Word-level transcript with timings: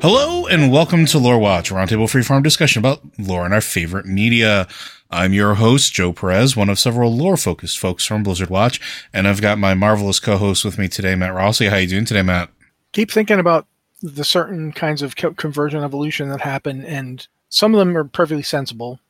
Hello 0.00 0.46
and 0.46 0.70
welcome 0.70 1.06
to 1.06 1.18
Lore 1.18 1.40
Watch, 1.40 1.70
roundtable 1.70 2.04
freeform 2.04 2.44
discussion 2.44 2.78
about 2.78 3.02
lore 3.18 3.44
and 3.44 3.52
our 3.52 3.60
favorite 3.60 4.06
media. 4.06 4.68
I'm 5.10 5.32
your 5.32 5.54
host, 5.54 5.92
Joe 5.92 6.12
Perez, 6.12 6.54
one 6.54 6.68
of 6.68 6.78
several 6.78 7.12
lore-focused 7.12 7.80
folks 7.80 8.06
from 8.06 8.22
Blizzard 8.22 8.48
Watch, 8.48 8.80
and 9.12 9.26
I've 9.26 9.42
got 9.42 9.58
my 9.58 9.74
marvelous 9.74 10.20
co-host 10.20 10.64
with 10.64 10.78
me 10.78 10.86
today, 10.86 11.16
Matt 11.16 11.34
Rossi. 11.34 11.66
How 11.66 11.78
you 11.78 11.88
doing 11.88 12.04
today, 12.04 12.22
Matt? 12.22 12.48
Keep 12.92 13.10
thinking 13.10 13.40
about 13.40 13.66
the 14.00 14.22
certain 14.22 14.70
kinds 14.70 15.02
of 15.02 15.16
convergent 15.16 15.82
evolution 15.82 16.28
that 16.28 16.42
happen, 16.42 16.84
and 16.84 17.26
some 17.48 17.74
of 17.74 17.80
them 17.80 17.96
are 17.96 18.04
perfectly 18.04 18.44
sensible, 18.44 19.00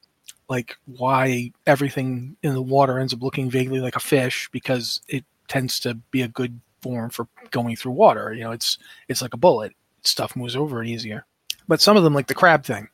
like 0.48 0.78
why 0.86 1.52
everything 1.66 2.34
in 2.42 2.54
the 2.54 2.62
water 2.62 2.98
ends 2.98 3.12
up 3.12 3.22
looking 3.22 3.50
vaguely 3.50 3.80
like 3.80 3.96
a 3.96 4.00
fish 4.00 4.48
because 4.52 5.02
it 5.06 5.26
tends 5.48 5.80
to 5.80 5.96
be 6.10 6.22
a 6.22 6.28
good 6.28 6.58
form 6.80 7.10
for 7.10 7.28
going 7.50 7.76
through 7.76 7.92
water. 7.92 8.32
You 8.32 8.44
know, 8.44 8.52
it's 8.52 8.78
it's 9.06 9.20
like 9.20 9.34
a 9.34 9.38
bullet 9.38 9.74
stuff 10.02 10.36
moves 10.36 10.56
over 10.56 10.82
it 10.82 10.88
easier. 10.88 11.24
But 11.66 11.80
some 11.80 11.96
of 11.96 12.04
them, 12.04 12.14
like 12.14 12.26
the 12.26 12.34
crab 12.34 12.64
thing, 12.64 12.88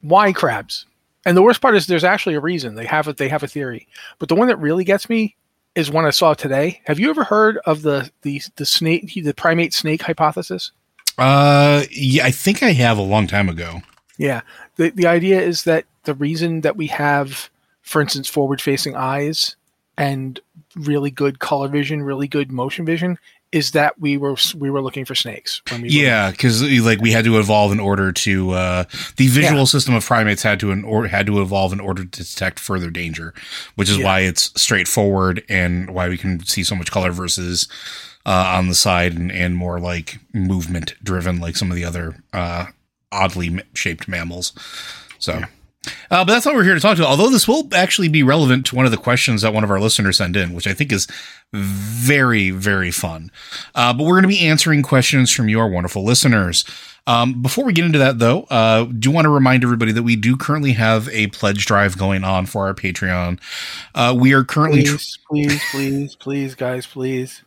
why 0.00 0.32
crabs? 0.32 0.86
And 1.24 1.36
the 1.36 1.42
worst 1.42 1.60
part 1.60 1.76
is 1.76 1.86
there's 1.86 2.04
actually 2.04 2.34
a 2.34 2.40
reason. 2.40 2.74
They 2.74 2.86
have 2.86 3.08
it. 3.08 3.18
They 3.18 3.28
have 3.28 3.42
a 3.42 3.48
theory. 3.48 3.86
But 4.18 4.28
the 4.28 4.34
one 4.34 4.48
that 4.48 4.56
really 4.56 4.84
gets 4.84 5.08
me 5.08 5.36
is 5.74 5.90
one 5.90 6.06
I 6.06 6.10
saw 6.10 6.34
today. 6.34 6.80
Have 6.84 6.98
you 6.98 7.10
ever 7.10 7.24
heard 7.24 7.58
of 7.66 7.82
the 7.82 8.10
the 8.22 8.40
the 8.56 8.64
snake 8.64 9.12
the 9.12 9.34
primate 9.34 9.74
snake 9.74 10.02
hypothesis? 10.02 10.72
Uh, 11.18 11.84
yeah, 11.90 12.24
I 12.24 12.30
think 12.30 12.62
I 12.62 12.72
have 12.72 12.96
a 12.96 13.02
long 13.02 13.26
time 13.26 13.48
ago. 13.48 13.82
Yeah. 14.16 14.40
The 14.76 14.90
the 14.90 15.06
idea 15.06 15.40
is 15.40 15.64
that 15.64 15.84
the 16.04 16.14
reason 16.14 16.62
that 16.62 16.76
we 16.76 16.86
have, 16.86 17.50
for 17.82 18.00
instance, 18.00 18.28
forward 18.28 18.60
facing 18.60 18.96
eyes 18.96 19.56
and 19.98 20.40
really 20.74 21.10
good 21.10 21.38
color 21.38 21.68
vision, 21.68 22.02
really 22.02 22.28
good 22.28 22.50
motion 22.50 22.86
vision 22.86 23.18
is 23.52 23.72
that 23.72 23.98
we 24.00 24.16
were 24.16 24.36
we 24.56 24.70
were 24.70 24.80
looking 24.80 25.04
for 25.04 25.14
snakes 25.14 25.60
when 25.70 25.82
we 25.82 25.88
yeah 25.88 26.30
because 26.30 26.62
like 26.80 27.00
we 27.00 27.10
had 27.10 27.24
to 27.24 27.38
evolve 27.38 27.72
in 27.72 27.80
order 27.80 28.12
to 28.12 28.52
uh, 28.52 28.84
the 29.16 29.26
visual 29.28 29.60
yeah. 29.60 29.64
system 29.64 29.94
of 29.94 30.04
primates 30.04 30.42
had 30.42 30.60
to 30.60 30.70
in 30.70 30.84
or 30.84 31.06
had 31.06 31.26
to 31.26 31.40
evolve 31.40 31.72
in 31.72 31.80
order 31.80 32.04
to 32.04 32.22
detect 32.24 32.58
further 32.58 32.90
danger 32.90 33.34
which 33.74 33.88
is 33.88 33.98
yeah. 33.98 34.04
why 34.04 34.20
it's 34.20 34.52
straightforward 34.60 35.42
and 35.48 35.90
why 35.90 36.08
we 36.08 36.16
can 36.16 36.44
see 36.44 36.62
so 36.62 36.74
much 36.74 36.90
color 36.90 37.10
versus 37.10 37.66
uh, 38.26 38.54
on 38.56 38.68
the 38.68 38.74
side 38.74 39.14
and, 39.14 39.32
and 39.32 39.56
more 39.56 39.80
like 39.80 40.18
movement 40.32 40.94
driven 41.02 41.40
like 41.40 41.56
some 41.56 41.70
of 41.70 41.76
the 41.76 41.84
other 41.84 42.22
uh, 42.32 42.66
oddly 43.10 43.60
shaped 43.74 44.06
mammals 44.06 44.52
so 45.18 45.38
yeah. 45.38 45.46
Uh, 46.10 46.24
but 46.24 46.26
that's 46.26 46.44
what 46.44 46.54
we're 46.54 46.64
here 46.64 46.74
to 46.74 46.80
talk 46.80 46.96
to. 46.98 47.06
Although 47.06 47.30
this 47.30 47.48
will 47.48 47.68
actually 47.74 48.08
be 48.08 48.22
relevant 48.22 48.66
to 48.66 48.76
one 48.76 48.84
of 48.84 48.90
the 48.90 48.98
questions 48.98 49.42
that 49.42 49.54
one 49.54 49.64
of 49.64 49.70
our 49.70 49.80
listeners 49.80 50.18
sent 50.18 50.36
in, 50.36 50.52
which 50.52 50.66
I 50.66 50.74
think 50.74 50.92
is 50.92 51.06
very, 51.52 52.50
very 52.50 52.90
fun. 52.90 53.30
Uh, 53.74 53.92
but 53.92 54.04
we're 54.04 54.20
going 54.20 54.30
to 54.30 54.36
be 54.36 54.46
answering 54.46 54.82
questions 54.82 55.32
from 55.32 55.48
your 55.48 55.68
wonderful 55.68 56.04
listeners. 56.04 56.64
Um, 57.06 57.40
before 57.42 57.64
we 57.64 57.72
get 57.72 57.86
into 57.86 57.98
that, 57.98 58.18
though, 58.18 58.42
uh, 58.50 58.84
do 58.84 59.10
want 59.10 59.24
to 59.24 59.30
remind 59.30 59.64
everybody 59.64 59.92
that 59.92 60.02
we 60.02 60.16
do 60.16 60.36
currently 60.36 60.72
have 60.72 61.08
a 61.08 61.28
pledge 61.28 61.64
drive 61.64 61.96
going 61.96 62.24
on 62.24 62.46
for 62.46 62.66
our 62.66 62.74
Patreon. 62.74 63.40
Uh, 63.94 64.14
we 64.16 64.34
are 64.34 64.44
currently, 64.44 64.82
please, 64.82 65.16
tr- 65.16 65.28
please, 65.28 65.62
please, 65.70 66.16
please, 66.16 66.54
guys, 66.54 66.86
please. 66.86 67.42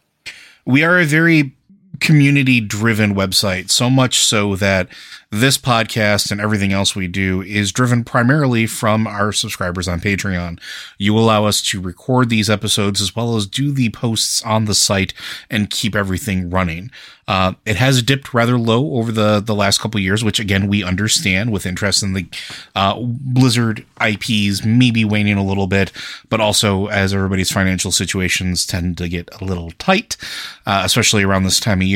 We 0.65 0.83
are 0.83 0.99
a 0.99 1.05
very 1.05 1.53
community 2.03 2.59
driven 2.59 3.15
website, 3.15 3.71
so 3.71 3.89
much 3.89 4.19
so 4.19 4.57
that 4.57 4.89
this 5.31 5.57
podcast 5.57 6.31
and 6.31 6.39
everything 6.39 6.71
else 6.71 6.95
we 6.95 7.07
do 7.07 7.41
is 7.41 7.71
driven 7.71 8.03
primarily 8.03 8.67
from 8.67 9.07
our 9.07 9.31
subscribers 9.31 9.87
on 9.87 9.99
Patreon. 9.99 10.59
You 10.99 11.17
allow 11.17 11.45
us 11.45 11.59
to 11.63 11.81
record 11.81 12.29
these 12.29 12.51
episodes 12.51 13.01
as 13.01 13.15
well 13.15 13.35
as 13.35 13.47
do 13.47 13.71
the 13.71 13.89
posts 13.89 14.43
on 14.43 14.65
the 14.65 14.75
site 14.75 15.13
and 15.49 15.71
keep 15.71 15.95
everything 15.95 16.51
running. 16.51 16.91
Uh, 17.27 17.53
it 17.65 17.77
has 17.77 18.03
dipped 18.03 18.33
rather 18.33 18.57
low 18.57 18.95
over 18.95 19.11
the, 19.11 19.39
the 19.39 19.55
last 19.55 19.79
couple 19.79 19.99
years, 19.99 20.23
which 20.23 20.39
again, 20.39 20.67
we 20.67 20.83
understand 20.83 21.51
with 21.51 21.65
interest 21.65 22.03
in 22.03 22.13
the 22.13 22.27
uh, 22.75 22.99
Blizzard 22.99 23.85
IPs 24.05 24.65
maybe 24.65 25.05
waning 25.05 25.37
a 25.37 25.45
little 25.45 25.67
bit, 25.67 25.91
but 26.29 26.41
also 26.41 26.87
as 26.87 27.13
everybody's 27.13 27.51
financial 27.51 27.91
situations 27.91 28.65
tend 28.65 28.97
to 28.97 29.07
get 29.07 29.29
a 29.41 29.45
little 29.45 29.71
tight, 29.79 30.17
uh, 30.65 30.81
especially 30.83 31.23
around 31.23 31.43
this 31.43 31.61
time 31.61 31.79
of 31.79 31.87
year. 31.87 31.92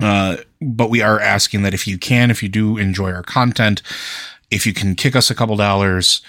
Uh, 0.00 0.36
but 0.60 0.90
we 0.90 1.02
are 1.02 1.20
asking 1.20 1.62
that 1.62 1.74
if 1.74 1.86
you 1.86 1.98
can, 1.98 2.30
if 2.30 2.42
you 2.42 2.48
do 2.48 2.78
enjoy 2.78 3.12
our 3.12 3.22
content, 3.22 3.82
if 4.50 4.66
you 4.66 4.72
can 4.72 4.94
kick 4.94 5.14
us 5.14 5.30
a 5.30 5.34
couple 5.34 5.56
dollars, 5.56 6.22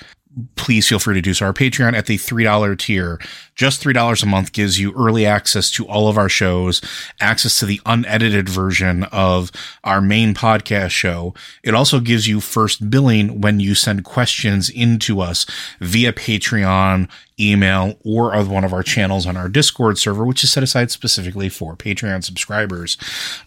please 0.55 0.87
feel 0.87 0.99
free 0.99 1.15
to 1.15 1.21
do 1.21 1.33
so. 1.33 1.45
Our 1.45 1.53
Patreon 1.53 1.93
at 1.93 2.05
the 2.05 2.17
$3 2.17 2.77
tier, 2.77 3.19
just 3.55 3.83
$3 3.83 4.23
a 4.23 4.25
month 4.25 4.53
gives 4.53 4.79
you 4.79 4.93
early 4.93 5.25
access 5.25 5.69
to 5.71 5.85
all 5.87 6.07
of 6.07 6.17
our 6.17 6.29
shows, 6.29 6.81
access 7.19 7.59
to 7.59 7.65
the 7.65 7.81
unedited 7.85 8.47
version 8.47 9.03
of 9.11 9.51
our 9.83 10.01
main 10.01 10.33
podcast 10.33 10.91
show. 10.91 11.33
It 11.63 11.73
also 11.73 11.99
gives 11.99 12.27
you 12.27 12.39
first 12.39 12.89
billing 12.89 13.41
when 13.41 13.59
you 13.59 13.75
send 13.75 14.05
questions 14.05 14.69
into 14.69 15.19
us 15.19 15.45
via 15.79 16.13
Patreon, 16.13 17.09
email, 17.41 17.97
or 18.03 18.33
of 18.33 18.49
one 18.49 18.63
of 18.63 18.73
our 18.73 18.83
channels 18.83 19.25
on 19.25 19.35
our 19.35 19.49
Discord 19.49 19.97
server, 19.97 20.25
which 20.25 20.43
is 20.43 20.51
set 20.51 20.63
aside 20.63 20.91
specifically 20.91 21.49
for 21.49 21.75
Patreon 21.75 22.23
subscribers. 22.23 22.97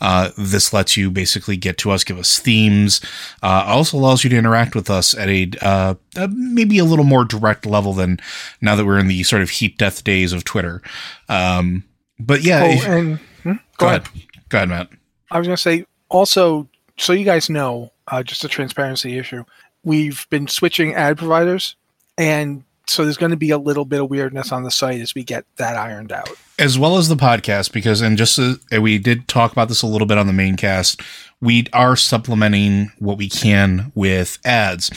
Uh, 0.00 0.30
this 0.36 0.72
lets 0.72 0.96
you 0.96 1.10
basically 1.10 1.56
get 1.56 1.78
to 1.78 1.90
us, 1.90 2.04
give 2.04 2.18
us 2.18 2.38
themes. 2.38 3.00
Uh, 3.42 3.64
also 3.66 3.96
allows 3.96 4.24
you 4.24 4.30
to 4.30 4.36
interact 4.36 4.74
with 4.74 4.90
us 4.90 5.16
at 5.16 5.28
a, 5.28 5.50
uh, 5.62 5.94
maybe 6.30 6.78
a 6.78 6.84
little 6.84 7.04
more 7.04 7.24
direct 7.24 7.66
level 7.66 7.92
than 7.92 8.18
now 8.60 8.74
that 8.74 8.84
we're 8.84 8.98
in 8.98 9.08
the 9.08 9.22
sort 9.22 9.42
of 9.42 9.50
heat 9.50 9.78
death 9.78 10.04
days 10.04 10.32
of 10.32 10.44
Twitter. 10.44 10.82
Um, 11.28 11.84
but 12.18 12.42
yeah, 12.42 12.62
oh, 12.64 12.70
if, 12.70 12.86
and 12.86 13.18
hmm? 13.42 13.52
go, 13.52 13.58
go 13.78 13.86
ahead. 13.86 14.02
ahead. 14.02 14.22
Go 14.48 14.58
ahead, 14.58 14.68
Matt. 14.68 14.88
I 15.30 15.38
was 15.38 15.46
going 15.46 15.56
to 15.56 15.62
say 15.62 15.86
also, 16.08 16.68
so 16.96 17.12
you 17.12 17.24
guys 17.24 17.50
know, 17.50 17.90
uh, 18.08 18.22
just 18.22 18.44
a 18.44 18.48
transparency 18.48 19.18
issue. 19.18 19.44
We've 19.82 20.26
been 20.30 20.46
switching 20.46 20.94
ad 20.94 21.18
providers, 21.18 21.76
and 22.16 22.64
so 22.86 23.04
there's 23.04 23.16
going 23.16 23.30
to 23.30 23.36
be 23.36 23.50
a 23.50 23.58
little 23.58 23.84
bit 23.84 24.00
of 24.00 24.10
weirdness 24.10 24.52
on 24.52 24.62
the 24.62 24.70
site 24.70 25.00
as 25.00 25.14
we 25.14 25.24
get 25.24 25.44
that 25.56 25.76
ironed 25.76 26.12
out 26.12 26.30
as 26.58 26.78
well 26.78 26.96
as 26.96 27.08
the 27.08 27.16
podcast 27.16 27.72
because 27.72 28.00
and 28.00 28.16
just 28.16 28.38
uh, 28.38 28.80
we 28.80 28.98
did 28.98 29.26
talk 29.28 29.52
about 29.52 29.68
this 29.68 29.82
a 29.82 29.86
little 29.86 30.06
bit 30.06 30.18
on 30.18 30.26
the 30.26 30.32
main 30.32 30.56
cast 30.56 31.00
we 31.40 31.66
are 31.72 31.96
supplementing 31.96 32.92
what 32.98 33.18
we 33.18 33.28
can 33.28 33.92
with 33.94 34.38
ads 34.44 34.90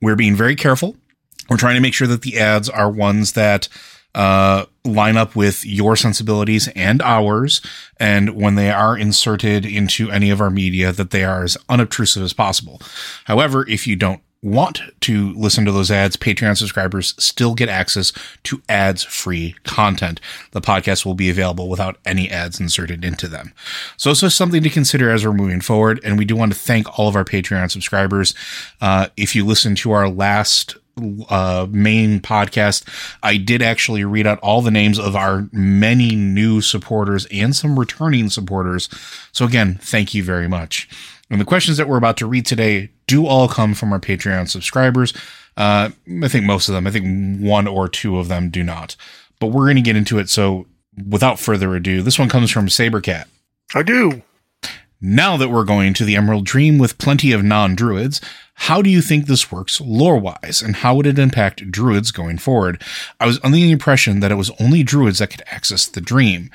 we're 0.00 0.16
being 0.16 0.36
very 0.36 0.56
careful 0.56 0.96
we're 1.48 1.56
trying 1.56 1.74
to 1.74 1.80
make 1.80 1.94
sure 1.94 2.08
that 2.08 2.22
the 2.22 2.38
ads 2.38 2.68
are 2.68 2.90
ones 2.90 3.32
that 3.32 3.68
uh, 4.14 4.66
line 4.84 5.16
up 5.16 5.34
with 5.34 5.64
your 5.64 5.96
sensibilities 5.96 6.68
and 6.68 7.00
ours. 7.02 7.60
And 7.98 8.30
when 8.30 8.56
they 8.56 8.70
are 8.70 8.96
inserted 8.96 9.64
into 9.64 10.10
any 10.10 10.30
of 10.30 10.40
our 10.40 10.50
media, 10.50 10.92
that 10.92 11.10
they 11.10 11.24
are 11.24 11.44
as 11.44 11.56
unobtrusive 11.68 12.22
as 12.22 12.32
possible. 12.32 12.80
However, 13.24 13.66
if 13.68 13.86
you 13.86 13.96
don't 13.96 14.20
want 14.42 14.80
to 15.00 15.32
listen 15.34 15.64
to 15.64 15.72
those 15.72 15.90
ads, 15.90 16.16
Patreon 16.16 16.56
subscribers 16.56 17.14
still 17.16 17.54
get 17.54 17.68
access 17.68 18.12
to 18.42 18.60
ads 18.68 19.04
free 19.04 19.54
content. 19.64 20.20
The 20.50 20.60
podcast 20.60 21.06
will 21.06 21.14
be 21.14 21.30
available 21.30 21.68
without 21.68 21.98
any 22.04 22.28
ads 22.28 22.58
inserted 22.58 23.04
into 23.04 23.28
them. 23.28 23.52
So 23.96 24.12
just 24.12 24.36
something 24.36 24.62
to 24.62 24.70
consider 24.70 25.10
as 25.10 25.24
we're 25.24 25.32
moving 25.32 25.60
forward. 25.60 26.00
And 26.04 26.18
we 26.18 26.24
do 26.24 26.34
want 26.34 26.52
to 26.52 26.58
thank 26.58 26.98
all 26.98 27.08
of 27.08 27.16
our 27.16 27.24
Patreon 27.24 27.70
subscribers. 27.70 28.34
Uh, 28.80 29.08
if 29.16 29.36
you 29.36 29.46
listen 29.46 29.74
to 29.76 29.92
our 29.92 30.08
last 30.08 30.76
uh, 31.28 31.66
main 31.70 32.20
podcast, 32.20 32.86
I 33.22 33.36
did 33.36 33.62
actually 33.62 34.04
read 34.04 34.26
out 34.26 34.40
all 34.40 34.60
the 34.60 34.70
names 34.70 34.98
of 34.98 35.16
our 35.16 35.48
many 35.52 36.14
new 36.14 36.60
supporters 36.60 37.26
and 37.26 37.54
some 37.54 37.78
returning 37.78 38.28
supporters. 38.28 38.88
So 39.32 39.44
again, 39.44 39.78
thank 39.80 40.14
you 40.14 40.24
very 40.24 40.48
much. 40.48 40.88
And 41.30 41.40
the 41.40 41.46
questions 41.46 41.78
that 41.78 41.88
we're 41.88 41.96
about 41.96 42.18
to 42.18 42.26
read 42.26 42.44
today 42.44 42.90
do 43.12 43.26
all 43.26 43.46
come 43.46 43.74
from 43.74 43.92
our 43.92 44.00
Patreon 44.00 44.48
subscribers. 44.48 45.12
Uh, 45.58 45.90
I 46.22 46.28
think 46.28 46.46
most 46.46 46.68
of 46.68 46.74
them, 46.74 46.86
I 46.86 46.90
think 46.90 47.42
one 47.42 47.66
or 47.66 47.86
two 47.86 48.18
of 48.18 48.28
them 48.28 48.48
do 48.48 48.64
not. 48.64 48.96
But 49.38 49.48
we're 49.48 49.66
going 49.66 49.76
to 49.76 49.82
get 49.82 49.96
into 49.96 50.18
it. 50.18 50.30
So 50.30 50.66
without 51.08 51.38
further 51.38 51.74
ado, 51.74 52.00
this 52.00 52.18
one 52.18 52.30
comes 52.30 52.50
from 52.50 52.68
Sabercat. 52.68 53.26
I 53.74 53.82
do. 53.82 54.22
Now 55.00 55.36
that 55.36 55.50
we're 55.50 55.64
going 55.64 55.92
to 55.94 56.04
the 56.04 56.16
Emerald 56.16 56.46
Dream 56.46 56.78
with 56.78 56.96
plenty 56.96 57.32
of 57.32 57.44
non 57.44 57.74
druids, 57.74 58.20
how 58.54 58.80
do 58.80 58.88
you 58.88 59.02
think 59.02 59.26
this 59.26 59.52
works 59.52 59.80
lore 59.80 60.16
wise, 60.16 60.62
and 60.64 60.76
how 60.76 60.94
would 60.94 61.06
it 61.06 61.18
impact 61.18 61.70
druids 61.70 62.12
going 62.12 62.38
forward? 62.38 62.80
I 63.18 63.26
was 63.26 63.40
under 63.42 63.56
the 63.56 63.72
impression 63.72 64.20
that 64.20 64.30
it 64.30 64.36
was 64.36 64.52
only 64.60 64.82
druids 64.82 65.18
that 65.18 65.30
could 65.30 65.42
access 65.48 65.86
the 65.86 66.00
dream 66.00 66.50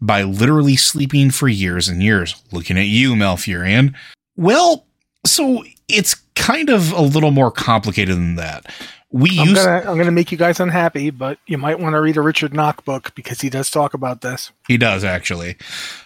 by 0.00 0.22
literally 0.22 0.76
sleeping 0.76 1.30
for 1.30 1.48
years 1.48 1.88
and 1.88 2.02
years. 2.02 2.42
Looking 2.50 2.78
at 2.78 2.86
you, 2.86 3.12
Malfurion. 3.12 3.94
Well, 4.36 4.86
so 5.26 5.62
it's 5.94 6.14
kind 6.34 6.70
of 6.70 6.92
a 6.92 7.02
little 7.02 7.30
more 7.30 7.50
complicated 7.50 8.16
than 8.16 8.36
that. 8.36 8.66
We 9.12 9.40
I'm 9.40 9.48
use. 9.48 9.58
Gonna, 9.58 9.78
I'm 9.78 9.96
going 9.96 10.06
to 10.06 10.12
make 10.12 10.30
you 10.30 10.38
guys 10.38 10.60
unhappy, 10.60 11.10
but 11.10 11.38
you 11.46 11.58
might 11.58 11.80
want 11.80 11.94
to 11.94 12.00
read 12.00 12.16
a 12.16 12.20
Richard 12.20 12.52
Knaak 12.52 12.84
book 12.84 13.12
because 13.16 13.40
he 13.40 13.50
does 13.50 13.68
talk 13.68 13.92
about 13.92 14.20
this. 14.20 14.52
He 14.68 14.76
does 14.76 15.02
actually. 15.02 15.56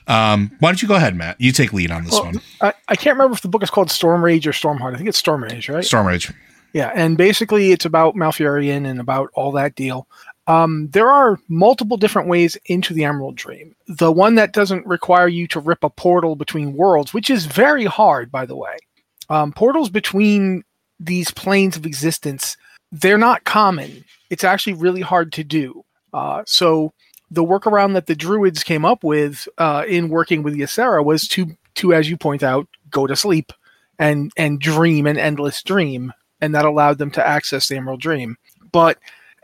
Um, 0.06 0.56
why 0.58 0.70
don't 0.70 0.80
you 0.80 0.88
go 0.88 0.94
ahead, 0.94 1.14
Matt? 1.14 1.38
You 1.38 1.52
take 1.52 1.74
lead 1.74 1.90
on 1.90 2.04
this 2.04 2.12
well, 2.12 2.24
one. 2.24 2.40
I, 2.62 2.72
I 2.88 2.96
can't 2.96 3.16
remember 3.16 3.34
if 3.34 3.42
the 3.42 3.48
book 3.48 3.62
is 3.62 3.68
called 3.68 3.88
Stormrage 3.88 4.46
or 4.46 4.52
Stormheart. 4.52 4.94
I 4.94 4.96
think 4.96 5.08
it's 5.08 5.20
Stormrage, 5.20 5.72
right? 5.72 5.84
Stormrage. 5.84 6.34
Yeah, 6.72 6.92
and 6.94 7.16
basically 7.18 7.72
it's 7.72 7.84
about 7.84 8.16
Malfurion 8.16 8.86
and 8.86 9.00
about 9.00 9.30
all 9.34 9.52
that 9.52 9.74
deal. 9.74 10.08
Um, 10.46 10.88
there 10.90 11.10
are 11.10 11.38
multiple 11.48 11.96
different 11.96 12.28
ways 12.28 12.56
into 12.66 12.94
the 12.94 13.04
Emerald 13.04 13.36
Dream. 13.36 13.76
The 13.86 14.12
one 14.12 14.34
that 14.34 14.52
doesn't 14.52 14.86
require 14.86 15.28
you 15.28 15.46
to 15.48 15.60
rip 15.60 15.84
a 15.84 15.90
portal 15.90 16.36
between 16.36 16.74
worlds, 16.74 17.14
which 17.14 17.30
is 17.30 17.46
very 17.46 17.84
hard, 17.84 18.30
by 18.32 18.44
the 18.44 18.56
way. 18.56 18.76
Um, 19.30 19.52
portals 19.52 19.90
between 19.90 20.64
these 21.00 21.30
planes 21.30 21.76
of 21.76 21.86
existence, 21.86 22.56
they're 22.92 23.18
not 23.18 23.44
common. 23.44 24.04
It's 24.30 24.44
actually 24.44 24.74
really 24.74 25.00
hard 25.00 25.32
to 25.32 25.44
do. 25.44 25.84
Uh, 26.12 26.42
so 26.46 26.92
the 27.30 27.44
workaround 27.44 27.94
that 27.94 28.06
the 28.06 28.14
Druids 28.14 28.62
came 28.62 28.84
up 28.84 29.02
with 29.02 29.48
uh, 29.58 29.84
in 29.88 30.08
working 30.08 30.42
with 30.42 30.54
Ysera 30.54 31.04
was 31.04 31.26
to, 31.28 31.56
to, 31.76 31.92
as 31.92 32.08
you 32.08 32.16
point 32.16 32.42
out, 32.42 32.68
go 32.90 33.06
to 33.06 33.16
sleep 33.16 33.52
and 33.98 34.32
and 34.36 34.60
dream 34.60 35.06
an 35.06 35.18
endless 35.18 35.62
dream, 35.62 36.12
and 36.40 36.54
that 36.54 36.64
allowed 36.64 36.98
them 36.98 37.10
to 37.12 37.26
access 37.26 37.68
the 37.68 37.76
Emerald 37.76 38.00
Dream. 38.00 38.36
But 38.72 38.98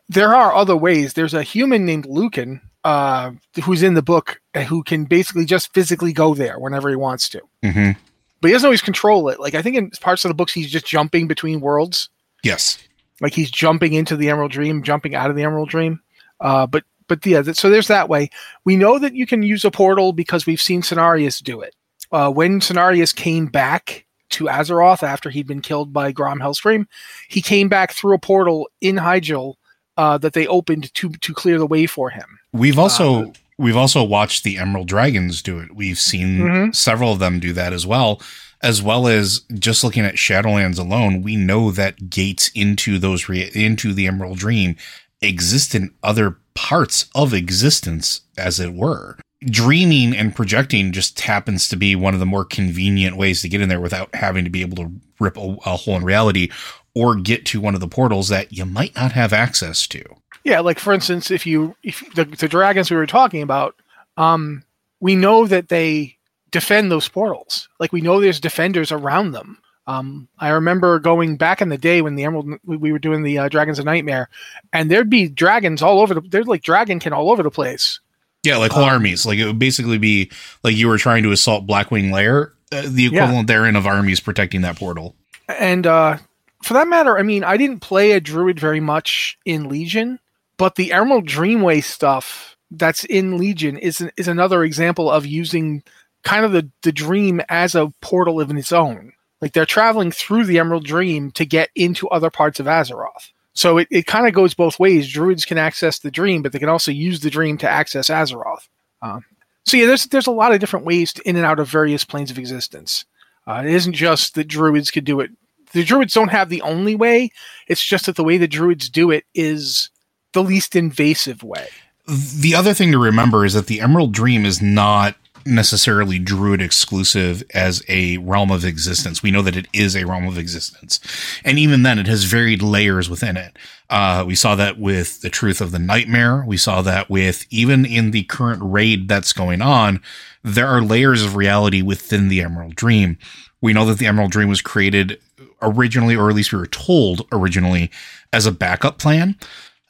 there 0.08 0.34
are 0.34 0.54
other 0.54 0.76
ways. 0.76 1.14
There's 1.14 1.34
a 1.34 1.42
human 1.42 1.84
named 1.84 2.06
Lucan 2.06 2.60
uh, 2.84 3.32
who's 3.64 3.82
in 3.82 3.94
the 3.94 4.02
book 4.02 4.40
who 4.68 4.82
can 4.82 5.04
basically 5.04 5.44
just 5.44 5.72
physically 5.72 6.12
go 6.12 6.34
there 6.34 6.58
whenever 6.58 6.88
he 6.90 6.96
wants 6.96 7.28
to. 7.30 7.40
Mm-hmm. 7.62 7.92
But 8.40 8.48
he 8.48 8.52
doesn't 8.52 8.66
always 8.66 8.82
control 8.82 9.28
it. 9.28 9.38
Like 9.40 9.54
I 9.54 9.62
think 9.62 9.76
in 9.76 9.90
parts 9.90 10.24
of 10.24 10.30
the 10.30 10.34
books, 10.34 10.52
he's 10.52 10.70
just 10.70 10.86
jumping 10.86 11.28
between 11.28 11.60
worlds. 11.60 12.08
Yes. 12.42 12.78
Like 13.20 13.34
he's 13.34 13.50
jumping 13.50 13.92
into 13.92 14.16
the 14.16 14.30
Emerald 14.30 14.52
Dream, 14.52 14.82
jumping 14.82 15.14
out 15.14 15.30
of 15.30 15.36
the 15.36 15.42
Emerald 15.42 15.68
Dream. 15.68 16.00
Uh, 16.40 16.66
but 16.66 16.84
but 17.06 17.24
yeah, 17.26 17.42
so 17.42 17.68
there's 17.68 17.88
that 17.88 18.08
way. 18.08 18.30
We 18.64 18.76
know 18.76 18.98
that 18.98 19.14
you 19.14 19.26
can 19.26 19.42
use 19.42 19.64
a 19.64 19.70
portal 19.70 20.12
because 20.12 20.46
we've 20.46 20.60
seen 20.60 20.80
Cenarius 20.80 21.42
do 21.42 21.60
it. 21.60 21.74
Uh, 22.12 22.30
when 22.30 22.60
Cenarius 22.60 23.14
came 23.14 23.46
back 23.46 24.06
to 24.30 24.44
Azeroth 24.44 25.02
after 25.02 25.28
he'd 25.28 25.46
been 25.46 25.60
killed 25.60 25.92
by 25.92 26.12
Grom 26.12 26.38
Hellscream, 26.38 26.86
he 27.28 27.42
came 27.42 27.68
back 27.68 27.92
through 27.92 28.14
a 28.14 28.18
portal 28.18 28.68
in 28.80 28.96
Hyjal 28.96 29.54
uh, 29.96 30.18
that 30.18 30.32
they 30.32 30.46
opened 30.46 30.94
to 30.94 31.10
to 31.10 31.34
clear 31.34 31.58
the 31.58 31.66
way 31.66 31.86
for 31.86 32.10
him. 32.10 32.38
We've 32.52 32.78
also 32.78 33.24
uh, 33.24 33.32
we've 33.60 33.76
also 33.76 34.02
watched 34.02 34.42
the 34.42 34.58
Emerald 34.58 34.88
Dragons 34.88 35.42
do 35.42 35.58
it. 35.58 35.74
We've 35.74 35.98
seen 35.98 36.38
mm-hmm. 36.38 36.72
several 36.72 37.12
of 37.12 37.18
them 37.18 37.38
do 37.38 37.52
that 37.52 37.72
as 37.72 37.86
well, 37.86 38.20
as 38.62 38.82
well 38.82 39.06
as 39.06 39.40
just 39.54 39.84
looking 39.84 40.04
at 40.04 40.14
Shadowlands 40.14 40.78
alone. 40.78 41.22
We 41.22 41.36
know 41.36 41.70
that 41.70 42.08
gates 42.08 42.50
into 42.54 42.98
those 42.98 43.28
re- 43.28 43.50
into 43.54 43.92
the 43.92 44.06
Emerald 44.06 44.38
Dream 44.38 44.76
exist 45.20 45.74
in 45.74 45.94
other 46.02 46.38
parts 46.54 47.10
of 47.14 47.34
existence, 47.34 48.22
as 48.38 48.58
it 48.58 48.72
were. 48.72 49.16
Dreaming 49.44 50.16
and 50.16 50.34
projecting 50.34 50.92
just 50.92 51.20
happens 51.20 51.68
to 51.68 51.76
be 51.76 51.94
one 51.94 52.14
of 52.14 52.20
the 52.20 52.26
more 52.26 52.44
convenient 52.44 53.16
ways 53.16 53.42
to 53.42 53.48
get 53.48 53.60
in 53.60 53.68
there 53.68 53.80
without 53.80 54.14
having 54.14 54.44
to 54.44 54.50
be 54.50 54.62
able 54.62 54.76
to 54.76 54.92
rip 55.18 55.36
a, 55.36 55.56
a 55.66 55.76
hole 55.76 55.96
in 55.96 56.04
reality 56.04 56.50
or 56.94 57.14
get 57.14 57.44
to 57.46 57.60
one 57.60 57.74
of 57.74 57.80
the 57.80 57.88
portals 57.88 58.28
that 58.28 58.52
you 58.52 58.64
might 58.64 58.94
not 58.96 59.12
have 59.12 59.32
access 59.32 59.86
to. 59.86 60.02
Yeah, 60.44 60.60
like 60.60 60.78
for 60.78 60.92
instance, 60.92 61.30
if 61.30 61.46
you 61.46 61.76
if 61.82 62.02
the, 62.14 62.24
the 62.24 62.48
dragons 62.48 62.90
we 62.90 62.96
were 62.96 63.06
talking 63.06 63.42
about, 63.42 63.74
um, 64.16 64.64
we 65.00 65.16
know 65.16 65.46
that 65.46 65.68
they 65.68 66.16
defend 66.50 66.90
those 66.90 67.08
portals. 67.08 67.68
Like 67.78 67.92
we 67.92 68.00
know 68.00 68.20
there's 68.20 68.40
defenders 68.40 68.92
around 68.92 69.32
them. 69.32 69.58
Um, 69.86 70.28
I 70.38 70.50
remember 70.50 70.98
going 70.98 71.36
back 71.36 71.60
in 71.60 71.68
the 71.68 71.78
day 71.78 72.00
when 72.00 72.14
the 72.14 72.24
Emerald 72.24 72.58
we 72.64 72.92
were 72.92 72.98
doing 72.98 73.22
the 73.22 73.38
uh, 73.38 73.48
Dragons 73.48 73.78
of 73.78 73.84
Nightmare, 73.84 74.28
and 74.72 74.90
there'd 74.90 75.10
be 75.10 75.28
dragons 75.28 75.82
all 75.82 76.00
over 76.00 76.14
the. 76.14 76.20
There's 76.20 76.46
like 76.46 76.62
dragonkin 76.62 77.12
all 77.12 77.30
over 77.30 77.42
the 77.42 77.50
place. 77.50 77.98
Yeah, 78.42 78.56
like 78.56 78.72
whole 78.72 78.84
um, 78.84 78.90
armies. 78.90 79.26
Like 79.26 79.38
it 79.38 79.46
would 79.46 79.58
basically 79.58 79.98
be 79.98 80.30
like 80.62 80.76
you 80.76 80.88
were 80.88 80.98
trying 80.98 81.22
to 81.24 81.32
assault 81.32 81.66
Blackwing 81.66 82.12
Lair, 82.12 82.52
uh, 82.72 82.82
the 82.86 83.06
equivalent 83.06 83.48
yeah. 83.48 83.54
therein 83.54 83.76
of 83.76 83.86
armies 83.86 84.20
protecting 84.20 84.62
that 84.62 84.78
portal. 84.78 85.16
And 85.48 85.86
uh, 85.86 86.18
for 86.62 86.74
that 86.74 86.88
matter, 86.88 87.18
I 87.18 87.22
mean, 87.22 87.42
I 87.42 87.56
didn't 87.56 87.80
play 87.80 88.12
a 88.12 88.20
druid 88.20 88.60
very 88.60 88.80
much 88.80 89.38
in 89.44 89.68
Legion, 89.68 90.20
but 90.60 90.74
the 90.74 90.92
Emerald 90.92 91.26
Dreamway 91.26 91.82
stuff 91.82 92.54
that's 92.70 93.04
in 93.04 93.38
Legion 93.38 93.78
is 93.78 94.06
is 94.18 94.28
another 94.28 94.62
example 94.62 95.10
of 95.10 95.24
using 95.24 95.82
kind 96.22 96.44
of 96.44 96.52
the, 96.52 96.68
the 96.82 96.92
dream 96.92 97.40
as 97.48 97.74
a 97.74 97.90
portal 98.02 98.42
of 98.42 98.50
its 98.50 98.70
own. 98.70 99.14
Like 99.40 99.54
they're 99.54 99.64
traveling 99.64 100.12
through 100.12 100.44
the 100.44 100.58
Emerald 100.58 100.84
Dream 100.84 101.30
to 101.30 101.46
get 101.46 101.70
into 101.74 102.10
other 102.10 102.28
parts 102.28 102.60
of 102.60 102.66
Azeroth. 102.66 103.30
So 103.54 103.78
it, 103.78 103.88
it 103.90 104.06
kind 104.06 104.26
of 104.26 104.34
goes 104.34 104.52
both 104.52 104.78
ways. 104.78 105.10
Druids 105.10 105.46
can 105.46 105.56
access 105.56 105.98
the 105.98 106.10
dream, 106.10 106.42
but 106.42 106.52
they 106.52 106.58
can 106.58 106.68
also 106.68 106.92
use 106.92 107.20
the 107.20 107.30
dream 107.30 107.56
to 107.56 107.68
access 107.68 108.10
Azeroth. 108.10 108.68
Um, 109.00 109.24
so 109.64 109.78
yeah, 109.78 109.86
there's 109.86 110.04
there's 110.08 110.26
a 110.26 110.30
lot 110.30 110.52
of 110.52 110.60
different 110.60 110.84
ways 110.84 111.14
to 111.14 111.26
in 111.26 111.36
and 111.36 111.46
out 111.46 111.58
of 111.58 111.68
various 111.68 112.04
planes 112.04 112.30
of 112.30 112.38
existence. 112.38 113.06
Uh, 113.46 113.62
it 113.64 113.72
isn't 113.72 113.94
just 113.94 114.34
that 114.34 114.46
druids 114.46 114.90
could 114.90 115.06
do 115.06 115.20
it 115.20 115.30
the 115.72 115.84
druids 115.84 116.12
don't 116.14 116.28
have 116.28 116.48
the 116.48 116.62
only 116.62 116.94
way. 116.96 117.30
It's 117.68 117.84
just 117.84 118.06
that 118.06 118.16
the 118.16 118.24
way 118.24 118.36
the 118.36 118.48
druids 118.48 118.90
do 118.90 119.10
it 119.10 119.24
is 119.34 119.88
the 120.32 120.42
least 120.42 120.76
invasive 120.76 121.42
way. 121.42 121.68
The 122.06 122.54
other 122.54 122.74
thing 122.74 122.92
to 122.92 122.98
remember 122.98 123.44
is 123.44 123.54
that 123.54 123.66
the 123.66 123.80
Emerald 123.80 124.12
Dream 124.12 124.44
is 124.44 124.60
not 124.60 125.14
necessarily 125.46 126.18
druid 126.18 126.60
exclusive 126.60 127.42
as 127.54 127.82
a 127.88 128.18
realm 128.18 128.50
of 128.50 128.64
existence. 128.64 129.22
We 129.22 129.30
know 129.30 129.42
that 129.42 129.56
it 129.56 129.68
is 129.72 129.96
a 129.96 130.04
realm 130.04 130.26
of 130.26 130.38
existence. 130.38 131.00
And 131.44 131.58
even 131.58 131.82
then, 131.82 131.98
it 131.98 132.06
has 132.06 132.24
varied 132.24 132.62
layers 132.62 133.08
within 133.08 133.36
it. 133.36 133.56
Uh, 133.88 134.24
we 134.26 134.34
saw 134.34 134.54
that 134.56 134.78
with 134.78 135.20
the 135.22 135.30
truth 135.30 135.60
of 135.60 135.72
the 135.72 135.78
nightmare. 135.78 136.44
We 136.46 136.56
saw 136.56 136.82
that 136.82 137.10
with 137.10 137.46
even 137.50 137.84
in 137.84 138.10
the 138.10 138.24
current 138.24 138.62
raid 138.62 139.08
that's 139.08 139.32
going 139.32 139.62
on, 139.62 140.02
there 140.42 140.66
are 140.66 140.82
layers 140.82 141.22
of 141.22 141.36
reality 141.36 141.82
within 141.82 142.28
the 142.28 142.42
Emerald 142.42 142.74
Dream. 142.74 143.18
We 143.60 143.72
know 143.72 143.84
that 143.86 143.98
the 143.98 144.06
Emerald 144.06 144.30
Dream 144.30 144.48
was 144.48 144.62
created 144.62 145.20
originally, 145.62 146.16
or 146.16 146.30
at 146.30 146.36
least 146.36 146.52
we 146.52 146.58
were 146.58 146.66
told 146.66 147.26
originally, 147.32 147.90
as 148.32 148.46
a 148.46 148.52
backup 148.52 148.98
plan. 148.98 149.36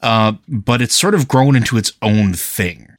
Uh, 0.02 0.32
but 0.48 0.80
it's 0.80 0.94
sort 0.94 1.14
of 1.14 1.28
grown 1.28 1.56
into 1.56 1.76
its 1.76 1.92
own 2.02 2.32
thing, 2.32 2.94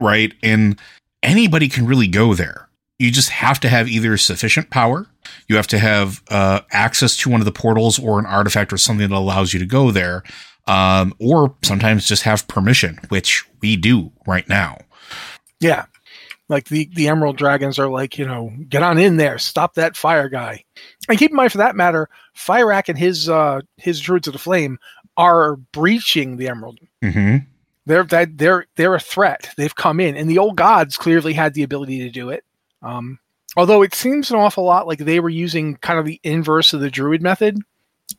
right? 0.00 0.32
And 0.42 0.78
anybody 1.22 1.68
can 1.68 1.86
really 1.86 2.08
go 2.08 2.34
there. 2.34 2.68
You 2.98 3.10
just 3.10 3.30
have 3.30 3.60
to 3.60 3.68
have 3.68 3.88
either 3.88 4.16
sufficient 4.16 4.70
power, 4.70 5.06
you 5.46 5.56
have 5.56 5.66
to 5.68 5.78
have 5.78 6.22
uh, 6.30 6.60
access 6.72 7.16
to 7.18 7.30
one 7.30 7.40
of 7.40 7.44
the 7.44 7.52
portals 7.52 7.98
or 7.98 8.18
an 8.18 8.26
artifact 8.26 8.72
or 8.72 8.78
something 8.78 9.08
that 9.08 9.14
allows 9.14 9.52
you 9.52 9.60
to 9.60 9.66
go 9.66 9.90
there, 9.90 10.24
um, 10.66 11.14
or 11.20 11.54
sometimes 11.62 12.08
just 12.08 12.24
have 12.24 12.48
permission, 12.48 12.98
which 13.08 13.44
we 13.60 13.76
do 13.76 14.10
right 14.26 14.48
now. 14.48 14.78
Yeah, 15.60 15.86
like 16.48 16.68
the 16.68 16.88
the 16.94 17.08
Emerald 17.08 17.36
Dragons 17.36 17.78
are 17.78 17.88
like, 17.88 18.18
you 18.18 18.26
know, 18.26 18.52
get 18.68 18.82
on 18.82 18.98
in 18.98 19.16
there, 19.16 19.38
stop 19.38 19.74
that 19.74 19.96
fire 19.96 20.28
guy. 20.28 20.64
And 21.08 21.18
keep 21.18 21.30
in 21.30 21.36
mind, 21.36 21.52
for 21.52 21.58
that 21.58 21.76
matter, 21.76 22.08
Fyrakk 22.36 22.88
and 22.88 22.98
his 22.98 23.28
uh, 23.28 23.60
his 23.76 24.00
Druids 24.00 24.26
of 24.26 24.32
the 24.32 24.38
Flame 24.38 24.78
are 25.18 25.56
breaching 25.56 26.36
the 26.36 26.48
Emerald. 26.48 26.78
Mm-hmm. 27.02 27.38
They're 27.84 28.04
that 28.04 28.38
they're 28.38 28.66
they're 28.76 28.94
a 28.94 29.00
threat. 29.00 29.50
They've 29.56 29.74
come 29.74 30.00
in, 30.00 30.16
and 30.16 30.30
the 30.30 30.38
old 30.38 30.56
gods 30.56 30.96
clearly 30.96 31.34
had 31.34 31.54
the 31.54 31.62
ability 31.62 31.98
to 31.98 32.10
do 32.10 32.30
it. 32.30 32.44
Um, 32.82 33.18
although 33.56 33.82
it 33.82 33.94
seems 33.94 34.30
an 34.30 34.36
awful 34.36 34.64
lot 34.64 34.86
like 34.86 35.00
they 35.00 35.20
were 35.20 35.28
using 35.28 35.76
kind 35.76 35.98
of 35.98 36.06
the 36.06 36.20
inverse 36.22 36.72
of 36.72 36.80
the 36.80 36.90
Druid 36.90 37.20
method. 37.20 37.58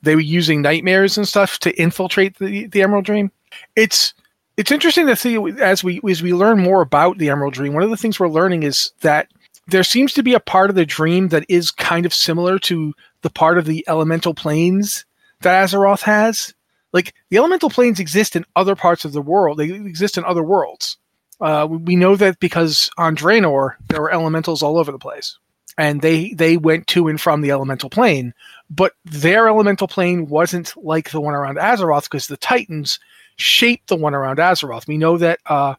They 0.02 0.14
were 0.16 0.22
using 0.22 0.62
nightmares 0.62 1.18
and 1.18 1.28
stuff 1.28 1.58
to 1.60 1.82
infiltrate 1.82 2.38
the 2.38 2.68
the 2.68 2.82
Emerald 2.82 3.06
Dream. 3.06 3.32
It's 3.76 4.14
it's 4.58 4.72
interesting 4.72 5.08
to 5.08 5.16
see 5.16 5.38
as 5.62 5.84
we 5.84 6.02
as 6.10 6.22
we 6.22 6.34
learn 6.34 6.60
more 6.60 6.82
about 6.82 7.18
the 7.18 7.30
Emerald 7.30 7.54
Dream. 7.54 7.74
One 7.74 7.84
of 7.84 7.90
the 7.90 7.98
things 7.98 8.20
we're 8.20 8.28
learning 8.28 8.64
is 8.64 8.92
that 9.02 9.30
there 9.68 9.84
seems 9.84 10.14
to 10.14 10.24
be 10.24 10.34
a 10.34 10.40
part 10.40 10.70
of 10.70 10.76
the 10.76 10.86
dream 10.86 11.30
that 11.30 11.46
is 11.48 11.72
kind 11.72 12.06
of 12.06 12.14
similar 12.14 12.60
to 12.60 12.94
the 13.22 13.30
part 13.30 13.58
of 13.58 13.66
the 13.66 13.86
elemental 13.88 14.34
planes 14.34 15.06
that 15.42 15.70
Azeroth 15.70 16.02
has. 16.02 16.54
Like 16.94 17.14
the 17.30 17.38
elemental 17.38 17.70
planes 17.70 18.00
exist 18.00 18.36
in 18.36 18.46
other 18.56 18.76
parts 18.76 19.06
of 19.06 19.14
the 19.14 19.22
world; 19.22 19.58
they 19.58 19.72
exist 19.72 20.18
in 20.18 20.26
other 20.26 20.44
worlds. 20.44 20.98
Uh, 21.42 21.68
we 21.70 21.96
know 21.96 22.16
that 22.16 22.40
because 22.40 22.90
on 22.98 23.16
Draenor 23.16 23.76
there 23.88 24.02
were 24.02 24.12
elementals 24.12 24.62
all 24.62 24.78
over 24.78 24.92
the 24.92 25.00
place, 25.00 25.38
and 25.78 26.02
they 26.02 26.34
they 26.34 26.58
went 26.58 26.88
to 26.88 27.08
and 27.08 27.22
from 27.22 27.42
the 27.42 27.52
elemental 27.52 27.90
plane. 27.90 28.34
But 28.70 28.94
their 29.06 29.48
elemental 29.48 29.88
plane 29.88 30.28
wasn't 30.28 30.74
like 30.76 31.12
the 31.12 31.22
one 31.22 31.34
around 31.34 31.58
Azeroth 31.58 32.04
because 32.04 32.28
the 32.28 32.38
Titans 32.38 33.00
shaped 33.38 33.88
the 33.88 33.96
one 33.96 34.14
around 34.14 34.38
Azeroth. 34.38 34.88
We 34.88 34.98
know 34.98 35.18
that 35.18 35.40
uh, 35.46 35.76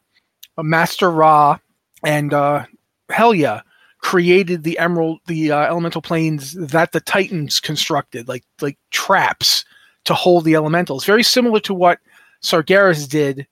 Master 0.57 1.11
Ra 1.11 1.59
and 2.03 2.33
uh, 2.33 2.65
Helya 3.09 3.61
created 3.99 4.63
the 4.63 4.79
emerald, 4.79 5.19
the 5.27 5.51
uh, 5.51 5.61
elemental 5.61 6.01
planes 6.01 6.53
that 6.53 6.91
the 6.91 7.01
Titans 7.01 7.59
constructed, 7.59 8.27
like 8.27 8.43
like 8.61 8.77
traps 8.89 9.63
to 10.05 10.13
hold 10.13 10.45
the 10.45 10.55
elementals. 10.55 11.05
Very 11.05 11.23
similar 11.23 11.59
to 11.61 11.73
what 11.73 11.99
Sargeras 12.41 13.07
did 13.07 13.47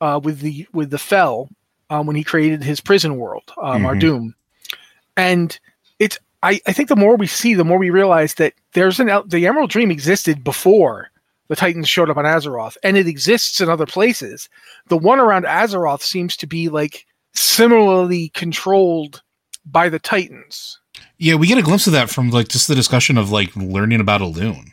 uh, 0.00 0.20
with 0.22 0.40
the 0.40 0.66
with 0.72 0.90
the 0.90 0.98
Fel 0.98 1.48
um, 1.90 2.06
when 2.06 2.16
he 2.16 2.24
created 2.24 2.62
his 2.62 2.80
prison 2.80 3.16
world, 3.16 3.52
um, 3.62 3.82
mm-hmm. 3.82 3.98
Doom. 3.98 4.34
And 5.16 5.58
it's 5.98 6.18
I, 6.42 6.60
I 6.66 6.72
think 6.72 6.88
the 6.88 6.96
more 6.96 7.16
we 7.16 7.26
see, 7.26 7.54
the 7.54 7.64
more 7.64 7.78
we 7.78 7.90
realize 7.90 8.34
that 8.34 8.54
there's 8.72 9.00
an 9.00 9.10
the 9.26 9.46
Emerald 9.46 9.70
Dream 9.70 9.90
existed 9.90 10.44
before 10.44 11.10
the 11.48 11.56
Titans 11.56 11.88
showed 11.88 12.10
up 12.10 12.16
on 12.16 12.24
Azeroth, 12.24 12.76
and 12.82 12.96
it 12.96 13.06
exists 13.06 13.60
in 13.60 13.68
other 13.68 13.86
places. 13.86 14.48
The 14.88 14.98
one 14.98 15.20
around 15.20 15.44
Azeroth 15.44 16.02
seems 16.02 16.36
to 16.38 16.46
be 16.46 16.68
like 16.68 17.06
similarly 17.32 18.30
controlled 18.30 19.22
by 19.64 19.88
the 19.88 19.98
Titans. 19.98 20.78
Yeah, 21.18 21.36
we 21.36 21.46
get 21.46 21.58
a 21.58 21.62
glimpse 21.62 21.86
of 21.86 21.92
that 21.92 22.10
from 22.10 22.30
like 22.30 22.48
just 22.48 22.68
the 22.68 22.74
discussion 22.74 23.16
of 23.16 23.30
like 23.30 23.54
learning 23.56 24.00
about 24.00 24.20
Elune, 24.20 24.72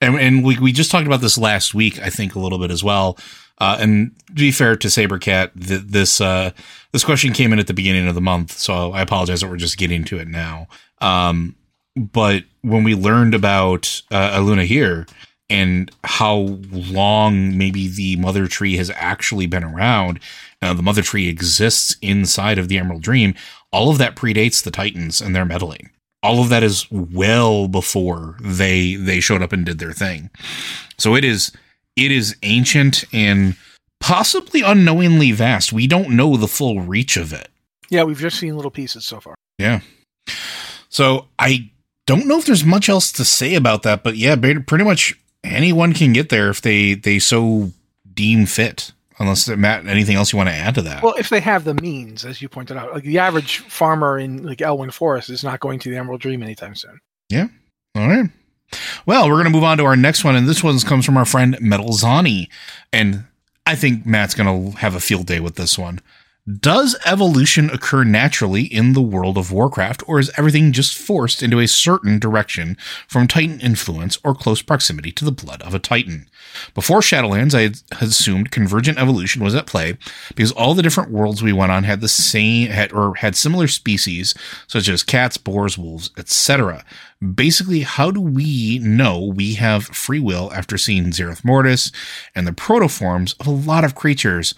And, 0.00 0.16
and 0.16 0.44
we, 0.44 0.58
we 0.58 0.72
just 0.72 0.90
talked 0.90 1.06
about 1.06 1.20
this 1.20 1.38
last 1.38 1.74
week, 1.74 2.00
I 2.00 2.10
think, 2.10 2.34
a 2.34 2.38
little 2.38 2.58
bit 2.58 2.70
as 2.70 2.84
well. 2.84 3.18
Uh, 3.58 3.76
and 3.80 4.10
to 4.28 4.34
be 4.34 4.50
fair 4.50 4.76
to 4.76 4.88
Sabercat, 4.88 5.66
th- 5.66 5.82
this 5.82 6.20
uh, 6.20 6.50
this 6.92 7.04
question 7.04 7.32
came 7.32 7.52
in 7.52 7.58
at 7.58 7.66
the 7.66 7.74
beginning 7.74 8.08
of 8.08 8.14
the 8.14 8.20
month, 8.20 8.52
so 8.52 8.92
I 8.92 9.00
apologize 9.00 9.40
that 9.40 9.48
we're 9.48 9.56
just 9.56 9.78
getting 9.78 10.04
to 10.04 10.18
it 10.18 10.26
now. 10.26 10.66
Um, 11.00 11.54
but 11.96 12.44
when 12.62 12.82
we 12.82 12.94
learned 12.94 13.34
about 13.34 14.02
uh, 14.10 14.36
Elune 14.36 14.64
here 14.64 15.06
and 15.48 15.90
how 16.02 16.58
long 16.72 17.56
maybe 17.56 17.86
the 17.86 18.16
mother 18.16 18.48
tree 18.48 18.76
has 18.76 18.90
actually 18.90 19.46
been 19.46 19.62
around, 19.62 20.18
uh, 20.60 20.74
the 20.74 20.82
mother 20.82 21.02
tree 21.02 21.28
exists 21.28 21.96
inside 22.02 22.58
of 22.58 22.68
the 22.68 22.78
Emerald 22.78 23.02
Dream. 23.02 23.34
All 23.72 23.90
of 23.90 23.98
that 23.98 24.16
predates 24.16 24.62
the 24.62 24.70
Titans 24.72 25.20
and 25.20 25.34
their 25.34 25.44
meddling 25.44 25.90
all 26.24 26.40
of 26.40 26.48
that 26.48 26.62
is 26.62 26.90
well 26.90 27.68
before 27.68 28.36
they 28.40 28.94
they 28.94 29.20
showed 29.20 29.42
up 29.42 29.52
and 29.52 29.66
did 29.66 29.78
their 29.78 29.92
thing. 29.92 30.30
So 30.98 31.14
it 31.14 31.24
is 31.24 31.52
it 31.96 32.10
is 32.10 32.34
ancient 32.42 33.04
and 33.12 33.56
possibly 34.00 34.62
unknowingly 34.62 35.32
vast. 35.32 35.72
We 35.72 35.86
don't 35.86 36.16
know 36.16 36.36
the 36.36 36.48
full 36.48 36.80
reach 36.80 37.16
of 37.16 37.32
it. 37.32 37.48
Yeah, 37.90 38.04
we've 38.04 38.18
just 38.18 38.38
seen 38.38 38.56
little 38.56 38.70
pieces 38.70 39.04
so 39.04 39.20
far. 39.20 39.34
Yeah. 39.58 39.80
So 40.88 41.26
I 41.38 41.70
don't 42.06 42.26
know 42.26 42.38
if 42.38 42.46
there's 42.46 42.64
much 42.64 42.88
else 42.88 43.12
to 43.12 43.24
say 43.24 43.54
about 43.54 43.82
that, 43.82 44.02
but 44.02 44.16
yeah, 44.16 44.34
pretty 44.34 44.84
much 44.84 45.18
anyone 45.44 45.92
can 45.92 46.14
get 46.14 46.30
there 46.30 46.48
if 46.48 46.62
they 46.62 46.94
they 46.94 47.18
so 47.18 47.72
deem 48.14 48.46
fit. 48.46 48.92
Unless 49.18 49.48
Matt, 49.48 49.86
anything 49.86 50.16
else 50.16 50.32
you 50.32 50.36
want 50.36 50.48
to 50.48 50.54
add 50.54 50.74
to 50.74 50.82
that? 50.82 51.02
Well, 51.02 51.14
if 51.16 51.28
they 51.28 51.40
have 51.40 51.64
the 51.64 51.74
means, 51.74 52.24
as 52.24 52.42
you 52.42 52.48
pointed 52.48 52.76
out, 52.76 52.92
like 52.92 53.04
the 53.04 53.20
average 53.20 53.58
farmer 53.60 54.18
in 54.18 54.42
like 54.42 54.58
Elwynn 54.58 54.92
Forest 54.92 55.30
is 55.30 55.44
not 55.44 55.60
going 55.60 55.78
to 55.80 55.90
the 55.90 55.96
Emerald 55.96 56.20
Dream 56.20 56.42
anytime 56.42 56.74
soon. 56.74 57.00
Yeah. 57.28 57.46
All 57.94 58.08
right. 58.08 58.28
Well, 59.06 59.28
we're 59.28 59.34
going 59.34 59.44
to 59.44 59.50
move 59.50 59.62
on 59.62 59.78
to 59.78 59.84
our 59.84 59.94
next 59.94 60.24
one, 60.24 60.34
and 60.34 60.48
this 60.48 60.64
one 60.64 60.78
comes 60.80 61.06
from 61.06 61.16
our 61.16 61.24
friend 61.24 61.56
Metalzani, 61.60 62.48
and 62.92 63.24
I 63.66 63.76
think 63.76 64.04
Matt's 64.04 64.34
going 64.34 64.72
to 64.72 64.78
have 64.78 64.96
a 64.96 65.00
field 65.00 65.26
day 65.26 65.38
with 65.38 65.54
this 65.54 65.78
one. 65.78 66.00
Does 66.46 66.94
evolution 67.06 67.70
occur 67.70 68.04
naturally 68.04 68.64
in 68.64 68.92
the 68.92 69.00
world 69.00 69.38
of 69.38 69.50
Warcraft, 69.50 70.02
or 70.06 70.18
is 70.18 70.30
everything 70.36 70.72
just 70.72 70.94
forced 70.94 71.42
into 71.42 71.58
a 71.58 71.66
certain 71.66 72.18
direction 72.18 72.76
from 73.08 73.26
Titan 73.26 73.60
influence 73.60 74.18
or 74.22 74.34
close 74.34 74.60
proximity 74.60 75.10
to 75.12 75.24
the 75.24 75.32
blood 75.32 75.62
of 75.62 75.74
a 75.74 75.78
Titan? 75.78 76.28
Before 76.74 77.00
Shadowlands, 77.00 77.54
I 77.54 77.62
had 77.96 78.08
assumed 78.08 78.50
convergent 78.50 78.98
evolution 78.98 79.42
was 79.42 79.54
at 79.54 79.66
play 79.66 79.96
because 80.34 80.52
all 80.52 80.74
the 80.74 80.82
different 80.82 81.10
worlds 81.10 81.42
we 81.42 81.54
went 81.54 81.72
on 81.72 81.84
had 81.84 82.02
the 82.02 82.08
same 82.08 82.68
had, 82.68 82.92
or 82.92 83.14
had 83.14 83.36
similar 83.36 83.66
species, 83.66 84.34
such 84.66 84.86
as 84.86 85.02
cats, 85.02 85.38
boars, 85.38 85.78
wolves, 85.78 86.10
etc. 86.18 86.84
Basically, 87.34 87.80
how 87.80 88.10
do 88.10 88.20
we 88.20 88.80
know 88.80 89.18
we 89.18 89.54
have 89.54 89.86
free 89.86 90.20
will 90.20 90.52
after 90.52 90.76
seeing 90.76 91.06
Zereth 91.06 91.42
Mortis 91.42 91.90
and 92.34 92.46
the 92.46 92.52
protoforms 92.52 93.34
of 93.40 93.46
a 93.46 93.50
lot 93.50 93.82
of 93.82 93.94
creatures? 93.94 94.54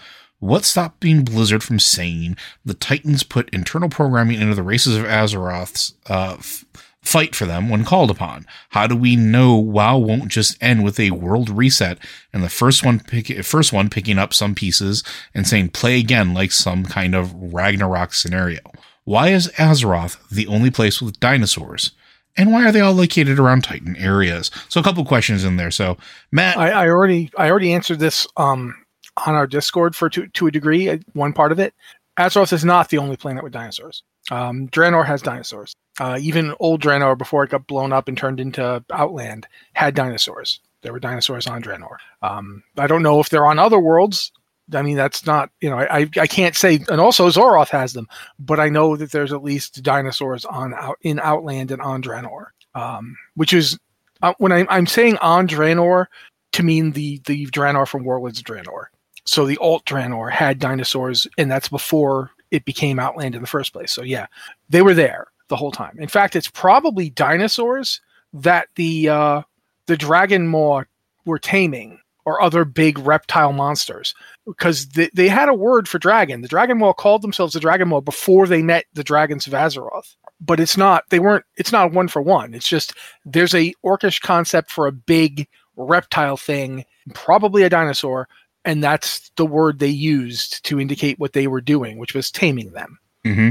What 0.46 0.64
stopped 0.64 1.00
being 1.00 1.24
Blizzard 1.24 1.64
from 1.64 1.80
saying 1.80 2.36
the 2.64 2.74
Titans 2.74 3.24
put 3.24 3.50
internal 3.52 3.88
programming 3.88 4.40
into 4.40 4.54
the 4.54 4.62
races 4.62 4.96
of 4.96 5.04
Azeroth's 5.04 5.94
uh, 6.08 6.36
f- 6.38 6.64
fight 7.02 7.34
for 7.34 7.46
them 7.46 7.68
when 7.68 7.84
called 7.84 8.12
upon? 8.12 8.46
How 8.68 8.86
do 8.86 8.94
we 8.94 9.16
know 9.16 9.56
WoW 9.56 9.98
won't 9.98 10.28
just 10.28 10.56
end 10.62 10.84
with 10.84 11.00
a 11.00 11.10
world 11.10 11.50
reset 11.50 11.98
and 12.32 12.44
the 12.44 12.48
first 12.48 12.84
one 12.84 13.00
pick, 13.00 13.26
first 13.44 13.72
one 13.72 13.90
picking 13.90 14.18
up 14.18 14.32
some 14.32 14.54
pieces 14.54 15.02
and 15.34 15.48
saying 15.48 15.70
play 15.70 15.98
again 15.98 16.32
like 16.32 16.52
some 16.52 16.84
kind 16.84 17.16
of 17.16 17.34
Ragnarok 17.34 18.14
scenario? 18.14 18.60
Why 19.02 19.30
is 19.30 19.48
Azeroth 19.56 20.16
the 20.28 20.46
only 20.46 20.70
place 20.70 21.02
with 21.02 21.18
dinosaurs? 21.18 21.90
And 22.36 22.52
why 22.52 22.68
are 22.68 22.72
they 22.72 22.80
all 22.80 22.92
located 22.92 23.40
around 23.40 23.64
Titan 23.64 23.96
areas? 23.96 24.52
So 24.68 24.78
a 24.78 24.84
couple 24.84 25.04
questions 25.04 25.42
in 25.42 25.56
there. 25.56 25.72
So 25.72 25.96
Matt, 26.30 26.56
I, 26.56 26.70
I 26.70 26.88
already 26.88 27.32
I 27.36 27.50
already 27.50 27.72
answered 27.72 27.98
this 27.98 28.28
um, 28.36 28.76
on 29.24 29.34
our 29.34 29.46
Discord 29.46 29.96
for 29.96 30.10
to, 30.10 30.26
to 30.28 30.46
a 30.46 30.50
degree, 30.50 30.88
uh, 30.88 30.98
one 31.12 31.32
part 31.32 31.52
of 31.52 31.58
it. 31.58 31.74
Azeroth 32.18 32.52
is 32.52 32.64
not 32.64 32.88
the 32.88 32.98
only 32.98 33.16
planet 33.16 33.44
with 33.44 33.52
dinosaurs. 33.52 34.02
Um, 34.30 34.68
Draenor 34.68 35.04
has 35.06 35.22
dinosaurs. 35.22 35.74
Uh, 36.00 36.18
even 36.20 36.54
old 36.60 36.82
Draenor, 36.82 37.16
before 37.16 37.44
it 37.44 37.50
got 37.50 37.66
blown 37.66 37.92
up 37.92 38.08
and 38.08 38.16
turned 38.16 38.40
into 38.40 38.84
Outland, 38.90 39.46
had 39.74 39.94
dinosaurs. 39.94 40.60
There 40.82 40.92
were 40.92 41.00
dinosaurs 41.00 41.46
on 41.46 41.62
Draenor. 41.62 41.96
Um, 42.22 42.62
I 42.76 42.86
don't 42.86 43.02
know 43.02 43.20
if 43.20 43.28
they're 43.28 43.46
on 43.46 43.58
other 43.58 43.78
worlds. 43.78 44.32
I 44.74 44.82
mean, 44.82 44.96
that's 44.96 45.26
not, 45.26 45.50
you 45.60 45.70
know, 45.70 45.78
I, 45.78 46.08
I 46.18 46.26
can't 46.26 46.56
say, 46.56 46.80
and 46.88 47.00
also 47.00 47.28
Zoroth 47.28 47.68
has 47.68 47.92
them, 47.92 48.08
but 48.38 48.58
I 48.58 48.68
know 48.68 48.96
that 48.96 49.12
there's 49.12 49.32
at 49.32 49.44
least 49.44 49.82
dinosaurs 49.82 50.44
on 50.44 50.74
out 50.74 50.98
in 51.02 51.20
Outland 51.20 51.70
and 51.70 51.80
on 51.80 52.02
Draenor, 52.02 52.46
um, 52.74 53.16
which 53.34 53.52
is 53.52 53.78
uh, 54.22 54.34
when 54.38 54.52
I, 54.52 54.66
I'm 54.68 54.86
saying 54.86 55.18
on 55.18 55.46
Draenor 55.46 56.06
to 56.52 56.62
mean 56.62 56.92
the 56.92 57.20
the 57.26 57.46
Draenor 57.46 57.86
from 57.86 58.04
Warlords 58.04 58.40
of 58.40 58.44
Draenor. 58.44 58.86
So 59.26 59.44
the 59.44 59.58
alt 59.58 59.84
Draenor 59.84 60.30
had 60.30 60.58
dinosaurs, 60.58 61.26
and 61.36 61.50
that's 61.50 61.68
before 61.68 62.30
it 62.50 62.64
became 62.64 62.98
Outland 62.98 63.34
in 63.34 63.40
the 63.40 63.46
first 63.46 63.72
place. 63.72 63.92
So 63.92 64.02
yeah, 64.02 64.26
they 64.68 64.82
were 64.82 64.94
there 64.94 65.26
the 65.48 65.56
whole 65.56 65.72
time. 65.72 65.96
In 65.98 66.08
fact, 66.08 66.36
it's 66.36 66.48
probably 66.48 67.10
dinosaurs 67.10 68.00
that 68.32 68.68
the 68.76 69.08
uh, 69.08 69.42
the 69.86 69.96
Dragonmaw 69.96 70.84
were 71.24 71.38
taming 71.38 71.98
or 72.24 72.42
other 72.42 72.64
big 72.64 72.98
reptile 72.98 73.52
monsters 73.52 74.14
because 74.46 74.88
they, 74.88 75.08
they 75.14 75.28
had 75.28 75.48
a 75.48 75.54
word 75.54 75.88
for 75.88 75.98
dragon. 75.98 76.42
The 76.42 76.48
Dragonmaw 76.48 76.96
called 76.96 77.22
themselves 77.22 77.54
the 77.54 77.60
Dragonmaw 77.60 78.04
before 78.04 78.48
they 78.48 78.62
met 78.62 78.84
the 78.92 79.04
dragons 79.04 79.46
of 79.46 79.52
Azeroth. 79.52 80.16
But 80.40 80.60
it's 80.60 80.76
not 80.76 81.04
they 81.08 81.18
weren't 81.18 81.46
it's 81.56 81.72
not 81.72 81.92
one 81.92 82.08
for 82.08 82.20
one. 82.20 82.52
It's 82.52 82.68
just 82.68 82.92
there's 83.24 83.54
a 83.54 83.72
orcish 83.84 84.20
concept 84.20 84.70
for 84.70 84.86
a 84.86 84.92
big 84.92 85.48
reptile 85.76 86.36
thing, 86.36 86.84
probably 87.14 87.62
a 87.62 87.70
dinosaur 87.70 88.28
and 88.66 88.82
that's 88.82 89.30
the 89.36 89.46
word 89.46 89.78
they 89.78 89.86
used 89.86 90.64
to 90.64 90.80
indicate 90.80 91.18
what 91.18 91.32
they 91.32 91.46
were 91.46 91.60
doing, 91.60 91.96
which 91.96 92.14
was 92.14 92.30
taming 92.30 92.72
them. 92.72 92.98
Mm-hmm. 93.24 93.50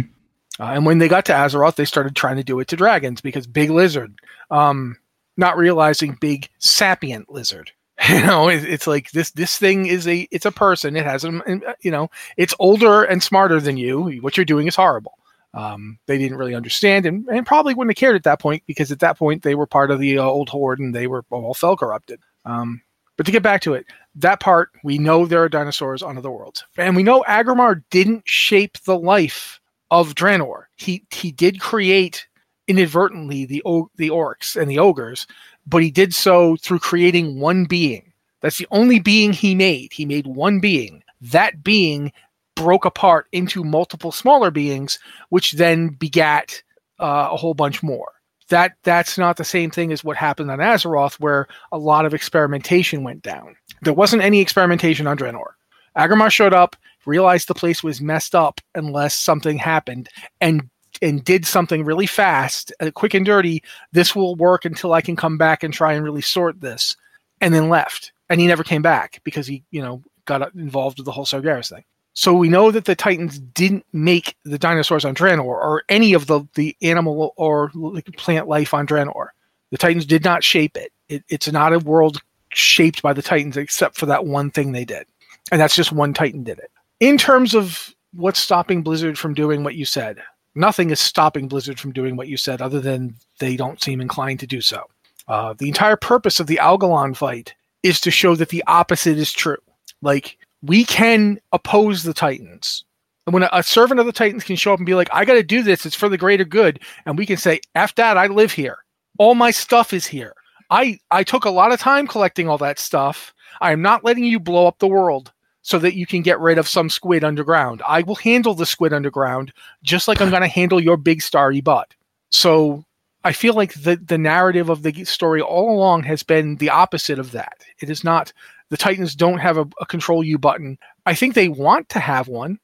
Uh, 0.61 0.71
and 0.71 0.85
when 0.85 0.99
they 0.99 1.07
got 1.07 1.25
to 1.25 1.33
Azeroth, 1.33 1.75
they 1.75 1.85
started 1.85 2.15
trying 2.15 2.35
to 2.35 2.43
do 2.43 2.59
it 2.59 2.67
to 2.67 2.75
dragons 2.75 3.21
because 3.21 3.47
big 3.47 3.69
lizard, 3.69 4.13
um, 4.51 4.97
not 5.37 5.57
realizing 5.57 6.17
big 6.21 6.49
sapient 6.59 7.31
lizard. 7.31 7.71
You 8.09 8.21
know, 8.21 8.49
it, 8.49 8.65
it's 8.65 8.87
like 8.87 9.09
this. 9.11 9.31
This 9.31 9.57
thing 9.57 9.85
is 9.85 10.05
a. 10.05 10.27
It's 10.29 10.45
a 10.45 10.51
person. 10.51 10.97
It 10.97 11.05
has 11.05 11.23
a. 11.23 11.41
You 11.79 11.91
know, 11.91 12.11
it's 12.35 12.53
older 12.59 13.05
and 13.05 13.23
smarter 13.23 13.61
than 13.61 13.77
you. 13.77 14.19
What 14.19 14.35
you're 14.35 14.45
doing 14.45 14.67
is 14.67 14.75
horrible. 14.75 15.17
Um, 15.53 15.97
they 16.05 16.17
didn't 16.17 16.37
really 16.37 16.53
understand 16.53 17.05
and, 17.05 17.25
and 17.29 17.45
probably 17.45 17.73
wouldn't 17.73 17.97
have 17.97 17.99
cared 17.99 18.17
at 18.17 18.23
that 18.23 18.41
point 18.41 18.63
because 18.67 18.91
at 18.91 18.99
that 18.99 19.17
point 19.17 19.43
they 19.43 19.55
were 19.55 19.65
part 19.65 19.91
of 19.91 19.99
the 19.99 20.17
uh, 20.17 20.23
old 20.23 20.49
horde 20.49 20.79
and 20.79 20.93
they 20.93 21.07
were 21.07 21.23
all 21.29 21.53
fel 21.53 21.77
corrupted. 21.77 22.19
Um, 22.43 22.81
But 23.17 23.25
to 23.25 23.31
get 23.31 23.43
back 23.43 23.61
to 23.61 23.73
it, 23.73 23.85
that 24.15 24.39
part 24.39 24.69
we 24.83 24.97
know 24.97 25.25
there 25.25 25.43
are 25.43 25.49
dinosaurs 25.49 26.03
on 26.03 26.17
other 26.17 26.31
worlds, 26.31 26.65
and 26.77 26.95
we 26.95 27.03
know 27.03 27.23
Aggramar 27.27 27.83
didn't 27.89 28.27
shape 28.27 28.77
the 28.79 28.97
life 28.97 29.59
of 29.91 30.15
Draenor. 30.15 30.65
He 30.75 31.05
he 31.11 31.31
did 31.31 31.59
create 31.59 32.27
inadvertently 32.67 33.45
the 33.45 33.63
the 33.95 34.09
orcs 34.09 34.59
and 34.59 34.69
the 34.69 34.79
ogres, 34.79 35.27
but 35.65 35.83
he 35.83 35.91
did 35.91 36.13
so 36.13 36.57
through 36.57 36.79
creating 36.79 37.39
one 37.39 37.65
being. 37.65 38.11
That's 38.41 38.57
the 38.57 38.67
only 38.71 38.99
being 38.99 39.33
he 39.33 39.55
made. 39.55 39.93
He 39.93 40.05
made 40.05 40.27
one 40.27 40.59
being. 40.59 41.03
That 41.21 41.63
being 41.63 42.11
broke 42.55 42.85
apart 42.85 43.27
into 43.31 43.63
multiple 43.63 44.11
smaller 44.11 44.51
beings, 44.51 44.99
which 45.29 45.53
then 45.53 45.89
begat 45.89 46.61
uh, 46.99 47.29
a 47.31 47.37
whole 47.37 47.53
bunch 47.53 47.81
more. 47.81 48.11
That 48.49 48.73
that's 48.83 49.17
not 49.17 49.37
the 49.37 49.43
same 49.43 49.71
thing 49.71 49.91
as 49.91 50.03
what 50.03 50.17
happened 50.17 50.51
on 50.51 50.59
Azeroth, 50.59 51.19
where 51.19 51.47
a 51.71 51.77
lot 51.77 52.05
of 52.05 52.13
experimentation 52.13 53.03
went 53.03 53.23
down. 53.23 53.55
There 53.81 53.93
wasn't 53.93 54.21
any 54.21 54.39
experimentation 54.39 55.07
on 55.07 55.17
Draenor. 55.17 55.53
Aggramar 55.97 56.31
showed 56.31 56.53
up, 56.53 56.75
realized 57.05 57.47
the 57.47 57.55
place 57.55 57.83
was 57.83 58.01
messed 58.01 58.35
up 58.35 58.61
unless 58.75 59.15
something 59.15 59.57
happened, 59.57 60.09
and 60.41 60.69
and 61.01 61.23
did 61.23 61.45
something 61.45 61.83
really 61.83 62.05
fast, 62.05 62.71
uh, 62.79 62.91
quick 62.91 63.13
and 63.13 63.25
dirty. 63.25 63.63
This 63.91 64.15
will 64.15 64.35
work 64.35 64.63
until 64.63 64.93
I 64.93 65.01
can 65.01 65.15
come 65.15 65.37
back 65.37 65.63
and 65.63 65.73
try 65.73 65.93
and 65.93 66.03
really 66.03 66.21
sort 66.21 66.61
this, 66.61 66.95
and 67.41 67.53
then 67.53 67.69
left. 67.69 68.11
And 68.29 68.39
he 68.39 68.47
never 68.47 68.63
came 68.63 68.81
back 68.81 69.21
because 69.23 69.47
he, 69.47 69.63
you 69.71 69.81
know, 69.81 70.03
got 70.25 70.53
involved 70.55 70.97
with 70.97 71.05
the 71.05 71.11
whole 71.11 71.25
Sargeras 71.25 71.69
thing. 71.69 71.83
So 72.15 72.33
we 72.33 72.47
know 72.47 72.71
that 72.71 72.85
the 72.85 72.95
Titans 72.95 73.39
didn't 73.39 73.85
make 73.91 74.35
the 74.45 74.57
dinosaurs 74.57 75.03
on 75.03 75.15
Draenor 75.15 75.43
or 75.43 75.83
any 75.89 76.13
of 76.13 76.27
the, 76.27 76.47
the 76.55 76.75
animal 76.81 77.33
or 77.35 77.71
plant 78.17 78.47
life 78.47 78.73
on 78.73 78.87
Draenor. 78.87 79.27
The 79.71 79.77
Titans 79.77 80.05
did 80.05 80.23
not 80.23 80.43
shape 80.43 80.77
it. 80.77 80.93
it. 81.09 81.23
It's 81.27 81.51
not 81.51 81.73
a 81.73 81.79
world 81.79 82.21
shaped 82.49 83.01
by 83.01 83.11
the 83.11 83.21
Titans 83.21 83.57
except 83.57 83.97
for 83.97 84.05
that 84.05 84.25
one 84.25 84.49
thing 84.49 84.71
they 84.71 84.85
did. 84.85 85.05
And 85.51 85.59
that's 85.59 85.75
just 85.75 85.91
one 85.91 86.13
Titan 86.13 86.43
did 86.43 86.57
it. 86.57 86.71
In 87.01 87.17
terms 87.17 87.53
of 87.53 87.93
what's 88.13 88.39
stopping 88.39 88.81
Blizzard 88.81 89.19
from 89.19 89.33
doing 89.33 89.65
what 89.65 89.75
you 89.75 89.83
said, 89.83 90.19
nothing 90.55 90.91
is 90.91 91.01
stopping 91.01 91.49
Blizzard 91.49 91.77
from 91.77 91.91
doing 91.91 92.15
what 92.15 92.29
you 92.29 92.37
said 92.37 92.61
other 92.61 92.79
than 92.79 93.15
they 93.39 93.57
don't 93.57 93.83
seem 93.83 93.99
inclined 93.99 94.39
to 94.39 94.47
do 94.47 94.61
so. 94.61 94.83
Uh, 95.27 95.53
the 95.57 95.67
entire 95.67 95.97
purpose 95.97 96.39
of 96.39 96.47
the 96.47 96.59
Algalon 96.61 97.15
fight 97.15 97.53
is 97.83 97.99
to 97.99 98.09
show 98.09 98.35
that 98.35 98.49
the 98.49 98.63
opposite 98.67 99.17
is 99.17 99.33
true. 99.33 99.57
Like, 100.01 100.37
we 100.61 100.85
can 100.85 101.39
oppose 101.51 102.03
the 102.03 102.13
Titans. 102.13 102.83
And 103.25 103.33
when 103.33 103.47
a, 103.51 103.63
servant 103.63 103.99
of 103.99 104.05
the 104.05 104.11
Titans 104.11 104.43
can 104.43 104.55
show 104.55 104.73
up 104.73 104.79
and 104.79 104.85
be 104.85 104.93
like, 104.93 105.09
I 105.11 105.25
got 105.25 105.33
to 105.33 105.43
do 105.43 105.63
this, 105.63 105.85
it's 105.85 105.95
for 105.95 106.09
the 106.09 106.17
greater 106.17 106.45
good. 106.45 106.79
And 107.05 107.17
we 107.17 107.25
can 107.25 107.37
say, 107.37 107.59
F 107.73 107.95
that, 107.95 108.17
I 108.17 108.27
live 108.27 108.51
here. 108.51 108.77
All 109.17 109.33
my 109.33 109.51
stuff 109.51 109.93
is 109.93 110.05
here. 110.05 110.33
I, 110.69 110.99
I 111.11 111.23
took 111.23 111.45
a 111.45 111.49
lot 111.49 111.71
of 111.71 111.79
time 111.79 112.07
collecting 112.07 112.47
all 112.47 112.57
that 112.59 112.79
stuff. 112.79 113.33
I 113.61 113.71
am 113.71 113.81
not 113.81 114.03
letting 114.03 114.25
you 114.25 114.39
blow 114.39 114.67
up 114.67 114.79
the 114.79 114.87
world 114.87 115.31
so 115.61 115.79
that 115.79 115.95
you 115.95 116.05
can 116.05 116.21
get 116.21 116.39
rid 116.39 116.59
of 116.59 116.67
some 116.67 116.89
squid 116.89 117.23
underground. 117.23 117.81
I 117.87 118.03
will 118.03 118.15
handle 118.15 118.53
the 118.53 118.67
squid 118.67 118.93
underground 118.93 119.51
just 119.81 120.07
like 120.07 120.21
I'm 120.21 120.29
going 120.29 120.43
to 120.43 120.47
handle 120.47 120.79
your 120.79 120.97
big 120.97 121.23
starry 121.23 121.61
butt. 121.61 121.95
So 122.29 122.85
I 123.23 123.31
feel 123.31 123.55
like 123.55 123.73
the 123.73 123.95
the 123.95 124.19
narrative 124.19 124.69
of 124.69 124.83
the 124.83 125.03
story 125.05 125.41
all 125.41 125.75
along 125.75 126.03
has 126.03 126.21
been 126.21 126.57
the 126.57 126.69
opposite 126.69 127.17
of 127.17 127.31
that. 127.31 127.63
It 127.79 127.89
is 127.89 128.03
not 128.03 128.31
the 128.69 128.77
Titans 128.77 129.15
don't 129.15 129.39
have 129.39 129.57
a, 129.57 129.67
a 129.79 129.85
control 129.85 130.23
U 130.23 130.37
button. 130.37 130.77
I 131.05 131.13
think 131.13 131.33
they 131.33 131.49
want 131.49 131.89
to 131.89 131.99
have 131.99 132.27
one. 132.27 132.59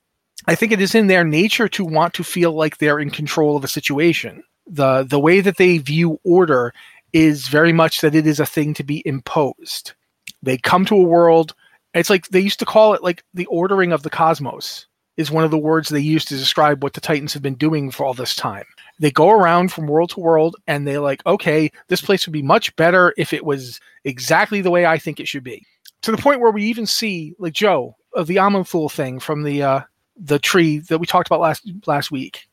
I 0.48 0.56
think 0.56 0.72
it 0.72 0.82
is 0.82 0.96
in 0.96 1.08
their 1.08 1.24
nature 1.24 1.68
to 1.70 1.86
want 1.86 2.16
to 2.16 2.24
feel 2.24 2.54
like 2.54 2.78
they're 2.78 3.00
in 3.00 3.12
control 3.12 3.56
of 3.56 3.64
a 3.64 3.70
situation. 3.70 4.44
The 4.68 5.04
the 5.04 5.20
way 5.20 5.42
that 5.42 5.58
they 5.58 5.78
view 5.78 6.20
order 6.24 6.74
is 7.14 7.48
very 7.48 7.74
much 7.74 8.02
that 8.02 8.16
it 8.16 8.26
is 8.26 8.40
a 8.40 8.46
thing 8.46 8.74
to 8.76 8.84
be 8.84 9.04
imposed. 9.06 9.94
They 10.42 10.58
come 10.58 10.86
to 10.86 10.96
a 10.96 11.04
world. 11.04 11.54
It's 11.94 12.10
like 12.10 12.28
they 12.30 12.40
used 12.40 12.60
to 12.60 12.66
call 12.66 12.94
it 12.94 13.04
like 13.04 13.24
the 13.34 13.46
ordering 13.48 13.92
of 13.92 14.02
the 14.02 14.10
cosmos 14.10 14.88
is 15.18 15.30
one 15.30 15.44
of 15.44 15.52
the 15.52 15.58
words 15.58 15.90
they 15.90 16.00
use 16.00 16.24
to 16.26 16.38
describe 16.38 16.82
what 16.82 16.94
the 16.94 17.02
Titans 17.02 17.34
have 17.34 17.44
been 17.44 17.56
doing 17.56 17.92
for 17.92 18.06
all 18.06 18.14
this 18.14 18.36
time. 18.36 18.64
They 19.00 19.12
go 19.12 19.30
around 19.30 19.72
from 19.72 19.88
world 19.88 20.12
to 20.12 20.22
world 20.22 20.56
and 20.68 20.88
they're 20.88 21.02
like, 21.02 21.24
okay, 21.26 21.70
this 21.90 22.02
place 22.02 22.26
would 22.26 22.34
be 22.34 22.42
much 22.42 22.74
better 22.78 23.14
if 23.18 23.34
it 23.34 23.46
was 23.46 23.80
exactly 24.06 24.62
the 24.62 24.72
way 24.72 24.86
I 24.86 24.98
think 24.98 25.20
it 25.20 25.28
should 25.28 25.44
be 25.44 25.66
to 26.02 26.12
the 26.12 26.18
point 26.18 26.40
where 26.40 26.52
we 26.52 26.64
even 26.66 26.86
see 26.86 27.36
like 27.40 27.54
Joe 27.54 27.96
of 28.14 28.28
the 28.28 28.38
Aman'Thul 28.38 28.92
thing 28.92 29.20
from 29.20 29.44
the 29.44 29.64
uh, 29.64 29.82
the 30.18 30.40
tree 30.40 30.80
that 30.80 31.00
we 31.00 31.06
talked 31.06 31.28
about 31.28 31.40
last 31.40 31.70
last 31.86 32.12
week. 32.12 32.48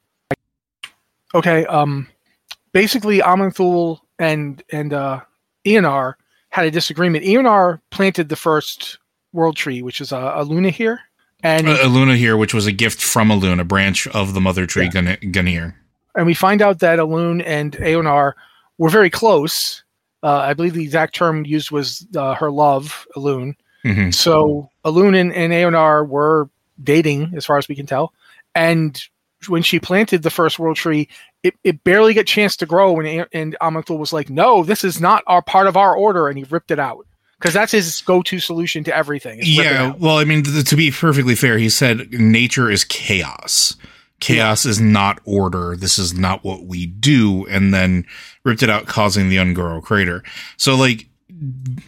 Okay, 1.34 1.66
um, 1.66 2.08
basically 2.72 3.18
Aman'Thul 3.18 4.00
and 4.18 4.62
and 4.72 4.92
uh, 4.92 5.20
Eonar 5.64 6.14
had 6.50 6.66
a 6.66 6.70
disagreement. 6.70 7.24
Eonar 7.24 7.80
planted 7.90 8.28
the 8.28 8.36
first 8.36 8.98
world 9.32 9.56
tree, 9.56 9.82
which 9.82 10.00
is 10.00 10.12
a, 10.12 10.16
a 10.16 10.70
here, 10.70 11.00
and 11.42 11.68
a, 11.68 11.86
a 11.86 12.14
here, 12.14 12.36
which 12.36 12.54
was 12.54 12.66
a 12.66 12.72
gift 12.72 13.02
from 13.02 13.30
a 13.30 13.64
branch 13.64 14.06
of 14.08 14.34
the 14.34 14.40
mother 14.40 14.66
tree 14.66 14.90
yeah. 14.92 15.16
Gungnir. 15.16 15.74
And 16.14 16.26
we 16.26 16.34
find 16.34 16.62
out 16.62 16.80
that 16.80 16.98
Elune 16.98 17.42
and 17.46 17.72
Eonar 17.76 18.32
were 18.78 18.88
very 18.88 19.10
close, 19.10 19.84
uh, 20.22 20.38
I 20.38 20.54
believe 20.54 20.74
the 20.74 20.82
exact 20.82 21.14
term 21.14 21.44
used 21.46 21.70
was 21.70 22.06
uh, 22.16 22.34
her 22.34 22.50
love, 22.50 23.06
Elune. 23.16 23.54
Mm-hmm. 23.84 24.10
So 24.10 24.70
Elune 24.84 25.20
and, 25.20 25.32
and 25.32 25.52
Eonar 25.52 26.06
were 26.06 26.48
dating, 26.82 27.32
as 27.36 27.46
far 27.46 27.58
as 27.58 27.68
we 27.68 27.74
can 27.74 27.86
tell. 27.86 28.12
And 28.54 29.00
when 29.46 29.62
she 29.62 29.78
planted 29.78 30.22
the 30.22 30.30
first 30.30 30.58
world 30.58 30.76
tree, 30.76 31.08
it, 31.42 31.54
it 31.62 31.84
barely 31.84 32.14
got 32.14 32.22
a 32.22 32.24
chance 32.24 32.56
to 32.56 32.66
grow. 32.66 32.98
And, 32.98 33.26
and 33.32 33.56
Aman'Thul 33.60 33.98
was 33.98 34.12
like, 34.12 34.30
no, 34.30 34.64
this 34.64 34.82
is 34.82 35.00
not 35.00 35.22
our 35.26 35.42
part 35.42 35.68
of 35.68 35.76
our 35.76 35.94
order. 35.94 36.28
And 36.28 36.36
he 36.36 36.44
ripped 36.44 36.72
it 36.72 36.80
out 36.80 37.06
because 37.38 37.54
that's 37.54 37.70
his 37.70 38.02
go-to 38.02 38.40
solution 38.40 38.82
to 38.84 38.96
everything. 38.96 39.38
Yeah. 39.42 39.94
Well, 39.98 40.18
I 40.18 40.24
mean, 40.24 40.42
th- 40.42 40.68
to 40.68 40.76
be 40.76 40.90
perfectly 40.90 41.36
fair, 41.36 41.56
he 41.58 41.68
said 41.68 42.12
nature 42.12 42.68
is 42.68 42.82
chaos 42.84 43.76
chaos 44.20 44.64
is 44.66 44.80
not 44.80 45.20
order. 45.24 45.76
This 45.76 45.98
is 45.98 46.14
not 46.14 46.44
what 46.44 46.64
we 46.64 46.86
do. 46.86 47.46
And 47.46 47.72
then 47.72 48.06
ripped 48.44 48.62
it 48.62 48.70
out, 48.70 48.86
causing 48.86 49.28
the 49.28 49.36
Un'Goro 49.36 49.82
crater. 49.82 50.22
So 50.56 50.76
like, 50.76 51.06